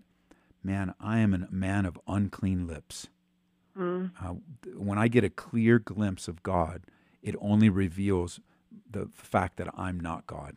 Man, 0.62 0.94
I 1.00 1.18
am 1.18 1.32
a 1.34 1.48
man 1.50 1.86
of 1.86 1.98
unclean 2.06 2.66
lips." 2.66 3.08
Mm. 3.76 4.10
Uh, 4.22 4.34
when 4.76 4.98
I 4.98 5.08
get 5.08 5.24
a 5.24 5.30
clear 5.30 5.78
glimpse 5.78 6.28
of 6.28 6.42
God, 6.42 6.82
it 7.22 7.34
only 7.40 7.70
reveals 7.70 8.40
the 8.90 9.08
fact 9.14 9.56
that 9.56 9.68
I'm 9.76 9.98
not 10.00 10.26
God. 10.26 10.56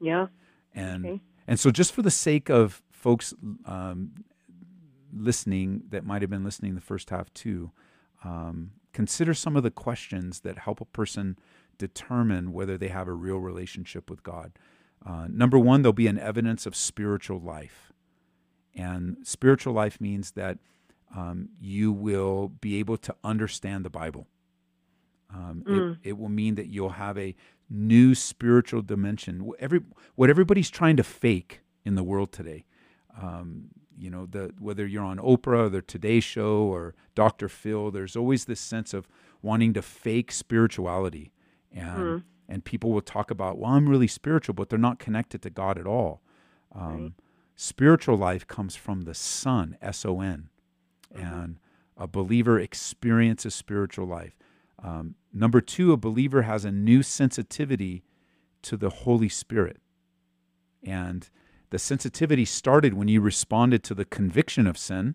Yeah. 0.00 0.28
And 0.74 1.04
Okay. 1.06 1.20
and 1.46 1.58
so, 1.60 1.70
just 1.70 1.92
for 1.92 2.02
the 2.02 2.10
sake 2.10 2.48
of 2.48 2.82
folks 2.90 3.34
um, 3.64 4.24
listening 5.12 5.82
that 5.90 6.04
might 6.04 6.22
have 6.22 6.30
been 6.30 6.44
listening 6.44 6.74
the 6.74 6.80
first 6.80 7.10
half 7.10 7.32
too, 7.34 7.70
um, 8.24 8.72
consider 8.92 9.34
some 9.34 9.56
of 9.56 9.62
the 9.62 9.70
questions 9.70 10.40
that 10.40 10.58
help 10.58 10.80
a 10.80 10.84
person 10.84 11.36
determine 11.78 12.52
whether 12.52 12.76
they 12.76 12.88
have 12.88 13.08
a 13.08 13.12
real 13.12 13.38
relationship 13.38 14.10
with 14.10 14.22
God. 14.22 14.52
Uh, 15.04 15.26
number 15.30 15.58
one, 15.58 15.82
there'll 15.82 15.92
be 15.94 16.06
an 16.06 16.18
evidence 16.18 16.66
of 16.66 16.76
spiritual 16.76 17.40
life, 17.40 17.92
and 18.74 19.16
spiritual 19.24 19.72
life 19.72 20.00
means 20.00 20.32
that 20.32 20.58
um, 21.16 21.48
you 21.58 21.90
will 21.90 22.48
be 22.48 22.76
able 22.78 22.96
to 22.98 23.14
understand 23.24 23.84
the 23.84 23.90
Bible. 23.90 24.26
Um, 25.34 25.62
Mm. 25.66 25.92
it, 25.92 25.98
it 26.10 26.18
will 26.18 26.28
mean 26.28 26.56
that 26.56 26.66
you'll 26.68 26.90
have 26.90 27.16
a 27.16 27.34
new 27.68 28.14
spiritual 28.14 28.82
dimension. 28.82 29.50
Every 29.60 29.80
what 30.16 30.28
everybody's 30.30 30.70
trying 30.70 30.96
to 30.96 31.04
fake 31.04 31.60
in 31.84 31.94
the 31.94 32.02
world 32.02 32.32
today, 32.32 32.64
um, 33.20 33.68
you 33.96 34.10
know, 34.10 34.26
the 34.26 34.52
whether 34.58 34.86
you're 34.86 35.04
on 35.04 35.18
Oprah 35.18 35.66
or 35.66 35.68
the 35.68 35.82
Today 35.82 36.20
Show 36.20 36.62
or 36.64 36.94
Dr. 37.14 37.48
Phil, 37.48 37.90
there's 37.90 38.16
always 38.16 38.46
this 38.46 38.60
sense 38.60 38.92
of 38.92 39.06
wanting 39.42 39.72
to 39.74 39.82
fake 39.82 40.32
spirituality, 40.32 41.32
and 41.72 41.96
Mm. 41.98 42.22
and 42.48 42.64
people 42.64 42.90
will 42.90 43.00
talk 43.02 43.30
about, 43.30 43.58
well, 43.58 43.70
I'm 43.70 43.88
really 43.88 44.08
spiritual, 44.08 44.54
but 44.54 44.68
they're 44.68 44.78
not 44.78 44.98
connected 44.98 45.40
to 45.42 45.50
God 45.50 45.78
at 45.78 45.86
all. 45.86 46.22
Um, 46.72 47.02
Right. 47.02 47.12
Spiritual 47.54 48.16
life 48.16 48.46
comes 48.46 48.74
from 48.74 49.02
the 49.02 49.14
Son, 49.14 49.76
S 49.82 50.04
O 50.04 50.20
N, 50.20 50.48
and 51.14 51.58
a 51.96 52.06
believer 52.08 52.58
experiences 52.58 53.54
spiritual 53.54 54.06
life. 54.06 54.36
Um, 54.82 55.14
number 55.32 55.60
two, 55.60 55.92
a 55.92 55.96
believer 55.96 56.42
has 56.42 56.64
a 56.64 56.72
new 56.72 57.02
sensitivity 57.02 58.02
to 58.62 58.76
the 58.76 58.90
Holy 58.90 59.28
Spirit. 59.28 59.78
And 60.82 61.28
the 61.70 61.78
sensitivity 61.78 62.44
started 62.44 62.94
when 62.94 63.08
you 63.08 63.20
responded 63.20 63.82
to 63.84 63.94
the 63.94 64.04
conviction 64.04 64.66
of 64.66 64.78
sin, 64.78 65.14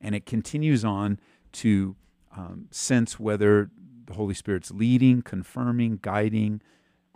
and 0.00 0.14
it 0.14 0.26
continues 0.26 0.84
on 0.84 1.18
to 1.52 1.96
um, 2.36 2.66
sense 2.70 3.18
whether 3.18 3.70
the 4.06 4.14
Holy 4.14 4.34
Spirit's 4.34 4.70
leading, 4.70 5.22
confirming, 5.22 5.98
guiding, 6.02 6.60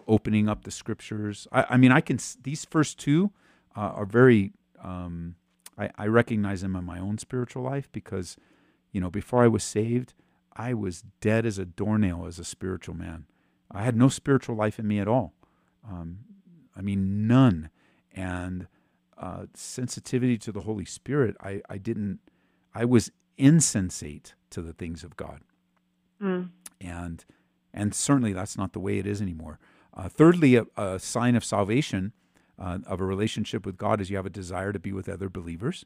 opening 0.07 0.49
up 0.49 0.65
the 0.65 0.71
scriptures. 0.71 1.47
I, 1.53 1.67
I 1.71 1.77
mean, 1.77 1.93
I 1.93 2.01
can, 2.01 2.19
these 2.43 2.65
first 2.65 2.99
two 2.99 3.31
uh, 3.77 3.81
are 3.81 4.07
very, 4.07 4.53
um, 4.83 5.37
I, 5.79 5.91
I 5.97 6.07
recognize 6.07 6.63
them 6.63 6.77
in 6.77 6.85
my 6.85 6.99
own 6.99 7.19
spiritual 7.19 7.63
life 7.63 7.89
because, 7.93 8.37
you 8.91 9.01
know, 9.01 9.11
before 9.11 9.45
I 9.45 9.49
was 9.49 9.65
saved, 9.65 10.15
I 10.55 10.75
was 10.75 11.05
dead 11.21 11.47
as 11.47 11.59
a 11.59 11.65
doornail 11.65 12.27
as 12.27 12.39
a 12.39 12.45
spiritual 12.45 12.95
man. 12.95 13.27
I 13.71 13.83
had 13.83 13.97
no 13.97 14.09
spiritual 14.09 14.57
life 14.57 14.79
in 14.79 14.87
me 14.87 14.99
at 14.99 15.09
all. 15.09 15.33
Um, 15.89 16.19
I 16.77 16.83
mean, 16.83 17.27
none. 17.27 17.71
And 18.13 18.69
uh, 19.17 19.47
sensitivity 19.55 20.37
to 20.39 20.53
the 20.53 20.61
Holy 20.61 20.85
Spirit, 20.85 21.37
I, 21.41 21.63
I 21.69 21.79
didn't, 21.79 22.21
I 22.75 22.85
was 22.85 23.11
insensate 23.39 24.35
to 24.51 24.61
the 24.61 24.73
things 24.73 25.03
of 25.05 25.17
God. 25.17 25.41
Mm. 26.23 26.51
And, 26.81 27.25
and 27.73 27.95
certainly 27.95 28.33
that's 28.33 28.59
not 28.59 28.73
the 28.73 28.81
way 28.81 28.99
it 28.99 29.07
is 29.07 29.23
anymore. 29.23 29.59
Uh, 29.95 30.09
thirdly, 30.09 30.57
a, 30.57 30.67
a 30.77 30.99
sign 30.99 31.35
of 31.37 31.45
salvation, 31.45 32.13
uh, 32.59 32.79
of 32.87 33.01
a 33.01 33.05
relationship 33.05 33.65
with 33.65 33.77
God, 33.77 34.01
is 34.01 34.11
you 34.11 34.17
have 34.17 34.27
a 34.27 34.31
desire 34.31 34.73
to 34.73 34.79
be 34.79 34.93
with 34.93 35.09
other 35.09 35.29
believers. 35.29 35.85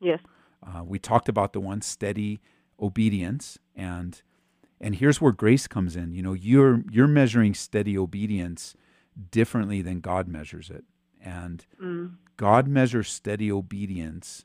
Yes. 0.00 0.20
Uh, 0.64 0.82
we 0.84 0.98
talked 0.98 1.28
about 1.28 1.52
the 1.52 1.60
one 1.60 1.82
steady 1.82 2.40
obedience, 2.82 3.58
and 3.76 4.20
and 4.80 4.96
here's 4.96 5.20
where 5.20 5.30
grace 5.32 5.66
comes 5.68 5.94
in. 5.96 6.12
You 6.12 6.22
know, 6.22 6.32
you're 6.34 6.82
you're 6.90 7.06
measuring 7.08 7.54
steady 7.54 7.96
obedience 7.96 8.74
differently 9.30 9.80
than 9.82 10.00
God 10.00 10.26
measures 10.28 10.68
it, 10.70 10.84
and 11.22 11.64
Mm. 11.80 12.16
God 12.36 12.66
measures 12.66 13.08
steady 13.08 13.50
obedience 13.52 14.44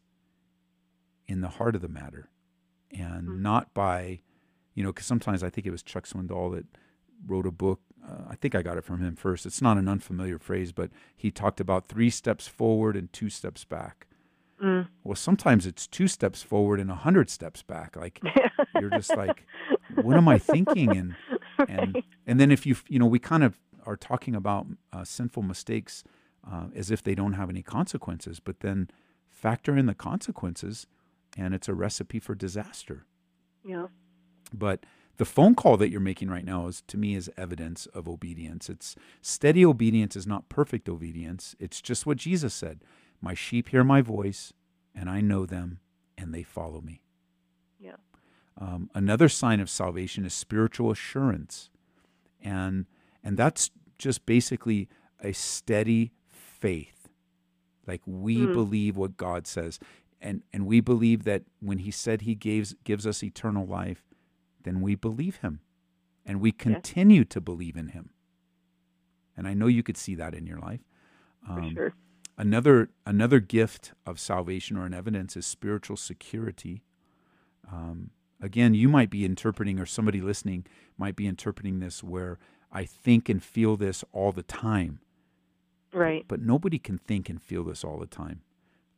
in 1.27 1.41
the 1.41 1.49
heart 1.49 1.75
of 1.75 1.81
the 1.81 1.87
matter, 1.89 2.29
and 2.91 3.27
Mhm. 3.27 3.39
not 3.39 3.73
by, 3.73 4.21
you 4.75 4.83
know, 4.83 4.89
because 4.91 5.05
sometimes 5.07 5.43
I 5.43 5.49
think 5.49 5.65
it 5.67 5.71
was 5.71 5.83
Chuck 5.83 6.05
Swindoll 6.05 6.53
that 6.55 6.65
wrote 7.25 7.45
a 7.47 7.51
book. 7.51 7.81
Uh, 8.03 8.25
I 8.29 8.35
think 8.35 8.53
I 8.55 8.61
got 8.61 8.77
it 8.77 8.83
from 8.85 9.01
him 9.01 9.15
first. 9.15 9.45
It's 9.45 9.61
not 9.61 9.77
an 9.77 9.87
unfamiliar 9.87 10.37
phrase, 10.37 10.71
but 10.71 10.91
he 11.15 11.31
talked 11.31 11.59
about 11.59 11.87
three 11.87 12.09
steps 12.09 12.47
forward 12.47 12.95
and 12.95 13.11
two 13.11 13.29
steps 13.29 13.65
back. 13.65 14.07
Mm. 14.63 14.87
Well, 15.03 15.15
sometimes 15.15 15.65
it's 15.67 15.85
two 15.87 16.07
steps 16.07 16.41
forward 16.41 16.79
and 16.79 16.89
a 16.89 16.95
hundred 16.95 17.29
steps 17.29 17.61
back. 17.61 17.95
Like 17.95 18.19
you're 18.79 18.89
just 18.89 19.15
like, 19.15 19.45
what 20.01 20.17
am 20.17 20.27
I 20.27 20.37
thinking? 20.39 20.95
And 20.97 21.15
and 21.69 22.03
and 22.25 22.39
then 22.39 22.51
if 22.51 22.65
you 22.65 22.75
you 22.87 22.99
know 22.99 23.05
we 23.05 23.19
kind 23.19 23.43
of 23.43 23.59
are 23.85 23.97
talking 23.97 24.35
about 24.35 24.67
uh, 24.91 25.03
sinful 25.03 25.43
mistakes 25.43 26.03
uh, 26.49 26.65
as 26.75 26.91
if 26.91 27.03
they 27.03 27.15
don't 27.15 27.33
have 27.33 27.49
any 27.49 27.61
consequences, 27.61 28.39
but 28.39 28.59
then 28.61 28.89
factor 29.29 29.77
in 29.77 29.85
the 29.85 29.93
consequences, 29.93 30.87
and 31.37 31.53
it's 31.53 31.67
a 31.69 31.73
recipe 31.73 32.19
for 32.19 32.35
disaster. 32.35 33.05
yeah. 33.65 33.87
But 34.53 34.85
the 35.17 35.25
phone 35.25 35.55
call 35.55 35.77
that 35.77 35.89
you're 35.89 35.99
making 35.99 36.29
right 36.29 36.45
now 36.45 36.67
is 36.67 36.81
to 36.87 36.97
me 36.97 37.15
is 37.15 37.29
evidence 37.37 37.85
of 37.87 38.07
obedience. 38.07 38.69
It's 38.69 38.95
steady 39.21 39.65
obedience 39.65 40.15
is 40.15 40.25
not 40.27 40.47
perfect 40.47 40.87
obedience. 40.87 41.55
It's 41.59 41.81
just 41.81 42.05
what 42.05 42.17
Jesus 42.17 42.53
said. 42.53 42.79
My 43.21 43.33
sheep 43.33 43.69
hear 43.69 43.83
my 43.83 44.01
voice, 44.01 44.53
and 44.93 45.09
I 45.09 45.21
know 45.21 45.45
them, 45.45 45.79
and 46.17 46.33
they 46.33 46.43
follow 46.43 46.81
me. 46.81 47.01
Yeah. 47.79 47.95
Um, 48.57 48.89
another 48.93 49.29
sign 49.29 49.59
of 49.59 49.69
salvation 49.69 50.25
is 50.25 50.33
spiritual 50.33 50.91
assurance, 50.91 51.69
and 52.41 52.85
and 53.23 53.37
that's 53.37 53.71
just 53.97 54.25
basically 54.25 54.87
a 55.19 55.31
steady 55.33 56.11
faith. 56.29 57.07
Like 57.85 58.01
we 58.05 58.37
Mm. 58.45 58.53
believe 58.53 58.97
what 58.97 59.17
God 59.17 59.47
says, 59.47 59.79
and 60.21 60.43
and 60.53 60.65
we 60.65 60.81
believe 60.81 61.23
that 61.23 61.43
when 61.59 61.79
He 61.79 61.91
said 61.91 62.21
He 62.21 62.35
gives 62.35 62.73
gives 62.83 63.05
us 63.07 63.23
eternal 63.23 63.65
life, 63.65 64.03
then 64.63 64.81
we 64.81 64.95
believe 64.95 65.37
Him, 65.37 65.61
and 66.25 66.39
we 66.41 66.51
continue 66.51 67.23
to 67.25 67.41
believe 67.41 67.75
in 67.77 67.89
Him. 67.89 68.09
And 69.35 69.47
I 69.47 69.53
know 69.53 69.67
you 69.67 69.83
could 69.83 69.97
see 69.97 70.15
that 70.15 70.33
in 70.33 70.47
your 70.47 70.59
life. 70.59 70.81
Um, 71.47 71.73
sure. 71.75 71.93
Another 72.37 72.89
another 73.05 73.39
gift 73.39 73.93
of 74.05 74.19
salvation 74.19 74.77
or 74.77 74.85
an 74.85 74.93
evidence 74.93 75.35
is 75.35 75.45
spiritual 75.45 75.97
security. 75.97 76.83
Um, 77.71 78.11
again, 78.39 78.73
you 78.75 78.87
might 78.89 79.09
be 79.09 79.25
interpreting, 79.25 79.79
or 79.79 79.85
somebody 79.87 80.21
listening 80.21 80.65
might 80.97 81.15
be 81.15 81.25
interpreting 81.27 81.79
this 81.79 82.03
where 82.03 82.37
I 82.71 82.85
think 82.85 83.27
and 83.27 83.41
feel 83.41 83.75
this 83.75 84.03
all 84.11 84.31
the 84.31 84.43
time, 84.43 84.99
Right. 85.91 86.25
but 86.27 86.41
nobody 86.41 86.77
can 86.77 86.97
think 86.99 87.27
and 87.29 87.41
feel 87.41 87.63
this 87.63 87.83
all 87.83 87.97
the 87.97 88.05
time. 88.05 88.41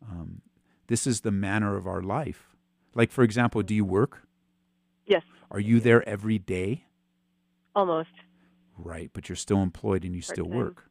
Um, 0.02 0.42
this 0.88 1.08
is 1.08 1.22
the 1.22 1.32
manner 1.32 1.78
of 1.78 1.88
our 1.88 2.02
life. 2.02 2.56
Like, 2.94 3.12
for 3.12 3.24
example, 3.24 3.62
do 3.64 3.74
you 3.74 3.86
work? 3.86 4.28
Yes. 5.06 5.24
Are 5.50 5.60
you 5.60 5.80
there 5.80 6.08
every 6.08 6.40
day? 6.40 6.84
Almost. 7.76 8.10
Right, 8.78 9.12
but 9.14 9.30
you're 9.30 9.36
still 9.36 9.62
employed 9.62 10.04
and 10.04 10.14
you 10.16 10.22
still 10.22 10.46
Part-time. 10.46 10.58
work. 10.60 10.90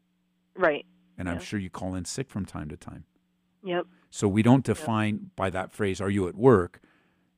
Right. 0.56 0.86
And 1.18 1.28
I'm 1.28 1.40
sure 1.40 1.58
you 1.58 1.68
call 1.68 1.94
in 1.96 2.04
sick 2.04 2.30
from 2.30 2.44
time 2.46 2.68
to 2.68 2.76
time. 2.76 3.04
Yep. 3.64 3.86
So 4.08 4.28
we 4.28 4.42
don't 4.42 4.64
define 4.64 5.30
by 5.36 5.50
that 5.50 5.72
phrase, 5.72 6.00
are 6.00 6.08
you 6.10 6.28
at 6.28 6.36
work? 6.36 6.80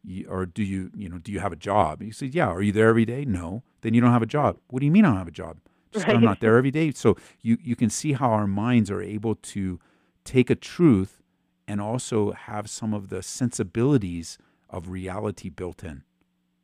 You- 0.05 0.27
Or 0.29 0.45
do 0.47 0.63
you, 0.63 0.91
you 0.95 1.09
know, 1.09 1.19
do 1.19 1.33
you 1.33 1.41
have 1.41 1.53
a 1.53 1.57
job? 1.57 2.03
You 2.03 2.13
say, 2.13 2.27
yeah. 2.27 2.49
Are 2.49 2.61
you 2.63 2.73
there 2.73 2.89
every 2.89 3.07
day? 3.07 3.25
No. 3.25 3.63
Then 3.81 3.95
you 3.95 4.01
don't 4.03 4.13
have 4.13 4.23
a 4.23 4.27
job. 4.27 4.59
What 4.69 4.81
do 4.81 4.87
you 4.87 4.93
mean 4.93 5.05
I 5.07 5.09
don't 5.09 5.19
have 5.19 5.29
a 5.29 5.33
job? 5.33 5.59
Just 5.93 6.05
'cause 6.07 6.15
I'm 6.15 6.23
not 6.23 6.41
there 6.41 6.57
every 6.57 6.71
day. 6.71 6.93
So 6.93 7.17
you, 7.41 7.57
you 7.63 7.75
can 7.75 7.91
see 7.91 8.13
how 8.13 8.31
our 8.31 8.47
minds 8.47 8.91
are 8.91 9.03
able 9.03 9.35
to 9.35 9.81
take 10.25 10.51
a 10.51 10.55
truth 10.55 11.21
and 11.67 11.81
also 11.81 12.33
have 12.33 12.69
some 12.71 12.93
of 12.95 13.09
the 13.09 13.23
sensibilities 13.23 14.39
of 14.69 14.89
reality 14.89 15.49
built 15.49 15.83
in. 15.83 16.03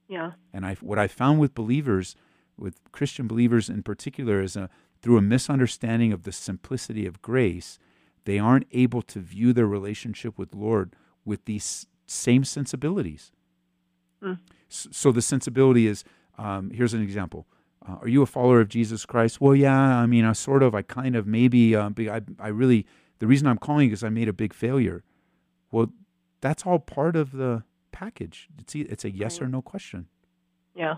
Yeah. 0.08 0.32
And 0.52 0.64
I, 0.66 0.74
what 0.76 0.98
I 0.98 1.08
found 1.08 1.40
with 1.40 1.54
believers, 1.54 2.14
with 2.56 2.80
Christian 2.92 3.26
believers 3.26 3.68
in 3.68 3.82
particular, 3.82 4.40
is 4.40 4.56
a, 4.56 4.68
through 5.02 5.18
a 5.18 5.22
misunderstanding 5.22 6.12
of 6.12 6.22
the 6.22 6.32
simplicity 6.32 7.06
of 7.06 7.22
grace, 7.22 7.78
they 8.24 8.38
aren't 8.38 8.66
able 8.72 9.02
to 9.02 9.20
view 9.20 9.52
their 9.52 9.66
relationship 9.66 10.38
with 10.38 10.54
Lord 10.54 10.94
with 11.24 11.44
these 11.44 11.86
same 12.06 12.44
sensibilities. 12.44 13.32
Mm. 14.22 14.38
So 14.68 15.12
the 15.12 15.22
sensibility 15.22 15.86
is 15.86 16.04
um, 16.38 16.70
here's 16.70 16.94
an 16.94 17.02
example. 17.02 17.46
Uh, 17.86 17.96
are 18.02 18.08
you 18.08 18.22
a 18.22 18.26
follower 18.26 18.60
of 18.60 18.68
Jesus 18.68 19.06
Christ? 19.06 19.40
Well, 19.40 19.54
yeah. 19.54 19.78
I 19.78 20.06
mean, 20.06 20.24
I 20.24 20.32
sort 20.32 20.62
of, 20.62 20.74
I 20.74 20.82
kind 20.82 21.14
of, 21.14 21.26
maybe. 21.26 21.76
Uh, 21.76 21.90
I, 21.98 22.20
I 22.38 22.48
really 22.48 22.86
the 23.18 23.26
reason 23.26 23.46
I'm 23.46 23.58
calling 23.58 23.90
is 23.90 24.04
I 24.04 24.08
made 24.08 24.28
a 24.28 24.32
big 24.32 24.52
failure. 24.52 25.02
Well, 25.70 25.92
that's 26.40 26.66
all 26.66 26.78
part 26.78 27.16
of 27.16 27.32
the 27.32 27.64
package. 27.92 28.48
It's 28.58 28.74
it's 28.74 29.04
a 29.04 29.10
yes 29.10 29.40
or 29.40 29.48
no 29.48 29.62
question. 29.62 30.08
Yeah. 30.74 30.96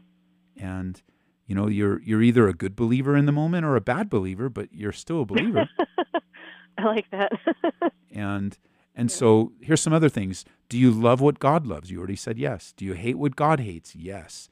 And 0.56 1.00
you 1.48 1.54
know, 1.54 1.66
you're 1.66 2.00
you're 2.02 2.22
either 2.22 2.46
a 2.46 2.52
good 2.52 2.76
believer 2.76 3.16
in 3.16 3.24
the 3.24 3.32
moment 3.32 3.64
or 3.64 3.74
a 3.74 3.80
bad 3.80 4.10
believer, 4.10 4.50
but 4.50 4.68
you're 4.70 4.92
still 4.92 5.22
a 5.22 5.24
believer. 5.24 5.66
I 6.78 6.84
like 6.84 7.10
that. 7.10 7.32
and 8.12 8.56
and 8.94 9.10
so 9.10 9.52
here's 9.58 9.80
some 9.80 9.94
other 9.94 10.10
things. 10.10 10.44
Do 10.68 10.76
you 10.76 10.90
love 10.90 11.22
what 11.22 11.38
God 11.38 11.66
loves? 11.66 11.90
You 11.90 11.98
already 11.98 12.16
said 12.16 12.38
yes. 12.38 12.74
Do 12.76 12.84
you 12.84 12.92
hate 12.92 13.16
what 13.16 13.34
God 13.34 13.60
hates? 13.60 13.96
Yes. 13.96 14.50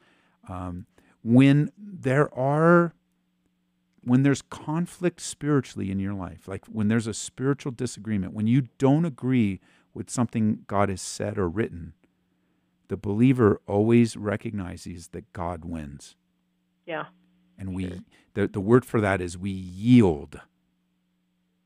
Um, 0.48 0.86
when 1.22 1.70
there 1.76 2.34
are 2.34 2.94
when 4.02 4.22
there's 4.22 4.40
conflict 4.40 5.20
spiritually 5.20 5.90
in 5.90 5.98
your 5.98 6.14
life, 6.14 6.48
like 6.48 6.64
when 6.64 6.88
there's 6.88 7.06
a 7.06 7.12
spiritual 7.14 7.72
disagreement, 7.72 8.32
when 8.32 8.46
you 8.46 8.68
don't 8.78 9.04
agree 9.04 9.60
with 9.92 10.08
something 10.08 10.60
God 10.66 10.88
has 10.88 11.02
said 11.02 11.36
or 11.36 11.46
written, 11.46 11.92
the 12.88 12.96
believer 12.96 13.60
always 13.66 14.16
recognizes 14.16 15.08
that 15.08 15.30
God 15.34 15.66
wins. 15.66 16.16
Yeah. 16.86 17.04
And 17.58 17.74
we 17.74 18.02
the, 18.34 18.46
the 18.48 18.60
word 18.60 18.84
for 18.84 19.00
that 19.00 19.20
is 19.20 19.36
we 19.38 19.50
yield. 19.50 20.40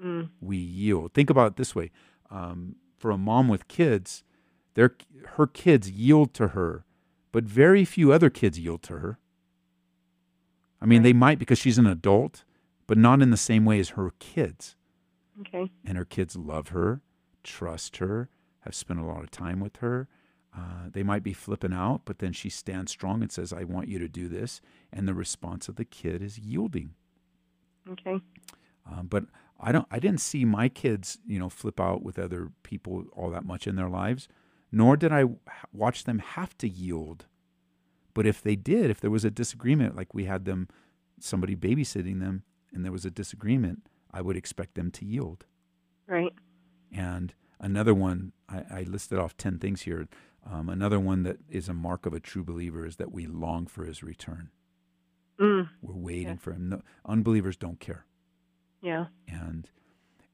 Mm. 0.02 0.30
We 0.40 0.56
yield. 0.56 1.12
Think 1.14 1.30
about 1.30 1.48
it 1.48 1.56
this 1.56 1.74
way. 1.74 1.90
Um, 2.30 2.76
for 2.96 3.10
a 3.10 3.18
mom 3.18 3.48
with 3.48 3.68
kids, 3.68 4.22
their 4.74 4.94
her 5.36 5.46
kids 5.46 5.90
yield 5.90 6.32
to 6.34 6.48
her, 6.48 6.84
but 7.32 7.44
very 7.44 7.84
few 7.84 8.12
other 8.12 8.30
kids 8.30 8.58
yield 8.58 8.82
to 8.84 8.98
her. 8.98 9.18
I 10.80 10.86
mean, 10.86 11.00
Right. 11.00 11.04
they 11.04 11.12
might 11.12 11.38
because 11.38 11.58
she's 11.58 11.76
an 11.78 11.86
adult, 11.86 12.44
but 12.86 12.96
not 12.96 13.20
in 13.20 13.30
the 13.30 13.36
same 13.36 13.64
way 13.64 13.78
as 13.80 13.90
her 13.90 14.12
kids. 14.18 14.76
Okay. 15.40 15.70
and 15.86 15.96
her 15.96 16.04
kids 16.04 16.36
love 16.36 16.68
her, 16.68 17.00
trust 17.42 17.96
her, 17.96 18.28
have 18.60 18.74
spent 18.74 19.00
a 19.00 19.04
lot 19.04 19.22
of 19.22 19.30
time 19.30 19.58
with 19.58 19.76
her. 19.76 20.06
Uh, 20.57 20.88
they 20.90 21.03
might 21.03 21.22
be 21.22 21.32
flipping 21.32 21.72
out, 21.72 22.03
but 22.05 22.18
then 22.18 22.32
she 22.32 22.51
stands 22.51 22.90
strong 22.90 23.22
and 23.22 23.30
says, 23.30 23.53
I 23.53 23.64
want 23.64 23.88
you 23.88 23.98
to 24.01 24.09
do 24.09 24.28
this. 24.28 24.61
And 24.92 25.07
the 25.07 25.14
response 25.14 25.68
of 25.68 25.76
the 25.76 25.84
kid 25.84 26.22
is 26.22 26.38
yielding. 26.38 26.94
Okay. 27.88 28.20
Um, 28.90 29.07
but 29.09 29.24
I 29.61 29.72
don't. 29.72 29.86
I 29.90 29.98
didn't 29.98 30.20
see 30.20 30.44
my 30.44 30.68
kids, 30.68 31.18
you 31.26 31.38
know, 31.38 31.48
flip 31.48 31.78
out 31.80 32.03
with 32.03 32.18
other 32.18 32.51
people 32.62 33.05
all 33.12 33.30
that 33.30 33.44
much 33.44 33.66
in 33.66 33.76
their 33.76 33.88
lives, 33.88 34.26
nor 34.72 34.96
did 34.96 35.12
I 35.12 35.24
watch 35.72 36.05
them 36.05 36.18
have 36.18 36.57
to 36.59 36.68
yield. 36.68 37.26
But 38.14 38.26
if 38.26 38.42
they 38.42 38.57
did, 38.57 38.90
if 38.90 39.01
there 39.01 39.11
was 39.11 39.24
a 39.24 39.30
disagreement, 39.30 39.96
like 39.96 40.14
we 40.14 40.24
had 40.24 40.44
them, 40.44 40.68
somebody 41.20 41.55
babysitting 41.55 42.20
them, 42.20 42.42
and 42.72 42.84
there 42.84 42.92
was 42.92 43.05
a 43.05 43.11
disagreement, 43.11 43.86
I 44.11 44.20
would 44.22 44.36
expect 44.36 44.74
them 44.74 44.90
to 44.92 45.05
yield. 45.05 45.44
Right. 46.07 46.32
And 46.92 47.34
another 47.61 47.94
one, 47.94 48.32
I, 48.48 48.64
I 48.70 48.82
listed 48.82 49.18
off 49.18 49.36
10 49.36 49.59
things 49.59 49.82
here. 49.82 50.09
Um, 50.45 50.68
another 50.68 50.99
one 50.99 51.22
that 51.24 51.38
is 51.49 51.68
a 51.68 51.74
mark 51.74 52.07
of 52.07 52.12
a 52.14 52.20
true 52.20 52.43
believer 52.45 52.86
is 52.86 52.97
that 52.97 53.12
we 53.12 53.26
long 53.26 53.66
for 53.66 53.84
his 53.84 54.03
return. 54.03 54.51
Mm. 55.38 55.68
We're 55.82 55.95
waiting 55.95 56.28
Yeah. 56.28 56.36
for 56.36 56.53
him. 56.53 56.68
No, 56.70 56.82
unbelievers 57.05 57.57
don't 57.57 57.80
care. 57.80 58.07
Yeah. 58.82 59.07
And 59.28 59.68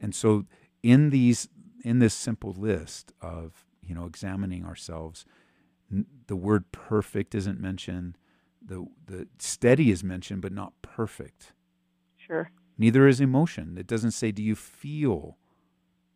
and 0.00 0.14
so 0.14 0.46
in 0.82 1.10
these 1.10 1.48
in 1.84 1.98
this 2.00 2.14
simple 2.14 2.52
list 2.52 3.12
of, 3.20 3.64
you 3.82 3.94
know, 3.94 4.06
examining 4.06 4.64
ourselves, 4.64 5.24
n- 5.92 6.06
the 6.26 6.36
word 6.36 6.70
perfect 6.72 7.34
isn't 7.34 7.60
mentioned. 7.60 8.18
The 8.64 8.86
the 9.06 9.28
steady 9.38 9.90
is 9.90 10.02
mentioned 10.04 10.42
but 10.42 10.52
not 10.52 10.72
perfect. 10.82 11.52
Sure. 12.16 12.50
Neither 12.78 13.06
is 13.08 13.20
emotion. 13.20 13.76
It 13.78 13.86
doesn't 13.86 14.10
say, 14.12 14.30
do 14.32 14.42
you 14.42 14.54
feel 14.56 15.38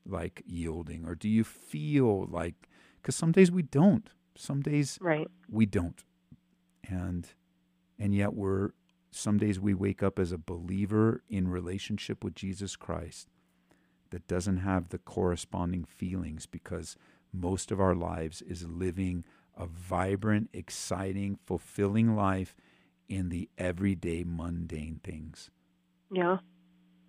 like 0.04 0.42
yielding 0.46 1.04
or 1.06 1.14
do 1.14 1.28
you 1.28 1.42
feel 1.44 2.26
like, 2.26 2.68
because 3.00 3.16
some 3.16 3.32
days 3.32 3.50
we 3.50 3.62
don't. 3.62 4.08
Some 4.36 4.60
days 4.62 4.98
Right. 5.00 5.28
we 5.48 5.66
don't. 5.66 6.02
And, 6.88 7.28
and 7.98 8.14
yet 8.14 8.34
we're, 8.34 8.70
some 9.10 9.38
days 9.38 9.58
we 9.60 9.74
wake 9.74 10.02
up 10.02 10.18
as 10.18 10.32
a 10.32 10.38
believer 10.38 11.22
in 11.28 11.48
relationship 11.48 12.22
with 12.24 12.34
Jesus 12.34 12.76
Christ 12.76 13.28
that 14.10 14.26
doesn't 14.26 14.58
have 14.58 14.88
the 14.88 14.98
corresponding 14.98 15.84
feelings 15.84 16.46
because 16.46 16.96
most 17.32 17.70
of 17.70 17.80
our 17.80 17.94
lives 17.94 18.42
is 18.42 18.66
living 18.66 19.24
a 19.56 19.66
vibrant, 19.66 20.48
exciting, 20.52 21.38
fulfilling 21.44 22.16
life 22.16 22.56
in 23.08 23.28
the 23.28 23.48
everyday 23.58 24.24
mundane 24.26 25.00
things. 25.04 25.50
Yeah. 26.12 26.38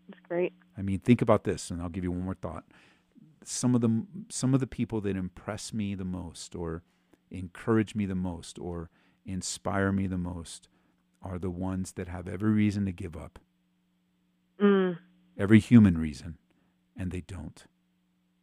That's 0.10 0.20
great. 0.28 0.54
I 0.78 0.82
mean, 0.82 1.00
think 1.00 1.22
about 1.22 1.44
this, 1.44 1.72
and 1.72 1.82
I'll 1.82 1.90
give 1.90 2.04
you 2.04 2.12
one 2.12 2.24
more 2.26 2.34
thought. 2.36 2.66
Some 3.44 3.74
of 3.76 3.82
the 3.82 4.06
some 4.30 4.54
of 4.54 4.60
the 4.60 4.68
people 4.68 5.02
that 5.02 5.16
impress 5.16 5.74
me 5.74 5.96
the 5.96 6.06
most, 6.06 6.56
or 6.56 6.84
encourage 7.32 7.96
me 7.96 8.06
the 8.06 8.16
most, 8.16 8.60
or 8.60 8.90
inspire 9.26 9.92
me 9.92 10.06
the 10.08 10.18
most, 10.18 10.68
are 11.22 11.40
the 11.40 11.50
ones 11.50 11.94
that 11.94 12.08
have 12.08 12.28
every 12.28 12.52
reason 12.52 12.86
to 12.86 12.92
give 12.92 13.16
up, 13.16 13.40
Mm. 14.60 14.98
every 15.38 15.60
human 15.60 15.98
reason, 15.98 16.38
and 16.96 17.12
they 17.12 17.22
don't 17.22 17.66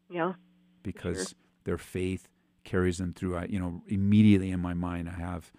Yeah. 0.08 0.34
because 0.82 1.34
their 1.64 1.78
faith 1.78 2.28
carries 2.64 2.98
them 2.98 3.12
through. 3.12 3.36
I, 3.36 3.44
you 3.44 3.58
know, 3.58 3.82
immediately 3.86 4.50
in 4.50 4.60
my 4.60 4.74
mind, 4.74 5.08
I 5.08 5.12
have 5.12 5.52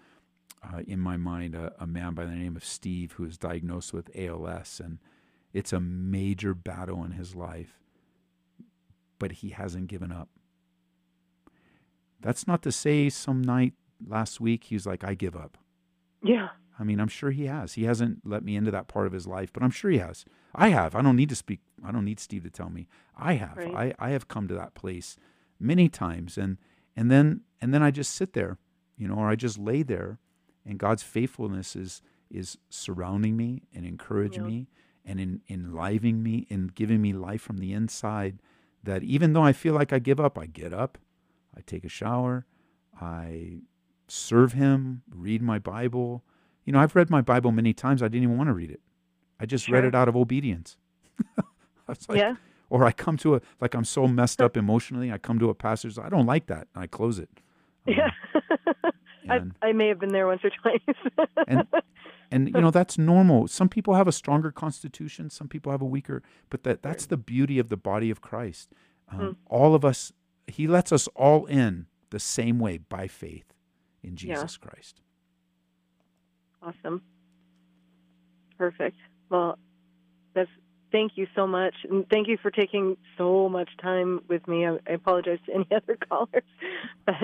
uh, 0.62 0.82
in 0.86 1.00
my 1.00 1.16
mind 1.16 1.54
a, 1.54 1.72
a 1.82 1.86
man 1.86 2.12
by 2.12 2.26
the 2.26 2.34
name 2.34 2.54
of 2.56 2.62
Steve 2.64 3.12
who 3.12 3.24
is 3.24 3.38
diagnosed 3.38 3.94
with 3.94 4.10
ALS, 4.14 4.78
and 4.80 4.98
it's 5.54 5.72
a 5.72 5.80
major 5.80 6.52
battle 6.52 7.02
in 7.04 7.12
his 7.12 7.34
life, 7.34 7.80
but 9.20 9.30
he 9.32 9.50
hasn't 9.50 9.86
given 9.86 10.10
up. 10.10 10.28
That's 12.20 12.46
not 12.48 12.62
to 12.62 12.72
say 12.72 13.08
some 13.08 13.40
night 13.40 13.74
last 14.04 14.40
week 14.40 14.64
he's 14.64 14.86
like, 14.86 15.04
I 15.04 15.14
give 15.14 15.36
up. 15.36 15.56
Yeah. 16.22 16.48
I 16.78 16.84
mean, 16.84 16.98
I'm 17.00 17.08
sure 17.08 17.30
he 17.30 17.44
has. 17.46 17.74
He 17.74 17.84
hasn't 17.84 18.20
let 18.24 18.42
me 18.42 18.56
into 18.56 18.70
that 18.70 18.88
part 18.88 19.06
of 19.06 19.12
his 19.12 19.26
life, 19.26 19.52
but 19.52 19.62
I'm 19.62 19.70
sure 19.70 19.90
he 19.90 19.98
has. 19.98 20.24
I 20.54 20.68
have. 20.68 20.94
I 20.94 21.02
don't 21.02 21.16
need 21.16 21.28
to 21.28 21.36
speak. 21.36 21.60
I 21.84 21.92
don't 21.92 22.04
need 22.04 22.18
Steve 22.20 22.42
to 22.44 22.50
tell 22.50 22.70
me. 22.70 22.88
I 23.16 23.34
have. 23.34 23.56
Right. 23.56 23.94
I, 24.00 24.06
I 24.06 24.10
have 24.10 24.28
come 24.28 24.48
to 24.48 24.54
that 24.54 24.74
place 24.74 25.16
many 25.58 25.88
times, 25.90 26.38
and 26.38 26.56
and 26.96 27.10
then 27.10 27.42
and 27.60 27.72
then 27.74 27.82
I 27.82 27.90
just 27.90 28.14
sit 28.14 28.32
there, 28.32 28.56
you 28.96 29.06
know, 29.08 29.16
or 29.16 29.28
I 29.28 29.36
just 29.36 29.58
lay 29.58 29.82
there, 29.82 30.18
and 30.64 30.78
God's 30.78 31.02
faithfulness 31.02 31.76
is 31.76 32.00
is 32.30 32.56
surrounding 32.70 33.36
me 33.36 33.62
and 33.74 33.84
encouraging 33.84 34.44
Yeah. 34.44 34.48
me 34.50 34.68
and 35.04 35.20
in 35.20 35.40
enlivening 35.50 36.22
me 36.22 36.46
and 36.48 36.74
giving 36.74 37.02
me 37.02 37.12
life 37.12 37.42
from 37.42 37.58
the 37.58 37.72
inside. 37.74 38.38
That 38.82 39.02
even 39.02 39.34
though 39.34 39.42
I 39.42 39.52
feel 39.52 39.74
like 39.74 39.92
I 39.92 39.98
give 39.98 40.18
up, 40.18 40.38
I 40.38 40.46
get 40.46 40.72
up, 40.72 40.98
I 41.56 41.60
take 41.66 41.84
a 41.84 41.88
shower, 41.88 42.46
I 43.00 43.58
serve 44.08 44.54
Him, 44.54 45.02
read 45.14 45.42
my 45.42 45.58
Bible. 45.58 46.24
You 46.64 46.72
know, 46.72 46.80
I've 46.80 46.94
read 46.96 47.10
my 47.10 47.20
Bible 47.20 47.52
many 47.52 47.72
times. 47.72 48.02
I 48.02 48.08
didn't 48.08 48.24
even 48.24 48.36
want 48.38 48.48
to 48.48 48.54
read 48.54 48.70
it. 48.70 48.80
I 49.38 49.46
just 49.46 49.68
read 49.68 49.84
it 49.84 49.94
out 49.94 50.08
of 50.08 50.16
obedience. 50.16 50.76
Like, 52.08 52.18
yeah. 52.18 52.36
or 52.68 52.84
I 52.84 52.92
come 52.92 53.16
to 53.16 53.34
a 53.34 53.40
like 53.60 53.74
I'm 53.74 53.84
so 53.84 54.06
messed 54.06 54.40
up 54.40 54.56
emotionally. 54.56 55.10
I 55.10 55.18
come 55.18 55.40
to 55.40 55.50
a 55.50 55.54
passage. 55.54 55.98
I 55.98 56.08
don't 56.08 56.26
like 56.26 56.46
that. 56.46 56.68
And 56.72 56.84
I 56.84 56.86
close 56.86 57.18
it. 57.18 57.28
Um, 57.88 57.94
Yeah. 57.96 58.10
I, 59.28 59.40
I 59.60 59.72
may 59.72 59.88
have 59.88 59.98
been 59.98 60.12
there 60.12 60.28
once 60.28 60.42
or 60.44 60.50
twice. 60.50 61.26
and 61.48 61.66
and 62.30 62.48
you 62.48 62.60
know 62.60 62.70
that's 62.70 62.96
normal. 62.98 63.48
Some 63.48 63.68
people 63.68 63.94
have 63.94 64.06
a 64.08 64.12
stronger 64.12 64.50
constitution. 64.52 65.30
Some 65.30 65.48
people 65.48 65.72
have 65.72 65.82
a 65.82 65.86
weaker. 65.86 66.22
But 66.48 66.62
that 66.64 66.82
that's 66.82 67.06
the 67.06 67.16
beauty 67.16 67.58
of 67.58 67.68
the 67.68 67.76
body 67.76 68.10
of 68.10 68.20
Christ. 68.20 68.72
Um, 69.10 69.18
Hmm. 69.18 69.30
All 69.46 69.74
of 69.74 69.84
us. 69.84 70.12
He 70.46 70.66
lets 70.66 70.90
us 70.92 71.06
all 71.14 71.46
in 71.46 71.86
the 72.10 72.18
same 72.18 72.58
way 72.58 72.78
by 72.78 73.06
faith 73.06 73.52
in 74.02 74.10
Yeah. 74.12 74.34
Jesus 74.34 74.56
Christ. 74.56 75.00
awesome. 76.62 77.02
Perfect. 78.58 78.96
Well, 79.30 79.58
that's 80.34 80.50
thank 80.92 81.12
you 81.16 81.26
so 81.34 81.46
much, 81.46 81.74
and 81.88 82.08
thank 82.10 82.26
you 82.28 82.36
for 82.36 82.50
taking 82.50 82.96
so 83.16 83.48
much 83.48 83.70
time 83.80 84.20
with 84.28 84.46
me. 84.48 84.66
I, 84.66 84.72
I 84.88 84.92
apologize 84.92 85.38
to 85.46 85.54
any 85.54 85.66
other 85.70 85.96
callers, 85.96 86.42
but 87.06 87.14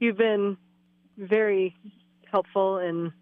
you've 0.00 0.18
been 0.18 0.56
very 1.16 1.74
helpful, 2.30 2.78
and 2.78 3.12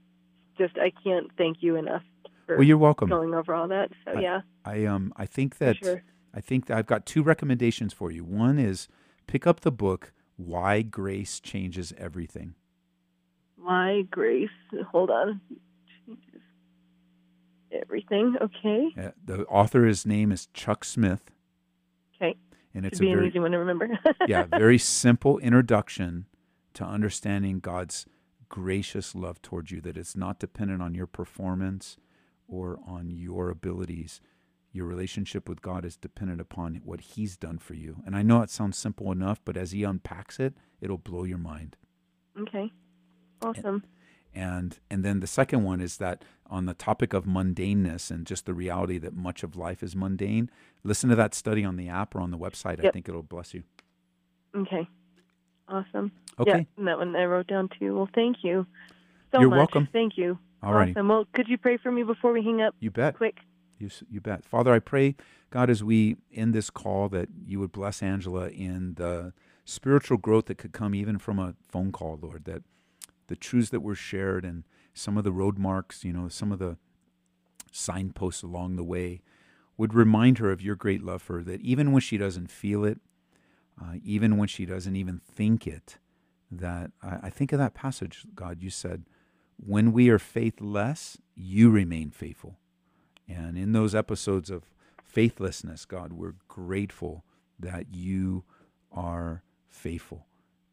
just 0.60 0.78
I 0.78 0.92
can't 1.02 1.28
thank 1.38 1.58
you 1.62 1.76
enough 1.76 2.02
for 2.46 2.56
Well, 2.56 2.64
you're 2.64 2.78
welcome. 2.78 3.08
going 3.08 3.34
over 3.34 3.54
all 3.54 3.68
that. 3.68 3.90
So 4.04 4.12
I- 4.12 4.20
yeah, 4.20 4.40
I 4.64 4.84
um 4.84 5.12
I 5.16 5.26
think 5.26 5.58
that 5.58 5.76
sure. 5.76 6.02
I 6.34 6.40
think 6.40 6.66
that 6.66 6.76
I've 6.78 6.86
got 6.86 7.06
two 7.06 7.22
recommendations 7.22 7.92
for 7.92 8.10
you. 8.12 8.22
One 8.24 8.58
is 8.58 8.86
pick 9.26 9.46
up 9.46 9.60
the 9.60 9.72
book 9.72 10.12
Why 10.36 10.82
Grace 10.82 11.40
Changes 11.40 11.92
Everything. 11.98 12.54
My 13.58 14.02
grace. 14.10 14.48
Hold 14.92 15.10
on. 15.10 15.40
Changes 16.06 16.40
everything. 17.72 18.36
Okay. 18.40 18.88
Uh, 18.98 19.10
the 19.24 19.44
author 19.46 19.84
his 19.86 20.04
name 20.06 20.32
is 20.32 20.46
Chuck 20.54 20.84
Smith 20.84 21.30
Okay. 22.20 22.36
and 22.74 22.84
it's 22.86 22.98
Should 22.98 23.08
a 23.08 23.14
very 23.14 23.28
easy 23.28 23.38
one 23.38 23.52
to 23.52 23.58
remember. 23.58 23.88
yeah, 24.28 24.44
very 24.44 24.78
simple 25.02 25.38
introduction 25.38 26.26
to 26.74 26.84
understanding 26.84 27.58
God's 27.60 28.06
gracious 28.50 29.14
love 29.14 29.40
towards 29.40 29.70
you 29.70 29.80
that 29.80 29.96
it's 29.96 30.14
not 30.14 30.38
dependent 30.38 30.82
on 30.82 30.94
your 30.94 31.06
performance 31.06 31.96
or 32.46 32.78
on 32.86 33.10
your 33.10 33.48
abilities. 33.48 34.20
your 34.72 34.86
relationship 34.86 35.48
with 35.48 35.62
God 35.62 35.84
is 35.84 35.96
dependent 35.96 36.40
upon 36.40 36.80
what 36.84 37.00
He's 37.00 37.36
done 37.36 37.58
for 37.58 37.74
you. 37.74 38.02
And 38.06 38.14
I 38.14 38.22
know 38.22 38.42
it 38.42 38.50
sounds 38.50 38.78
simple 38.78 39.10
enough, 39.10 39.40
but 39.44 39.56
as 39.56 39.72
He 39.72 39.82
unpacks 39.82 40.38
it, 40.38 40.54
it'll 40.80 40.98
blow 40.98 41.24
your 41.24 41.38
mind. 41.38 41.76
Okay. 42.38 42.70
Awesome. 43.42 43.84
And 44.32 44.78
and 44.88 45.04
then 45.04 45.18
the 45.18 45.26
second 45.26 45.64
one 45.64 45.80
is 45.80 45.96
that 45.96 46.24
on 46.46 46.66
the 46.66 46.74
topic 46.74 47.12
of 47.12 47.24
mundaneness 47.24 48.10
and 48.12 48.24
just 48.26 48.46
the 48.46 48.54
reality 48.54 48.98
that 48.98 49.14
much 49.14 49.42
of 49.42 49.56
life 49.56 49.82
is 49.82 49.96
mundane, 49.96 50.50
listen 50.84 51.10
to 51.10 51.16
that 51.16 51.34
study 51.34 51.64
on 51.64 51.76
the 51.76 51.88
app 51.88 52.14
or 52.14 52.20
on 52.20 52.30
the 52.30 52.38
website. 52.38 52.84
I 52.84 52.90
think 52.90 53.08
it'll 53.08 53.22
bless 53.24 53.54
you. 53.54 53.64
Okay. 54.56 54.88
Awesome. 55.70 56.12
Okay. 56.38 56.50
Yeah, 56.50 56.64
and 56.76 56.88
that 56.88 56.98
one 56.98 57.14
I 57.14 57.24
wrote 57.24 57.46
down 57.46 57.68
too. 57.78 57.96
Well, 57.96 58.08
thank 58.14 58.38
you 58.42 58.66
so 59.32 59.40
You're 59.40 59.50
much. 59.50 59.58
welcome. 59.58 59.88
Thank 59.92 60.18
you. 60.18 60.38
All 60.62 60.74
righty. 60.74 60.92
Awesome. 60.92 61.08
Well, 61.08 61.26
could 61.32 61.48
you 61.48 61.56
pray 61.56 61.76
for 61.76 61.92
me 61.92 62.02
before 62.02 62.32
we 62.32 62.42
hang 62.42 62.60
up? 62.60 62.74
You 62.80 62.90
bet. 62.90 63.16
Quick. 63.16 63.36
You, 63.78 63.88
you 64.10 64.20
bet. 64.20 64.44
Father, 64.44 64.72
I 64.74 64.78
pray, 64.78 65.16
God, 65.50 65.70
as 65.70 65.82
we 65.82 66.16
end 66.34 66.54
this 66.54 66.68
call, 66.68 67.08
that 67.10 67.28
you 67.46 67.60
would 67.60 67.72
bless 67.72 68.02
Angela 68.02 68.48
in 68.48 68.94
the 68.94 69.32
spiritual 69.64 70.18
growth 70.18 70.46
that 70.46 70.58
could 70.58 70.72
come 70.72 70.94
even 70.94 71.18
from 71.18 71.38
a 71.38 71.54
phone 71.68 71.92
call, 71.92 72.18
Lord, 72.20 72.44
that 72.44 72.62
the 73.28 73.36
truths 73.36 73.70
that 73.70 73.80
were 73.80 73.94
shared 73.94 74.44
and 74.44 74.64
some 74.92 75.16
of 75.16 75.24
the 75.24 75.32
road 75.32 75.56
marks, 75.56 76.04
you 76.04 76.12
know, 76.12 76.28
some 76.28 76.52
of 76.52 76.58
the 76.58 76.76
signposts 77.72 78.42
along 78.42 78.76
the 78.76 78.84
way 78.84 79.22
would 79.76 79.94
remind 79.94 80.38
her 80.38 80.50
of 80.50 80.60
your 80.60 80.74
great 80.74 81.02
love 81.02 81.22
for 81.22 81.36
her, 81.36 81.42
that 81.44 81.60
even 81.62 81.92
when 81.92 82.00
she 82.00 82.18
doesn't 82.18 82.50
feel 82.50 82.84
it, 82.84 83.00
uh, 83.80 83.94
even 84.04 84.36
when 84.36 84.48
she 84.48 84.66
doesn't 84.66 84.96
even 84.96 85.18
think 85.18 85.66
it, 85.66 85.98
that 86.50 86.90
I, 87.02 87.18
I 87.24 87.30
think 87.30 87.52
of 87.52 87.58
that 87.58 87.74
passage, 87.74 88.24
God, 88.34 88.62
you 88.62 88.70
said, 88.70 89.04
when 89.56 89.92
we 89.92 90.08
are 90.08 90.18
faithless, 90.18 91.18
you 91.34 91.70
remain 91.70 92.10
faithful. 92.10 92.58
And 93.28 93.56
in 93.56 93.72
those 93.72 93.94
episodes 93.94 94.50
of 94.50 94.64
faithlessness, 95.04 95.84
God, 95.84 96.12
we're 96.12 96.34
grateful 96.48 97.24
that 97.58 97.94
you 97.94 98.44
are 98.92 99.42
faithful. 99.68 100.26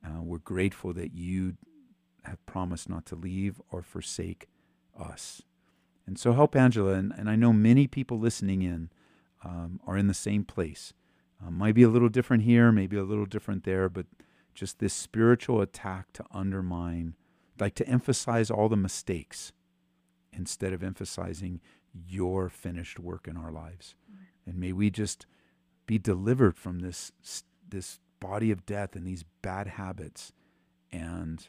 Uh, 0.05 0.21
we're 0.21 0.37
grateful 0.39 0.93
that 0.93 1.13
you 1.13 1.57
have 2.23 2.43
promised 2.45 2.89
not 2.89 3.05
to 3.07 3.15
leave 3.15 3.61
or 3.71 3.81
forsake 3.81 4.47
us. 4.97 5.41
And 6.05 6.17
so 6.17 6.33
help 6.33 6.55
Angela. 6.55 6.93
And, 6.93 7.13
and 7.17 7.29
I 7.29 7.35
know 7.35 7.53
many 7.53 7.87
people 7.87 8.19
listening 8.19 8.61
in 8.61 8.89
um, 9.43 9.79
are 9.85 9.97
in 9.97 10.07
the 10.07 10.13
same 10.13 10.43
place. 10.43 10.93
Uh, 11.45 11.51
might 11.51 11.75
be 11.75 11.83
a 11.83 11.89
little 11.89 12.09
different 12.09 12.43
here, 12.43 12.71
maybe 12.71 12.97
a 12.97 13.03
little 13.03 13.25
different 13.25 13.63
there, 13.63 13.89
but 13.89 14.05
just 14.55 14.79
this 14.79 14.93
spiritual 14.93 15.61
attack 15.61 16.11
to 16.13 16.25
undermine, 16.31 17.15
like 17.59 17.75
to 17.75 17.87
emphasize 17.87 18.49
all 18.49 18.69
the 18.69 18.75
mistakes 18.75 19.51
instead 20.33 20.73
of 20.73 20.83
emphasizing 20.83 21.61
your 22.07 22.49
finished 22.49 22.99
work 22.99 23.27
in 23.27 23.37
our 23.37 23.51
lives. 23.51 23.95
And 24.45 24.57
may 24.57 24.71
we 24.71 24.89
just 24.89 25.25
be 25.85 25.97
delivered 25.97 26.57
from 26.57 26.79
this 26.79 27.11
this 27.69 27.99
body 28.19 28.51
of 28.51 28.65
death 28.65 28.95
and 28.95 29.05
these 29.05 29.23
bad 29.41 29.67
habits 29.67 30.31
and 30.91 31.47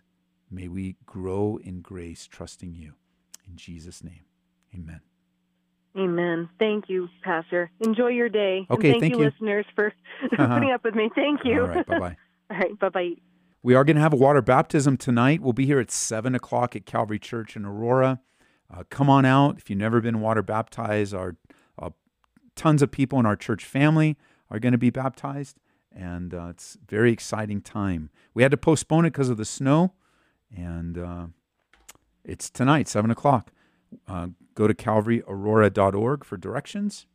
may 0.51 0.69
we 0.69 0.97
grow 1.07 1.59
in 1.63 1.81
grace 1.81 2.27
trusting 2.27 2.75
you 2.75 2.95
in 3.47 3.57
Jesus 3.57 4.03
name. 4.03 4.25
Amen. 4.75 5.08
Amen. 5.99 6.49
Thank 6.59 6.85
you, 6.89 7.09
Pastor. 7.25 7.71
Enjoy 7.81 8.09
your 8.09 8.29
day. 8.29 8.67
And 8.69 8.79
Okay, 8.79 8.93
thank, 8.93 9.03
thank 9.03 9.15
you, 9.15 9.21
you. 9.21 9.27
listeners, 9.27 9.67
for 9.75 9.93
putting 10.31 10.71
up 10.71 10.85
with 10.85 10.95
me. 10.95 11.11
Thank 11.15 11.41
you. 11.45 11.63
All 11.63 11.69
right, 11.69 11.87
bye-bye. 11.87 12.17
All 12.51 12.57
right, 12.57 12.79
bye 12.79 12.89
bye. 12.89 13.11
We 13.63 13.75
are 13.75 13.85
going 13.85 13.97
to 13.97 14.03
have 14.03 14.13
a 14.13 14.17
water 14.17 14.41
baptism 14.41 14.97
tonight. 14.97 15.43
We'll 15.43 15.53
be 15.53 15.67
here 15.67 15.81
at 15.81 15.91
7 15.91 16.35
o'clock 16.35 16.77
at 16.77 16.87
Calvary 16.87 17.19
Church 17.19 17.57
in 17.57 17.65
Aurora. 17.65 18.21
Uh, 18.73 18.85
come 18.89 19.11
on 19.11 19.25
out. 19.25 19.59
If 19.59 19.69
you've 19.69 19.79
never 19.79 20.01
been 20.01 20.21
water 20.21 20.43
baptized, 20.43 21.15
our 21.15 21.37
uh, 21.79 21.91
tons 22.55 22.83
of 22.83 22.91
people 22.93 23.19
in 23.19 23.27
our 23.27 23.37
church 23.37 23.65
family 23.65 24.17
are 24.51 24.59
going 24.59 24.73
to 24.73 24.79
be 24.79 24.91
baptized, 24.91 25.59
and 25.93 26.33
uh, 26.33 26.49
it's 26.51 26.77
a 26.77 26.91
very 26.91 27.11
exciting 27.13 27.61
time. 27.61 28.11
We 28.35 28.43
had 28.43 28.53
to 28.53 28.57
postpone 28.57 29.07
it 29.07 29.11
because 29.11 29.31
of 29.31 29.37
the 29.37 29.45
snow, 29.45 29.95
and 30.57 30.97
uh, 30.97 31.27
it's 32.25 32.49
tonight, 32.51 32.87
7 32.89 33.11
o'clock. 33.11 33.51
Go 34.59 34.67
to 34.67 34.75
calvaryaurora.org 34.75 36.25
for 36.25 36.37
directions. 36.37 37.07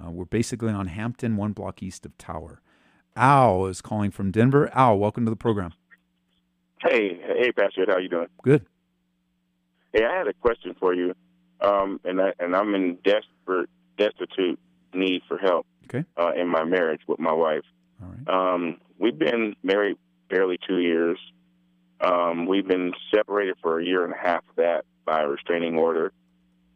Uh, 0.00 0.12
we're 0.12 0.26
basically 0.26 0.70
on 0.70 0.86
Hampden, 0.86 1.36
one 1.36 1.50
block 1.50 1.82
east 1.82 2.06
of 2.06 2.16
Tower. 2.18 2.60
Al 3.16 3.66
is 3.66 3.80
calling 3.80 4.12
from 4.12 4.30
Denver. 4.30 4.70
Al, 4.72 4.96
welcome 4.96 5.24
to 5.24 5.30
the 5.30 5.34
program. 5.34 5.72
Hey, 6.80 7.18
hey, 7.36 7.50
Pastor, 7.50 7.84
how 7.88 7.98
you 7.98 8.08
doing? 8.08 8.28
Good. 8.44 8.66
Hey, 9.92 10.04
I 10.04 10.16
had 10.16 10.28
a 10.28 10.34
question 10.34 10.76
for 10.78 10.94
you, 10.94 11.16
um, 11.60 11.98
and 12.04 12.20
I 12.20 12.32
and 12.38 12.54
I'm 12.54 12.72
in 12.76 12.98
desperate, 13.02 13.68
destitute 13.98 14.60
need 14.92 15.22
for 15.26 15.36
help. 15.36 15.66
Okay. 15.86 16.04
Uh, 16.16 16.30
in 16.36 16.46
my 16.46 16.62
marriage 16.62 17.00
with 17.08 17.18
my 17.18 17.32
wife, 17.32 17.64
All 18.00 18.08
right. 18.08 18.54
um, 18.54 18.76
we've 19.00 19.18
been 19.18 19.56
married 19.64 19.96
barely 20.30 20.60
two 20.64 20.78
years. 20.78 21.18
Um, 22.00 22.46
we've 22.46 22.68
been 22.68 22.92
separated 23.12 23.56
for 23.60 23.80
a 23.80 23.84
year 23.84 24.04
and 24.04 24.14
a 24.14 24.16
half 24.16 24.44
of 24.48 24.54
that 24.58 24.84
by 25.04 25.22
a 25.22 25.26
restraining 25.26 25.76
order. 25.76 26.12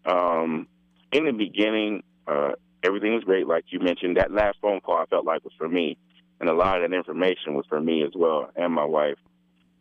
Um, 0.09 0.67
in 1.13 1.27
the 1.27 1.33
beginning, 1.33 2.03
uh, 2.27 2.53
everything 2.83 3.15
was 3.15 3.25
great, 3.25 3.47
like 3.47 3.67
you 3.69 3.81
mentioned. 3.81 4.17
That 4.17 4.33
last 4.33 4.59
phone 4.61 4.81
call 4.81 4.97
I 4.97 5.07
felt 5.07 5.25
like 5.25 5.45
was 5.45 5.53
for 5.59 5.69
me, 5.69 5.99
and 6.41 6.49
a 6.49 6.55
lot 6.55 6.83
of 6.83 6.91
that 6.91 6.97
information 6.97 7.55
was 7.55 7.67
for 7.69 7.81
me 7.81 8.03
as 8.03 8.13
well 8.15 8.51
and 8.57 8.73
my 8.73 8.85
wife. 8.85 9.19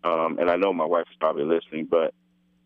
Um, 0.04 0.38
and 0.40 0.50
I 0.50 0.56
know 0.58 0.74
my 0.74 0.86
wife 0.86 1.06
is 1.10 1.18
probably 1.20 1.44
listening, 1.44 1.88
but 1.90 2.14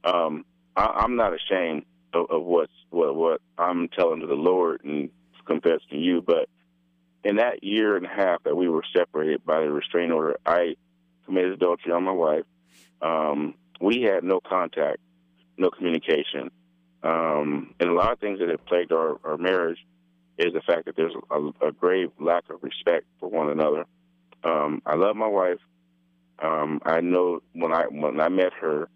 um, 0.04 0.46
I, 0.76 0.86
I'm 0.86 1.16
not 1.16 1.34
ashamed 1.34 1.86
of, 2.14 2.30
of 2.30 2.44
what's 2.44 2.74
what 2.90 3.16
what 3.16 3.42
I'm 3.58 3.88
telling 3.90 4.22
to 4.22 4.28
the 4.28 4.34
Lord 4.34 4.84
and 4.84 5.10
confessing 5.46 5.88
to 5.92 5.98
you. 5.98 6.22
But 6.22 6.50
in 7.24 7.38
that 7.38 7.64
year 7.64 7.96
and 7.96 8.06
a 8.06 8.10
half 8.10 8.44
that 8.44 8.56
we 8.56 8.68
were 8.68 8.84
separated 8.96 9.46
by 9.46 9.62
the 9.62 9.72
restraining 9.72 10.12
order, 10.12 10.38
I 10.46 10.76
committed 11.26 11.54
adultery 11.54 11.92
on 11.94 12.04
my 12.04 12.12
wife. 12.12 12.46
Um, 13.02 13.56
we 13.80 14.02
had 14.02 14.24
no 14.24 14.40
contact, 14.40 14.98
no 15.58 15.70
communication, 15.70 16.52
um, 17.04 17.74
and 17.80 17.90
a 17.90 17.94
lot 17.94 18.12
of 18.12 18.20
things 18.20 18.40
that 18.40 18.50
have 18.50 18.66
plagued 18.66 18.92
our, 18.92 19.18
our 19.24 19.38
marriage 19.38 19.80
is 20.38 20.54
the 20.54 20.62
fact 20.62 20.86
that 20.86 20.96
there's 20.96 21.14
a, 21.32 21.68
a 21.68 21.72
grave 21.72 22.12
lack 22.20 22.50
of 22.50 22.62
respect 22.64 23.06
for 23.20 23.30
one 23.30 23.50
another. 23.50 23.86
Um, 24.44 24.82
I 24.86 24.96
love 24.96 25.16
my 25.16 25.28
wife. 25.28 25.60
Um, 26.42 26.82
I 26.86 27.02
know 27.02 27.42
when 27.54 27.72
I 27.72 27.84
when 27.84 28.20
I 28.20 28.30
met 28.30 28.54
her 28.62 28.90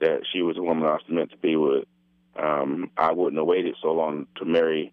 that 0.00 0.20
she 0.32 0.42
was 0.42 0.56
a 0.58 0.62
woman 0.62 0.84
I 0.84 0.92
was 0.92 1.02
meant 1.08 1.30
to 1.30 1.36
be 1.38 1.56
with. 1.56 1.84
Um, 2.36 2.90
I 2.96 3.12
wouldn't 3.12 3.38
have 3.38 3.46
waited 3.46 3.76
so 3.82 3.92
long 3.92 4.26
to 4.36 4.44
marry 4.44 4.92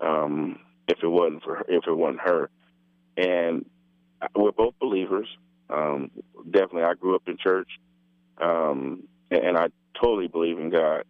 um, 0.00 0.58
if 0.88 0.98
it 1.02 1.08
wasn't 1.08 1.42
for 1.42 1.56
her, 1.56 1.64
if 1.68 1.86
it 1.86 1.94
wasn't 1.94 2.20
her. 2.20 2.50
And 3.16 3.64
we're 4.34 4.52
both 4.52 4.74
believers. 4.80 5.28
Um, 5.68 6.10
definitely, 6.44 6.84
I 6.84 6.94
grew 6.94 7.14
up 7.14 7.22
in 7.26 7.36
church, 7.38 7.68
um, 8.40 9.04
and, 9.30 9.44
and 9.44 9.58
I 9.58 9.68
totally 10.00 10.28
believe 10.28 10.58
in 10.58 10.70
God. 10.70 11.04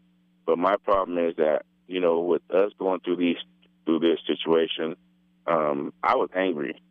But 0.50 0.58
my 0.58 0.74
problem 0.78 1.16
is 1.16 1.36
that 1.36 1.62
you 1.86 2.00
know, 2.00 2.18
with 2.22 2.42
us 2.50 2.72
going 2.76 2.98
through 3.04 3.18
these 3.18 3.36
through 3.84 4.00
this 4.00 4.18
situation, 4.26 4.96
um, 5.46 5.92
I 6.02 6.16
was 6.16 6.28
angry 6.34 6.82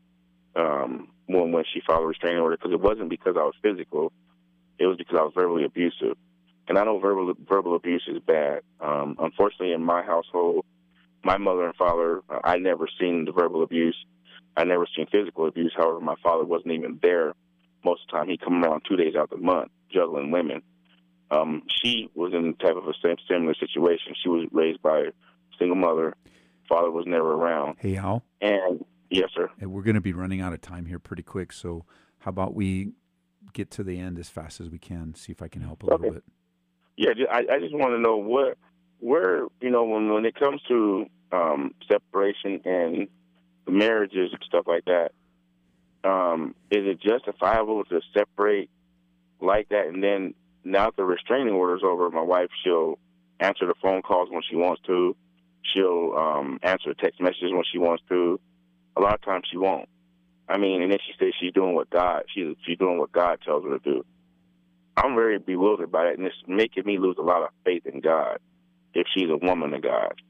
um, 0.55 1.10
when 1.26 1.51
when 1.51 1.66
she 1.74 1.82
filed 1.86 2.03
a 2.03 2.07
restraining 2.07 2.39
order 2.39 2.55
because 2.55 2.72
it 2.72 2.80
wasn't 2.80 3.10
because 3.10 3.36
I 3.38 3.43
was 3.43 3.55
physical, 3.62 4.14
it 4.78 4.86
was 4.86 4.95
because 4.95 5.18
I 5.20 5.24
was 5.24 5.34
verbally 5.36 5.66
abusive. 5.66 6.16
And 6.70 6.78
I 6.78 6.86
know 6.86 6.99
verbal 6.99 7.34
verbal 7.49 7.76
abuse 7.76 8.03
is 8.07 8.22
bad. 8.26 8.62
Um, 8.80 9.18
unfortunately, 9.20 9.74
in 9.74 9.84
my 9.84 10.03
household, 10.03 10.64
my 11.22 11.38
mother 11.38 11.66
and 11.66 11.76
father, 11.76 12.22
I 12.45 12.60
never 12.60 12.88
seen 12.97 13.26
the 13.26 13.34
verbal 13.34 13.62
abuse. 13.62 13.97
I 14.55 14.64
never 14.64 14.88
seen 14.95 15.05
physical 15.12 15.47
abuse. 15.47 15.74
However, 15.76 15.99
my 15.99 16.16
father 16.24 16.45
wasn't 16.45 16.72
even 16.76 16.97
there 17.01 17.34
most 17.84 18.03
of 18.03 18.07
the 18.07 18.12
time. 18.20 18.30
He 18.30 18.38
come 18.38 18.64
around 18.64 18.84
two 18.88 18.95
days 18.95 19.16
out 19.18 19.24
of 19.24 19.32
the 19.32 19.45
month, 19.45 19.70
juggling 19.91 20.32
women. 20.32 20.62
Um, 21.32 21.64
she 21.84 22.10
was 22.16 22.34
in 22.34 22.56
type 22.56 22.76
of 22.76 22.88
a 22.88 22.94
sim- 23.02 23.18
similar 23.30 23.54
situation. 23.56 24.14
She 24.22 24.30
was 24.30 24.48
raised 24.52 24.82
by 24.82 25.00
a 25.00 25.12
single 25.58 25.76
mother. 25.76 26.16
Father 26.68 26.92
was 26.92 27.06
never 27.08 27.34
around. 27.34 27.78
Hey, 27.80 27.98
Al, 27.98 28.24
And 28.42 28.84
yes, 29.10 29.30
sir. 29.36 29.50
uh, 29.64 29.70
we're 29.70 29.84
going 29.84 29.96
to 29.96 30.02
be 30.02 30.14
running 30.14 30.42
out 30.42 30.54
of 30.54 30.62
time 30.62 30.86
here 30.86 31.00
pretty 31.00 31.24
quick. 31.24 31.52
So, 31.52 31.86
how 32.20 32.30
about 32.30 32.54
we 32.54 32.92
get 33.54 33.72
to 33.72 33.84
the 33.84 33.98
end 34.00 34.20
as 34.20 34.30
fast 34.30 34.60
as 34.60 34.70
we 34.70 34.78
can? 34.80 35.16
See 35.16 35.32
if 35.32 35.42
I 35.42 35.48
can 35.48 35.62
help 35.62 35.84
a 35.84 35.88
little 35.88 36.12
bit. 36.12 36.24
Yeah, 36.98 37.12
I, 37.32 37.46
I 37.50 37.60
just 37.60 37.74
want 37.74 37.92
to 37.94 38.00
know 38.00 38.18
what, 38.18 38.58
where 39.00 39.46
you 39.62 39.70
know, 39.70 39.84
when 39.86 40.12
when 40.14 40.26
it 40.26 40.36
comes 40.36 40.62
to 40.68 41.06
um, 41.32 41.74
separation 41.90 42.60
and 42.66 43.08
marriages 43.68 44.32
and 44.34 44.44
stuff 44.46 44.66
like 44.68 44.84
that, 44.86 45.12
um, 46.04 46.56
is 46.70 46.86
it 46.86 47.00
justifiable 47.02 47.84
to 47.86 48.02
separate 48.14 48.70
like 49.40 49.70
that? 49.70 49.88
And 49.88 50.04
then 50.04 50.34
now 50.64 50.86
that 50.86 50.97
the 50.97 51.03
restraining 51.03 51.53
order 51.53 51.76
is 51.76 51.84
over, 51.84 52.10
my 52.10 52.22
wife 52.22 52.49
she'll 52.64 52.99
answer 53.39 53.66
the 53.66 53.76
phone 53.82 54.01
calls 54.01 54.30
when 54.32 54.41
she 54.49 54.55
wants 54.55 54.82
to. 54.88 55.16
She'll 55.74 56.14
um, 56.18 56.60
answer 56.64 56.89
the 56.89 56.95
text 56.95 57.22
messages 57.22 57.51
when 57.51 57.64
she 57.72 57.78
wants 57.78 58.03
to. 58.10 58.39
A 58.97 59.01
lot 59.01 59.14
of 59.14 59.22
times 59.22 59.45
she 59.49 59.57
won't. 59.57 59.88
I 60.47 60.57
mean, 60.57 60.82
and 60.82 60.91
then 60.91 60.99
she 61.05 61.14
says 61.20 61.34
she's 61.39 61.53
doing 61.53 61.76
what 61.76 61.89
God 61.89 62.24
she's 62.34 62.55
she's 62.66 62.78
doing 62.78 62.97
what 62.97 63.12
God 63.12 63.39
tells 63.45 63.64
her 63.64 63.78
to 63.78 63.80
do. 63.80 64.05
I'm 64.97 65.16
very 65.16 65.38
bewildered 65.38 65.91
by 65.91 66.07
it, 66.07 66.18
and 66.18 66.28
it's 66.28 66.36
making 66.47 66.86
me 66.86 66.97
lose 66.97 67.16
a 67.20 67.22
lot 67.22 67.43
of 67.43 67.49
faith 67.64 67.86
in 67.86 68.01
God 68.01 68.39
if 68.93 69.07
she's 69.14 69.30
a 69.30 69.38
woman 69.38 69.74
of 69.74 69.84
God. 69.84 70.22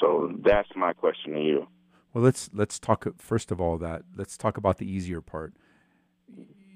So 0.00 0.32
that's 0.44 0.68
my 0.74 0.92
question 0.92 1.34
to 1.34 1.40
you. 1.40 1.68
Well, 2.12 2.24
let's 2.24 2.50
let's 2.52 2.78
talk 2.78 3.06
first 3.18 3.50
of 3.50 3.60
all 3.60 3.78
that 3.78 4.02
let's 4.16 4.36
talk 4.36 4.56
about 4.56 4.78
the 4.78 4.90
easier 4.90 5.20
part. 5.20 5.54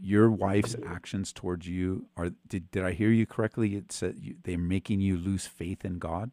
Your 0.01 0.31
wife's 0.31 0.77
actions 0.87 1.33
towards 1.33 1.67
you 1.67 2.07
are 2.17 2.31
did 2.49 2.71
did 2.71 2.85
I 2.85 2.93
hear 2.93 3.11
you 3.11 3.27
correctly? 3.27 3.75
It 3.75 3.91
said 3.91 4.17
you, 4.21 4.37
they're 4.45 4.59
making 4.59 5.01
you 5.01 5.17
lose 5.17 5.47
faith 5.47 5.85
in 5.85 5.99
God. 5.99 6.31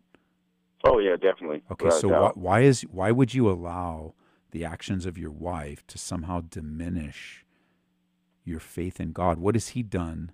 Oh 0.83 0.99
yeah, 0.99 1.15
definitely. 1.15 1.63
Okay, 1.71 1.89
so 1.89 2.07
why, 2.07 2.31
why 2.35 2.61
is 2.61 2.81
why 2.83 3.11
would 3.11 3.33
you 3.33 3.49
allow 3.49 4.13
the 4.51 4.63
actions 4.63 5.05
of 5.05 5.17
your 5.17 5.31
wife 5.31 5.85
to 5.87 5.97
somehow 5.97 6.41
diminish 6.41 7.43
your 8.43 8.59
faith 8.59 8.99
in 8.99 9.11
God? 9.11 9.39
What 9.39 9.55
has 9.55 9.69
He 9.69 9.81
done 9.81 10.31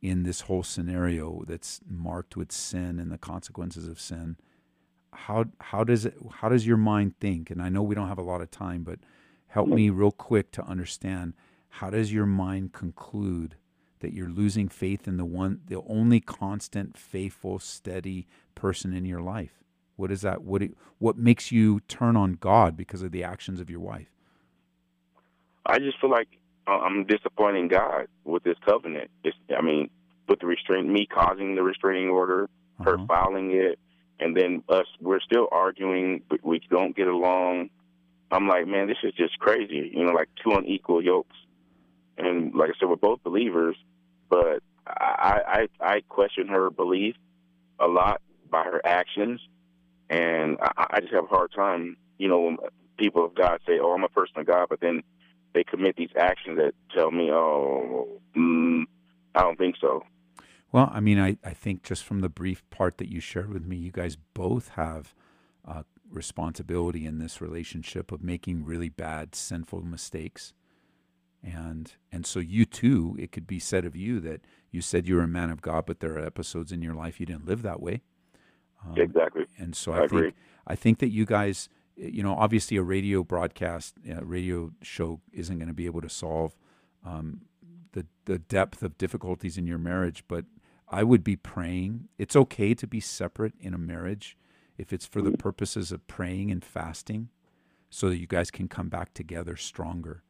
in 0.00 0.22
this 0.22 0.42
whole 0.42 0.62
scenario 0.62 1.44
that's 1.46 1.80
marked 1.86 2.36
with 2.36 2.50
sin 2.50 2.98
and 2.98 3.12
the 3.12 3.18
consequences 3.18 3.86
of 3.86 4.00
sin? 4.00 4.36
How 5.12 5.46
how 5.60 5.84
does 5.84 6.06
it 6.06 6.16
how 6.36 6.48
does 6.48 6.66
your 6.66 6.78
mind 6.78 7.18
think? 7.20 7.50
And 7.50 7.60
I 7.60 7.68
know 7.68 7.82
we 7.82 7.94
don't 7.94 8.08
have 8.08 8.18
a 8.18 8.22
lot 8.22 8.40
of 8.40 8.50
time, 8.50 8.84
but 8.84 9.00
help 9.48 9.68
me 9.68 9.90
real 9.90 10.10
quick 10.10 10.50
to 10.52 10.64
understand 10.64 11.34
how 11.78 11.90
does 11.90 12.12
your 12.12 12.26
mind 12.26 12.72
conclude 12.72 13.56
that 13.98 14.12
you're 14.12 14.28
losing 14.28 14.68
faith 14.68 15.08
in 15.08 15.16
the 15.16 15.24
one 15.24 15.60
the 15.66 15.82
only 15.88 16.20
constant 16.20 16.96
faithful 16.96 17.58
steady 17.58 18.28
person 18.54 18.92
in 18.92 19.04
your 19.04 19.20
life? 19.20 19.64
What 19.96 20.12
is 20.12 20.20
that 20.20 20.44
what 20.44 20.62
it, 20.62 20.70
what 20.98 21.16
makes 21.18 21.50
you 21.50 21.80
turn 21.88 22.16
on 22.16 22.34
god 22.34 22.76
because 22.76 23.02
of 23.02 23.10
the 23.10 23.24
actions 23.24 23.58
of 23.58 23.68
your 23.68 23.80
wife? 23.80 24.06
I 25.66 25.80
just 25.80 26.00
feel 26.00 26.10
like 26.10 26.28
uh, 26.68 26.78
i'm 26.78 27.06
disappointing 27.06 27.66
god 27.66 28.06
with 28.22 28.44
this 28.44 28.56
covenant. 28.64 29.10
It's, 29.24 29.36
i 29.56 29.60
mean 29.60 29.90
with 30.28 30.38
the 30.38 30.46
restraint 30.46 30.88
me 30.88 31.06
causing 31.06 31.56
the 31.56 31.64
restraining 31.64 32.08
order 32.08 32.44
uh-huh. 32.78 32.98
her 32.98 33.06
filing 33.08 33.50
it 33.50 33.80
and 34.20 34.36
then 34.36 34.62
us 34.68 34.86
we're 35.00 35.20
still 35.20 35.48
arguing 35.50 36.22
but 36.30 36.44
we 36.44 36.60
don't 36.70 36.94
get 36.94 37.08
along. 37.08 37.70
I'm 38.30 38.46
like 38.46 38.68
man 38.68 38.86
this 38.86 38.98
is 39.02 39.12
just 39.14 39.40
crazy 39.40 39.90
you 39.92 40.04
know 40.04 40.12
like 40.12 40.28
two 40.40 40.52
unequal 40.52 41.02
yokes 41.02 41.34
and 42.18 42.54
like 42.54 42.70
I 42.70 42.72
said, 42.78 42.88
we're 42.88 42.96
both 42.96 43.22
believers, 43.22 43.76
but 44.28 44.62
I, 44.86 45.68
I 45.80 45.94
I 45.94 46.00
question 46.08 46.48
her 46.48 46.70
belief 46.70 47.16
a 47.78 47.86
lot 47.86 48.20
by 48.50 48.64
her 48.64 48.80
actions, 48.84 49.40
and 50.10 50.58
I, 50.60 50.86
I 50.90 51.00
just 51.00 51.12
have 51.12 51.24
a 51.24 51.28
hard 51.28 51.52
time. 51.54 51.96
You 52.18 52.28
know, 52.28 52.40
when 52.40 52.58
people 52.96 53.24
of 53.24 53.34
God 53.34 53.60
say, 53.66 53.78
"Oh, 53.80 53.92
I'm 53.92 54.04
a 54.04 54.08
person 54.08 54.38
of 54.38 54.46
God," 54.46 54.66
but 54.68 54.80
then 54.80 55.02
they 55.54 55.64
commit 55.64 55.96
these 55.96 56.10
actions 56.18 56.58
that 56.58 56.74
tell 56.94 57.10
me, 57.10 57.30
"Oh, 57.30 58.20
mm, 58.36 58.84
I 59.34 59.42
don't 59.42 59.58
think 59.58 59.76
so." 59.80 60.04
Well, 60.72 60.90
I 60.92 61.00
mean, 61.00 61.20
I, 61.20 61.38
I 61.44 61.52
think 61.52 61.84
just 61.84 62.04
from 62.04 62.20
the 62.20 62.28
brief 62.28 62.68
part 62.70 62.98
that 62.98 63.08
you 63.08 63.20
shared 63.20 63.52
with 63.52 63.64
me, 63.64 63.76
you 63.76 63.92
guys 63.92 64.16
both 64.34 64.70
have 64.70 65.14
uh, 65.64 65.84
responsibility 66.10 67.06
in 67.06 67.18
this 67.18 67.40
relationship 67.40 68.10
of 68.10 68.24
making 68.24 68.64
really 68.64 68.88
bad, 68.88 69.36
sinful 69.36 69.82
mistakes 69.82 70.52
and 71.44 71.92
and 72.10 72.26
so 72.26 72.38
you 72.40 72.64
too 72.64 73.16
it 73.18 73.30
could 73.30 73.46
be 73.46 73.58
said 73.58 73.84
of 73.84 73.94
you 73.94 74.18
that 74.20 74.40
you 74.70 74.80
said 74.80 75.06
you 75.06 75.16
were 75.16 75.22
a 75.22 75.28
man 75.28 75.50
of 75.50 75.60
god 75.60 75.84
but 75.86 76.00
there 76.00 76.16
are 76.16 76.24
episodes 76.24 76.72
in 76.72 76.82
your 76.82 76.94
life 76.94 77.20
you 77.20 77.26
didn't 77.26 77.46
live 77.46 77.62
that 77.62 77.80
way 77.80 78.00
um, 78.84 78.96
exactly 78.96 79.44
and 79.58 79.76
so 79.76 79.92
i, 79.92 79.96
I 79.96 80.00
think 80.00 80.12
agree. 80.12 80.32
i 80.66 80.74
think 80.74 80.98
that 80.98 81.10
you 81.10 81.26
guys 81.26 81.68
you 81.96 82.22
know 82.22 82.34
obviously 82.34 82.76
a 82.76 82.82
radio 82.82 83.22
broadcast 83.22 83.94
a 84.08 84.24
radio 84.24 84.72
show 84.82 85.20
isn't 85.32 85.58
going 85.58 85.68
to 85.68 85.74
be 85.74 85.86
able 85.86 86.00
to 86.00 86.08
solve 86.08 86.56
um, 87.04 87.42
the 87.92 88.06
the 88.24 88.38
depth 88.38 88.82
of 88.82 88.96
difficulties 88.96 89.58
in 89.58 89.66
your 89.66 89.78
marriage 89.78 90.24
but 90.28 90.44
i 90.88 91.02
would 91.02 91.22
be 91.22 91.36
praying 91.36 92.08
it's 92.18 92.34
okay 92.34 92.74
to 92.74 92.86
be 92.86 93.00
separate 93.00 93.52
in 93.60 93.74
a 93.74 93.78
marriage 93.78 94.36
if 94.76 94.92
it's 94.92 95.06
for 95.06 95.20
the 95.22 95.30
mm-hmm. 95.30 95.36
purposes 95.36 95.92
of 95.92 96.06
praying 96.08 96.50
and 96.50 96.64
fasting 96.64 97.28
so 97.90 98.08
that 98.08 98.18
you 98.18 98.26
guys 98.26 98.50
can 98.50 98.66
come 98.66 98.88
back 98.88 99.14
together 99.14 99.56
stronger 99.56 100.23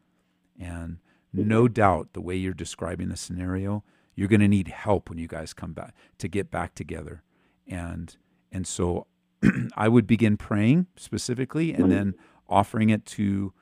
and 0.58 0.98
no 1.32 1.66
doubt, 1.66 2.12
the 2.12 2.20
way 2.20 2.36
you're 2.36 2.54
describing 2.54 3.08
the 3.08 3.16
scenario, 3.16 3.82
you're 4.14 4.28
going 4.28 4.40
to 4.40 4.48
need 4.48 4.68
help 4.68 5.08
when 5.08 5.18
you 5.18 5.26
guys 5.26 5.52
come 5.52 5.72
back 5.72 5.94
to 6.18 6.28
get 6.28 6.50
back 6.50 6.74
together. 6.74 7.22
And 7.66 8.16
and 8.52 8.66
so 8.66 9.08
I 9.76 9.88
would 9.88 10.06
begin 10.06 10.36
praying 10.36 10.86
specifically 10.96 11.74
and 11.74 11.90
then 11.90 12.14
offering 12.48 12.90
it 12.90 13.04
to 13.06 13.52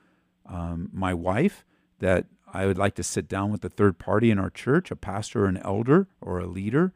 um, 0.45 0.89
my 0.93 1.13
wife 1.13 1.65
that 1.99 2.25
I 2.53 2.67
would 2.67 2.77
like 2.77 2.93
to 2.95 3.03
sit 3.03 3.27
down 3.27 3.51
with 3.51 3.65
a 3.65 3.69
third 3.69 3.97
party 3.97 4.29
in 4.29 4.37
our 4.37 4.51
church, 4.51 4.91
a 4.91 4.95
pastor, 4.95 5.45
or 5.45 5.47
an 5.47 5.57
elder, 5.57 6.07
or 6.21 6.39
a 6.39 6.45
leader, 6.45 6.93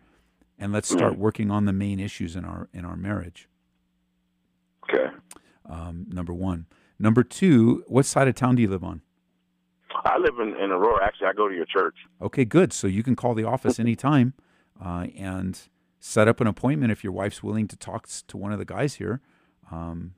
and 0.59 0.71
let's 0.71 0.89
start 0.89 1.17
working 1.17 1.49
on 1.49 1.65
the 1.65 1.73
main 1.73 1.99
issues 1.99 2.35
in 2.35 2.45
our 2.45 2.69
in 2.73 2.85
our 2.85 2.95
marriage. 2.95 3.49
Okay. 4.83 5.07
Um, 5.65 6.05
number 6.09 6.33
one. 6.33 6.67
Number 6.99 7.23
two, 7.23 7.83
what 7.87 8.05
side 8.05 8.27
of 8.27 8.35
town 8.35 8.55
do 8.55 8.61
you 8.61 8.69
live 8.69 8.83
on? 8.83 9.01
I 10.13 10.17
live 10.17 10.39
in, 10.39 10.55
in 10.55 10.71
Aurora. 10.71 11.05
Actually, 11.05 11.27
I 11.27 11.33
go 11.33 11.47
to 11.47 11.55
your 11.55 11.65
church. 11.65 11.95
Okay, 12.21 12.45
good. 12.45 12.73
So 12.73 12.87
you 12.87 13.03
can 13.03 13.15
call 13.15 13.33
the 13.33 13.43
office 13.43 13.79
anytime 13.79 14.33
uh, 14.83 15.07
and 15.17 15.59
set 15.99 16.27
up 16.27 16.41
an 16.41 16.47
appointment 16.47 16.91
if 16.91 17.03
your 17.03 17.13
wife's 17.13 17.43
willing 17.43 17.67
to 17.67 17.75
talk 17.75 18.07
to 18.27 18.37
one 18.37 18.51
of 18.51 18.59
the 18.59 18.65
guys 18.65 18.95
here. 18.95 19.21
Um, 19.71 20.13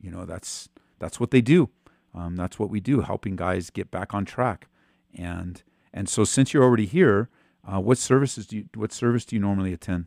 you 0.00 0.10
know, 0.10 0.24
that's 0.24 0.68
that's 0.98 1.20
what 1.20 1.30
they 1.30 1.40
do. 1.40 1.70
Um, 2.14 2.36
that's 2.36 2.58
what 2.58 2.70
we 2.70 2.80
do, 2.80 3.00
helping 3.00 3.36
guys 3.36 3.70
get 3.70 3.90
back 3.90 4.14
on 4.14 4.24
track. 4.24 4.68
And 5.14 5.62
and 5.92 6.08
so 6.08 6.24
since 6.24 6.52
you're 6.52 6.64
already 6.64 6.86
here, 6.86 7.28
uh, 7.66 7.80
what 7.80 7.98
services 7.98 8.46
do 8.46 8.56
you 8.58 8.68
what 8.74 8.92
service 8.92 9.24
do 9.24 9.36
you 9.36 9.40
normally 9.40 9.72
attend? 9.72 10.06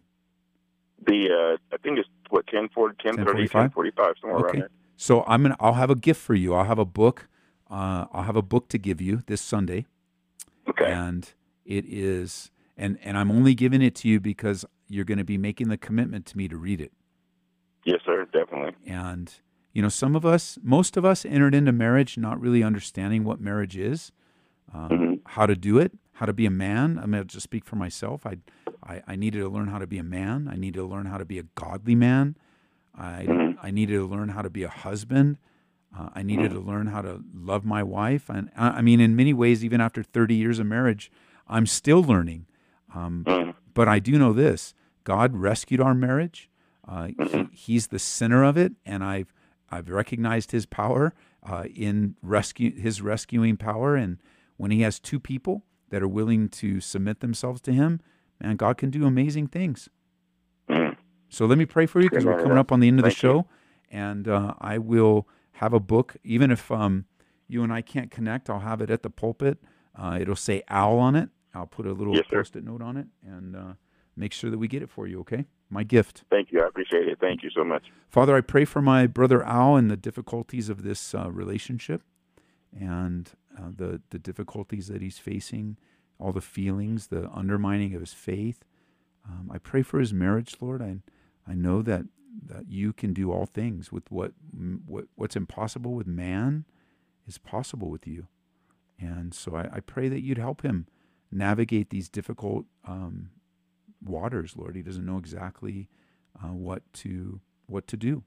The 1.05 1.29
uh, 1.29 1.75
I 1.75 1.77
think 1.77 1.99
it's 1.99 2.09
what 2.29 2.47
10, 2.47 2.69
40, 2.73 2.95
10, 3.01 3.15
10 3.17 3.25
30, 3.25 3.47
10 3.47 3.69
45, 3.71 4.13
somewhere 4.19 4.39
okay. 4.39 4.45
around 4.45 4.59
there. 4.61 4.69
So 4.97 5.23
I'm 5.27 5.43
gonna 5.43 5.55
I'll 5.59 5.73
have 5.73 5.89
a 5.89 5.95
gift 5.95 6.21
for 6.21 6.33
you. 6.33 6.53
I'll 6.53 6.65
have 6.65 6.79
a 6.79 6.85
book 6.85 7.27
uh, 7.69 8.05
I'll 8.11 8.23
have 8.23 8.35
a 8.35 8.41
book 8.41 8.69
to 8.69 8.77
give 8.77 9.01
you 9.01 9.21
this 9.27 9.41
Sunday. 9.41 9.85
Okay. 10.69 10.91
And 10.91 11.31
it 11.65 11.85
is, 11.87 12.51
and 12.77 12.97
and 13.03 13.17
I'm 13.17 13.31
only 13.31 13.55
giving 13.55 13.81
it 13.81 13.95
to 13.95 14.07
you 14.07 14.19
because 14.19 14.65
you're 14.87 15.05
going 15.05 15.17
to 15.17 15.23
be 15.23 15.37
making 15.37 15.69
the 15.69 15.77
commitment 15.77 16.25
to 16.27 16.37
me 16.37 16.47
to 16.47 16.57
read 16.57 16.81
it. 16.81 16.91
Yes, 17.85 17.99
sir, 18.05 18.25
definitely. 18.25 18.73
And 18.85 19.33
you 19.73 19.81
know, 19.81 19.89
some 19.89 20.15
of 20.15 20.25
us, 20.25 20.57
most 20.63 20.97
of 20.97 21.05
us, 21.05 21.25
entered 21.25 21.53
into 21.53 21.71
marriage 21.71 22.17
not 22.17 22.39
really 22.39 22.63
understanding 22.63 23.23
what 23.23 23.39
marriage 23.39 23.77
is, 23.77 24.11
um, 24.73 24.89
mm-hmm. 24.89 25.13
how 25.25 25.45
to 25.45 25.55
do 25.55 25.77
it, 25.77 25.91
how 26.13 26.25
to 26.25 26.33
be 26.33 26.45
a 26.45 26.51
man. 26.51 26.97
I'm 26.97 27.11
going 27.11 27.23
to 27.23 27.25
just 27.25 27.43
speak 27.43 27.65
for 27.65 27.75
myself. 27.75 28.25
I, 28.25 28.37
I, 28.83 29.01
I, 29.05 29.15
needed 29.17 29.39
to 29.39 29.49
learn 29.49 29.67
how 29.67 29.79
to 29.79 29.87
be 29.87 29.97
a 29.97 30.03
man. 30.03 30.49
I 30.51 30.55
needed 30.55 30.79
to 30.79 30.85
learn 30.85 31.07
how 31.07 31.17
to 31.17 31.25
be 31.25 31.39
a 31.39 31.43
godly 31.55 31.93
man. 31.93 32.37
I, 32.97 33.25
mm-hmm. 33.27 33.59
I 33.61 33.71
needed 33.71 33.95
to 33.95 34.07
learn 34.07 34.29
how 34.29 34.41
to 34.41 34.49
be 34.49 34.63
a 34.63 34.69
husband. 34.69 35.37
Uh, 35.97 36.09
I 36.13 36.23
needed 36.23 36.51
to 36.51 36.59
learn 36.59 36.87
how 36.87 37.01
to 37.01 37.23
love 37.33 37.63
my 37.63 37.81
wife. 37.81 38.29
And 38.29 38.49
I 38.55 38.81
mean, 38.81 38.99
in 38.99 39.15
many 39.15 39.33
ways, 39.33 39.63
even 39.63 39.79
after 39.79 40.03
30 40.03 40.35
years 40.35 40.59
of 40.59 40.65
marriage, 40.65 41.11
I'm 41.47 41.65
still 41.65 42.03
learning. 42.03 42.47
Um, 42.93 43.23
mm-hmm. 43.27 43.51
but 43.73 43.87
I 43.87 43.99
do 43.99 44.17
know 44.17 44.33
this 44.33 44.73
God 45.03 45.35
rescued 45.35 45.79
our 45.79 45.93
marriage. 45.93 46.49
Uh, 46.87 47.07
he, 47.07 47.13
mm-hmm. 47.13 47.43
he's 47.51 47.87
the 47.87 47.99
center 47.99 48.43
of 48.43 48.57
it, 48.57 48.73
and 48.85 49.03
I've 49.03 49.33
I've 49.69 49.89
recognized 49.89 50.51
His 50.51 50.65
power 50.65 51.13
uh, 51.43 51.65
in 51.73 52.15
rescue 52.21 52.79
His 52.79 53.01
rescuing 53.01 53.57
power. 53.57 53.95
And 53.95 54.17
when 54.57 54.71
He 54.71 54.81
has 54.81 54.99
two 54.99 55.19
people 55.19 55.63
that 55.89 56.03
are 56.03 56.07
willing 56.07 56.49
to 56.49 56.79
submit 56.79 57.19
themselves 57.19 57.61
to 57.61 57.73
Him, 57.73 58.01
man, 58.41 58.55
God 58.55 58.77
can 58.77 58.89
do 58.89 59.05
amazing 59.05 59.47
things. 59.47 59.89
Mm-hmm. 60.69 60.93
So 61.29 61.45
let 61.45 61.57
me 61.57 61.65
pray 61.65 61.85
for 61.85 62.01
you 62.01 62.09
because 62.09 62.25
we're 62.25 62.41
coming 62.41 62.57
up 62.57 62.71
on 62.71 62.79
the 62.79 62.87
end 62.87 62.99
of 62.99 63.05
the 63.05 63.11
show, 63.11 63.47
and 63.91 64.27
uh, 64.27 64.53
I 64.59 64.77
will 64.77 65.27
have 65.55 65.73
a 65.73 65.79
book. 65.79 66.15
Even 66.23 66.51
if 66.51 66.71
um, 66.71 67.05
you 67.47 67.63
and 67.63 67.71
I 67.71 67.81
can't 67.81 68.11
connect, 68.11 68.49
I'll 68.49 68.59
have 68.59 68.81
it 68.81 68.89
at 68.89 69.03
the 69.03 69.09
pulpit. 69.09 69.57
Uh, 69.97 70.17
it'll 70.19 70.35
say 70.35 70.61
OWL 70.69 70.99
on 70.99 71.15
it. 71.15 71.29
I'll 71.53 71.67
put 71.67 71.85
a 71.85 71.93
little 71.93 72.15
yes, 72.15 72.25
post-it 72.31 72.63
note 72.63 72.81
on 72.81 72.97
it 72.97 73.07
and 73.25 73.55
uh, 73.55 73.73
make 74.17 74.33
sure 74.33 74.49
that 74.49 74.57
we 74.57 74.67
get 74.67 74.83
it 74.83 74.89
for 74.89 75.07
you. 75.07 75.21
Okay, 75.21 75.45
my 75.69 75.83
gift. 75.83 76.23
Thank 76.29 76.51
you. 76.51 76.61
I 76.61 76.67
appreciate 76.67 77.07
it. 77.07 77.17
Thank 77.19 77.43
you 77.43 77.49
so 77.55 77.63
much, 77.63 77.83
Father. 78.09 78.35
I 78.35 78.41
pray 78.41 78.65
for 78.65 78.81
my 78.81 79.07
brother 79.07 79.41
Al 79.43 79.77
and 79.77 79.89
the 79.89 79.95
difficulties 79.95 80.67
of 80.67 80.83
this 80.83 81.15
uh, 81.15 81.31
relationship, 81.31 82.01
and 82.77 83.31
uh, 83.57 83.69
the 83.73 84.01
the 84.09 84.19
difficulties 84.19 84.87
that 84.87 85.01
he's 85.01 85.17
facing, 85.17 85.77
all 86.19 86.33
the 86.33 86.41
feelings, 86.41 87.07
the 87.07 87.29
undermining 87.31 87.93
of 87.93 88.01
his 88.01 88.13
faith. 88.13 88.65
Um, 89.27 89.49
I 89.51 89.57
pray 89.57 89.81
for 89.81 89.99
his 89.99 90.13
marriage, 90.13 90.57
Lord. 90.59 90.81
I 90.81 90.97
I 91.47 91.53
know 91.53 91.81
that 91.81 92.05
that 92.47 92.69
you 92.69 92.93
can 92.93 93.13
do 93.13 93.31
all 93.31 93.45
things 93.45 93.91
with 93.91 94.11
what, 94.11 94.33
what 94.85 95.05
what's 95.15 95.35
impossible 95.35 95.93
with 95.93 96.07
man 96.07 96.65
is 97.27 97.37
possible 97.37 97.89
with 97.89 98.05
you. 98.05 98.27
And 98.99 99.33
so 99.33 99.55
I, 99.55 99.69
I 99.73 99.79
pray 99.79 100.09
that 100.09 100.21
you'd 100.21 100.37
help 100.37 100.61
him 100.61 100.87
navigate 101.31 101.89
these 101.89 102.09
difficult 102.09 102.65
um, 102.85 103.31
waters, 104.03 104.55
Lord. 104.55 104.75
He 104.75 104.81
doesn't 104.81 105.05
know 105.05 105.17
exactly 105.17 105.89
uh, 106.41 106.53
what 106.53 106.81
to 106.93 107.41
what 107.67 107.87
to 107.87 107.97
do 107.97 108.23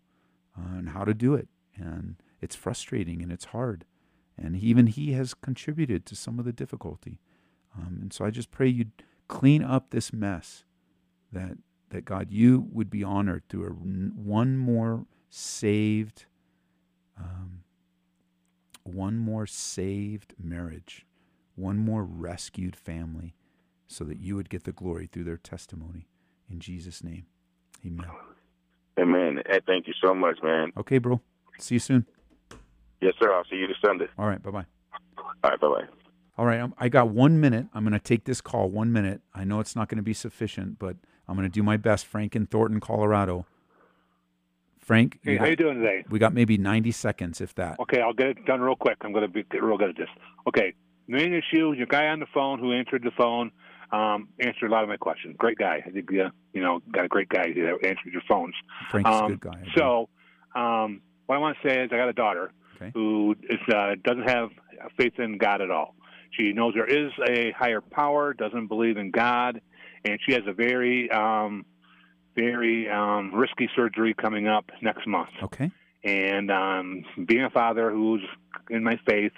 uh, 0.59 0.77
and 0.79 0.91
how 0.91 1.05
to 1.05 1.15
do 1.15 1.35
it, 1.35 1.49
and 1.77 2.17
it's 2.41 2.57
frustrating 2.57 3.23
and 3.23 3.33
it's 3.33 3.47
hard. 3.47 3.85
And 4.37 4.57
even 4.57 4.87
he 4.87 5.13
has 5.13 5.35
contributed 5.35 6.07
to 6.07 6.17
some 6.17 6.39
of 6.39 6.45
the 6.45 6.53
difficulty. 6.53 7.19
Um, 7.77 7.99
and 8.01 8.13
so 8.13 8.25
I 8.25 8.31
just 8.31 8.51
pray 8.51 8.69
you'd 8.69 8.93
clean 9.27 9.65
up 9.65 9.91
this 9.91 10.13
mess 10.13 10.65
that 11.33 11.59
that 11.91 12.05
God, 12.05 12.29
you 12.31 12.69
would 12.73 12.91
be 12.91 13.03
honored 13.03 13.43
through 13.49 13.67
a, 13.67 13.71
one 13.71 14.57
more 14.57 15.07
saved, 15.31 16.27
um, 17.19 17.63
one 18.85 19.17
more 19.17 19.47
saved 19.47 20.35
marriage, 20.43 21.07
one 21.55 21.79
more 21.79 22.05
rescued 22.05 22.77
family, 22.77 23.35
so 23.87 24.05
that 24.05 24.19
you 24.19 24.37
would 24.37 24.51
get 24.51 24.65
the 24.65 24.73
glory 24.73 25.09
through 25.11 25.25
their 25.25 25.37
testimony. 25.37 26.09
In 26.51 26.61
Jesus' 26.61 27.03
name, 27.03 27.27
amen. 27.85 28.07
Amen. 28.99 29.43
Hey, 29.47 29.61
thank 29.67 29.87
you 29.87 29.95
so 30.03 30.15
much, 30.15 30.39
man. 30.43 30.73
Okay, 30.77 30.99
bro. 30.99 31.21
See 31.59 31.77
you 31.77 31.81
soon. 31.81 32.07
Yes, 33.01 33.15
sir. 33.21 33.33
I'll 33.33 33.45
see 33.45 33.57
you 33.57 33.67
this 33.67 33.77
Sunday. 33.85 34.07
All 34.19 34.27
right. 34.27 34.43
Bye 34.43 34.51
bye. 34.51 34.65
All 35.45 35.51
right. 35.51 35.61
Bye 35.61 35.69
bye. 35.69 35.85
All 36.37 36.47
right. 36.47 36.71
I 36.79 36.89
got 36.89 37.09
one 37.09 37.41
minute. 37.41 37.67
I'm 37.73 37.85
going 37.85 37.93
to 37.93 38.01
take 38.01 38.25
this 38.25 38.41
call 38.41 38.69
one 38.69 38.93
minute. 38.93 39.21
I 39.35 39.45
know 39.45 39.61
it's 39.61 39.77
not 39.77 39.89
going 39.89 39.99
to 39.99 40.03
be 40.03 40.15
sufficient, 40.15 40.79
but 40.79 40.97
I'm 41.29 41.37
going 41.37 41.49
to 41.49 41.53
do 41.53 41.63
my 41.63 41.77
best. 41.77 42.07
Frank 42.07 42.35
in 42.35 42.47
Thornton, 42.47 42.81
Colorado. 42.81 43.47
Frank, 44.81 45.19
Hey, 45.23 45.33
we 45.33 45.37
how 45.37 45.45
got- 45.45 45.51
you 45.51 45.57
doing 45.57 45.79
today? 45.81 46.05
We 46.09 46.19
got 46.19 46.33
maybe 46.33 46.57
90 46.57 46.91
seconds, 46.93 47.41
if 47.43 47.55
that. 47.57 47.79
Okay, 47.81 48.01
I'll 48.01 48.15
get 48.15 48.29
it 48.29 48.45
done 48.47 48.61
real 48.63 48.77
quick. 48.77 48.97
I'm 49.03 49.13
going 49.13 49.23
to 49.27 49.29
be 49.29 49.43
get 49.43 49.63
real 49.63 49.77
good 49.77 49.91
at 49.91 49.97
this. 49.97 50.09
Okay, 50.47 50.73
main 51.07 51.35
issue: 51.35 51.73
your 51.75 51.87
guy 51.87 52.07
on 52.07 52.21
the 52.21 52.27
phone 52.33 52.59
who 52.59 52.73
answered 52.73 53.03
the 53.03 53.11
phone 53.11 53.51
um, 53.93 54.29
answered 54.41 54.69
a 54.69 54.71
lot 54.73 54.83
of 54.85 54.89
my 54.89 54.97
questions. 54.97 55.37
Great 55.39 55.59
guy. 55.59 55.83
I 55.87 55.91
think 55.91 56.09
uh, 56.13 56.31
you 56.55 56.63
know 56.63 56.81
got 56.91 57.05
a 57.05 57.09
great 57.09 57.29
guy 57.29 57.53
that 57.53 57.79
answered 57.87 58.13
your 58.13 58.23
phones. 58.27 58.55
Frank's 58.91 59.11
a 59.11 59.13
Um, 59.13 59.29
good 59.33 59.41
guy. 59.41 59.63
So, 59.77 60.09
um, 60.57 61.03
what 61.27 61.37
I 61.37 61.39
want 61.39 61.59
to 61.63 61.69
say 61.69 61.83
is, 61.83 61.91
I 61.93 61.97
got 61.99 62.09
a 62.09 62.15
daughter 62.15 62.53
Okay. 62.77 62.91
who 62.95 63.37
is, 63.51 63.59
uh, 63.75 63.97
doesn't 64.03 64.29
have 64.31 64.49
faith 64.97 65.19
in 65.19 65.37
God 65.37 65.61
at 65.61 65.71
all. 65.71 65.95
She 66.31 66.53
knows 66.53 66.73
there 66.75 66.87
is 66.87 67.11
a 67.29 67.51
higher 67.53 67.81
power, 67.83 68.33
doesn't 68.33 68.69
believe 68.69 68.97
in 68.97 69.11
God, 69.11 69.61
and 70.05 70.19
she 70.27 70.33
has 70.35 70.43
a 70.47 70.53
very, 70.53 71.11
um, 71.11 71.65
very 72.37 72.89
um, 72.89 73.35
risky 73.35 73.69
surgery 73.75 74.15
coming 74.15 74.47
up 74.47 74.71
next 74.81 75.07
month. 75.07 75.31
Okay. 75.43 75.71
And 76.05 76.51
um, 76.51 77.05
being 77.27 77.45
a 77.45 77.51
father 77.51 77.91
who's 77.91 78.23
in 78.71 78.85
my 78.85 78.99
faith, 79.07 79.33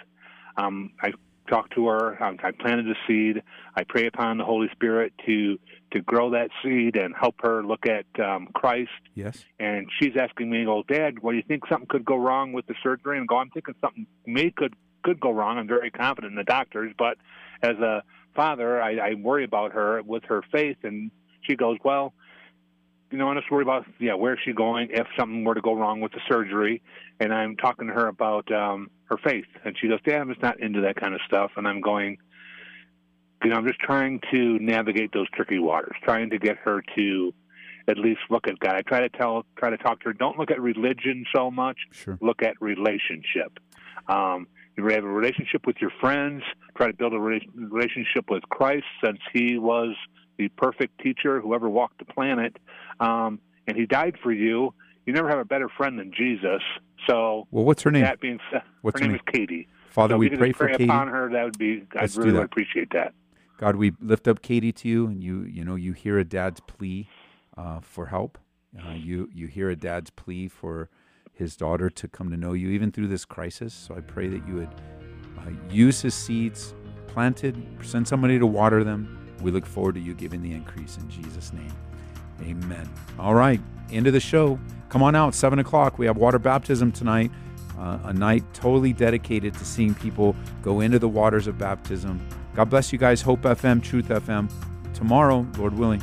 um, 0.57 0.93
I 1.03 1.13
talked 1.49 1.75
to 1.75 1.87
her. 1.89 2.23
Um, 2.23 2.39
I 2.43 2.53
planted 2.53 2.89
a 2.89 2.95
seed. 3.07 3.43
I 3.75 3.85
pray 3.85 4.07
upon 4.07 4.39
the 4.39 4.45
Holy 4.45 4.69
Spirit 4.73 5.13
to 5.27 5.59
to 5.93 6.01
grow 6.01 6.31
that 6.31 6.51
seed 6.63 6.95
and 6.95 7.13
help 7.19 7.35
her 7.43 7.65
look 7.65 7.85
at 7.85 8.07
um, 8.25 8.47
Christ 8.55 8.91
Yes. 9.15 9.45
and 9.59 9.89
she's 9.99 10.17
asking 10.17 10.49
me, 10.51 10.65
"Well, 10.67 10.85
Dad, 10.85 11.19
what 11.21 11.33
do 11.33 11.39
you 11.39 11.43
think 11.43 11.67
something 11.69 11.89
could 11.89 12.05
go 12.05 12.17
wrong 12.17 12.53
with 12.53 12.67
the 12.67 12.75
surgery?" 12.83 13.19
And 13.19 13.27
go, 13.27 13.39
"I'm 13.39 13.51
thinking 13.51 13.75
something 13.81 14.07
may 14.27 14.51
could 14.51 14.75
could 15.03 15.19
go 15.19 15.31
wrong. 15.31 15.59
I'm 15.59 15.67
very 15.67 15.91
confident 15.91 16.33
in 16.33 16.37
the 16.37 16.45
doctors, 16.45 16.93
but 16.97 17.17
as 17.63 17.77
a 17.79 18.03
father, 18.35 18.81
I, 18.81 19.11
I 19.11 19.15
worry 19.15 19.45
about 19.45 19.73
her 19.73 20.03
with 20.03 20.25
her 20.25 20.43
faith." 20.53 20.79
And 20.83 21.11
she 21.43 21.57
goes, 21.57 21.79
"Well, 21.85 22.15
you 23.11 23.19
know, 23.19 23.29
I'm 23.29 23.37
just 23.37 23.51
worried 23.51 23.67
about 23.67 23.87
yeah, 23.99 24.15
where's 24.15 24.39
she 24.45 24.53
going 24.53 24.89
if 24.91 25.07
something 25.19 25.45
were 25.45 25.55
to 25.55 25.61
go 25.61 25.75
wrong 25.75 26.01
with 26.01 26.13
the 26.13 26.21
surgery?" 26.29 26.83
And 27.19 27.33
I'm 27.33 27.57
talking 27.57 27.89
to 27.89 27.93
her 27.93 28.09
about 28.09 28.51
um, 28.53 28.91
her 29.05 29.17
faith, 29.19 29.47
and 29.65 29.77
she 29.81 29.89
goes, 29.89 30.01
"Dad, 30.05 30.21
I'm 30.21 30.29
just 30.29 30.43
not 30.43 30.61
into 30.61 30.83
that 30.83 30.97
kind 30.97 31.15
of 31.15 31.21
stuff." 31.27 31.53
And 31.57 31.67
I'm 31.67 31.81
going. 31.81 32.19
You 33.43 33.49
know, 33.49 33.57
I'm 33.57 33.67
just 33.67 33.81
trying 33.81 34.21
to 34.33 34.59
navigate 34.59 35.13
those 35.15 35.27
tricky 35.31 35.59
waters, 35.59 35.97
trying 36.03 36.29
to 36.29 36.39
get 36.39 36.59
her 36.59 36.83
to 36.95 37.33
at 37.89 37.99
least 37.99 38.21
look 38.31 38.47
at 38.47 38.59
God. 38.59 38.75
I 38.75 38.83
try 38.83 39.01
to 39.01 39.09
tell, 39.09 39.45
try 39.57 39.71
to 39.71 39.79
talk 39.79 40.01
to 40.01 40.09
her. 40.09 40.13
Don't 40.13 40.39
look 40.39 40.51
at 40.51 40.61
religion 40.61 41.25
so 41.35 41.51
much. 41.51 41.79
Sure. 41.91 42.19
Look 42.21 42.43
at 42.43 42.55
relationship. 42.61 43.59
Um, 44.09 44.47
you 44.89 44.95
have 44.95 45.05
a 45.05 45.09
relationship 45.09 45.67
with 45.67 45.77
your 45.81 45.91
friends. 46.01 46.43
Try 46.77 46.89
to 46.89 46.93
build 46.93 47.13
a 47.13 47.17
rela- 47.19 47.47
relationship 47.55 48.31
with 48.31 48.43
Christ, 48.51 48.85
since 49.05 49.19
He 49.33 49.59
was 49.59 49.95
the 50.39 50.49
perfect 50.49 51.01
teacher 51.01 51.41
who 51.41 51.55
ever 51.55 51.69
walked 51.69 51.99
the 51.99 52.05
planet, 52.07 52.57
um, 52.99 53.41
and 53.67 53.77
He 53.77 53.87
died 53.87 54.17
for 54.23 54.33
you. 54.33 54.75
You 55.07 55.13
never 55.13 55.29
have 55.29 55.39
a 55.39 55.45
better 55.45 55.69
friend 55.69 55.99
than 55.99 56.13
Jesus. 56.13 56.63
So, 57.09 57.47
Well, 57.51 57.65
what's 57.65 57.83
her 57.83 57.91
name? 57.91 58.03
that 58.03 58.21
being 58.21 58.39
said, 58.53 58.63
What's 58.83 59.01
her 59.01 59.07
her 59.07 59.13
name 59.13 59.17
is 59.17 59.33
Katie. 59.33 59.69
Father, 59.91 60.15
so 60.15 60.19
we 60.19 60.29
pray 60.29 60.53
for 60.53 60.67
pray 60.67 60.73
Katie. 60.73 60.85
upon 60.85 61.09
her. 61.09 61.31
That 61.31 61.45
would 61.45 61.59
be. 61.59 61.85
Let's 61.95 62.17
I'd 62.17 62.25
really 62.25 62.37
that. 62.39 62.45
appreciate 62.45 62.91
that. 62.93 63.13
God, 63.59 63.77
we 63.77 63.93
lift 64.01 64.29
up 64.29 64.41
Katie 64.41 64.73
to 64.73 64.89
you, 64.89 65.07
and 65.07 65.23
you, 65.23 65.43
you 65.43 65.65
know, 65.65 65.75
you 65.75 65.93
hear 65.93 66.19
a 66.19 66.25
dad's 66.25 66.61
plea 66.61 67.09
uh, 67.57 67.81
for 67.81 68.07
help. 68.07 68.39
Uh, 68.79 68.93
you, 68.93 69.29
you 69.35 69.49
hear 69.49 69.69
a 69.69 69.77
dad's 69.77 70.11
plea 70.11 70.47
for 70.49 70.89
his 71.41 71.57
daughter 71.57 71.91
to 71.91 72.07
come 72.07 72.31
to 72.31 72.37
know 72.37 72.53
you, 72.53 72.69
even 72.69 72.93
through 72.93 73.09
this 73.09 73.25
crisis. 73.25 73.75
So 73.75 73.97
I 73.97 74.01
pray 74.01 74.29
that 74.29 74.47
you 74.47 74.55
would 74.55 74.69
uh, 75.39 75.51
use 75.71 76.01
his 76.01 76.15
seeds 76.15 76.75
planted, 77.09 77.61
send 77.83 78.07
somebody 78.07 78.39
to 78.39 78.47
water 78.47 78.85
them. 78.85 79.19
We 79.43 79.51
look 79.51 79.67
forward 79.67 79.97
to 79.97 80.01
you 80.01 80.15
giving 80.15 80.43
the 80.43 80.53
increase 80.53 80.97
in 80.99 81.09
Jesus' 81.11 81.53
name. 81.53 81.73
Amen. 82.43 82.89
All 83.19 83.35
right, 83.35 83.61
end 83.91 84.07
of 84.07 84.13
the 84.13 84.21
show. 84.21 84.61
Come 84.91 85.03
on 85.03 85.17
out, 85.17 85.35
seven 85.35 85.59
o'clock. 85.59 85.99
We 85.99 86.07
have 86.07 86.17
water 86.17 86.39
baptism 86.39 86.93
tonight. 86.93 87.31
Uh, 87.79 87.99
a 88.05 88.13
night 88.13 88.45
totally 88.53 88.93
dedicated 88.93 89.55
to 89.55 89.65
seeing 89.65 89.95
people 89.95 90.37
go 90.63 90.81
into 90.81 90.99
the 90.99 91.09
waters 91.09 91.47
of 91.47 91.59
baptism. 91.59 92.21
God 92.55 92.69
bless 92.69 92.93
you 92.93 92.99
guys. 92.99 93.23
Hope 93.23 93.41
FM, 93.43 93.83
Truth 93.83 94.09
FM. 94.09 94.51
Tomorrow, 94.93 95.47
Lord 95.57 95.79
willing. 95.79 96.03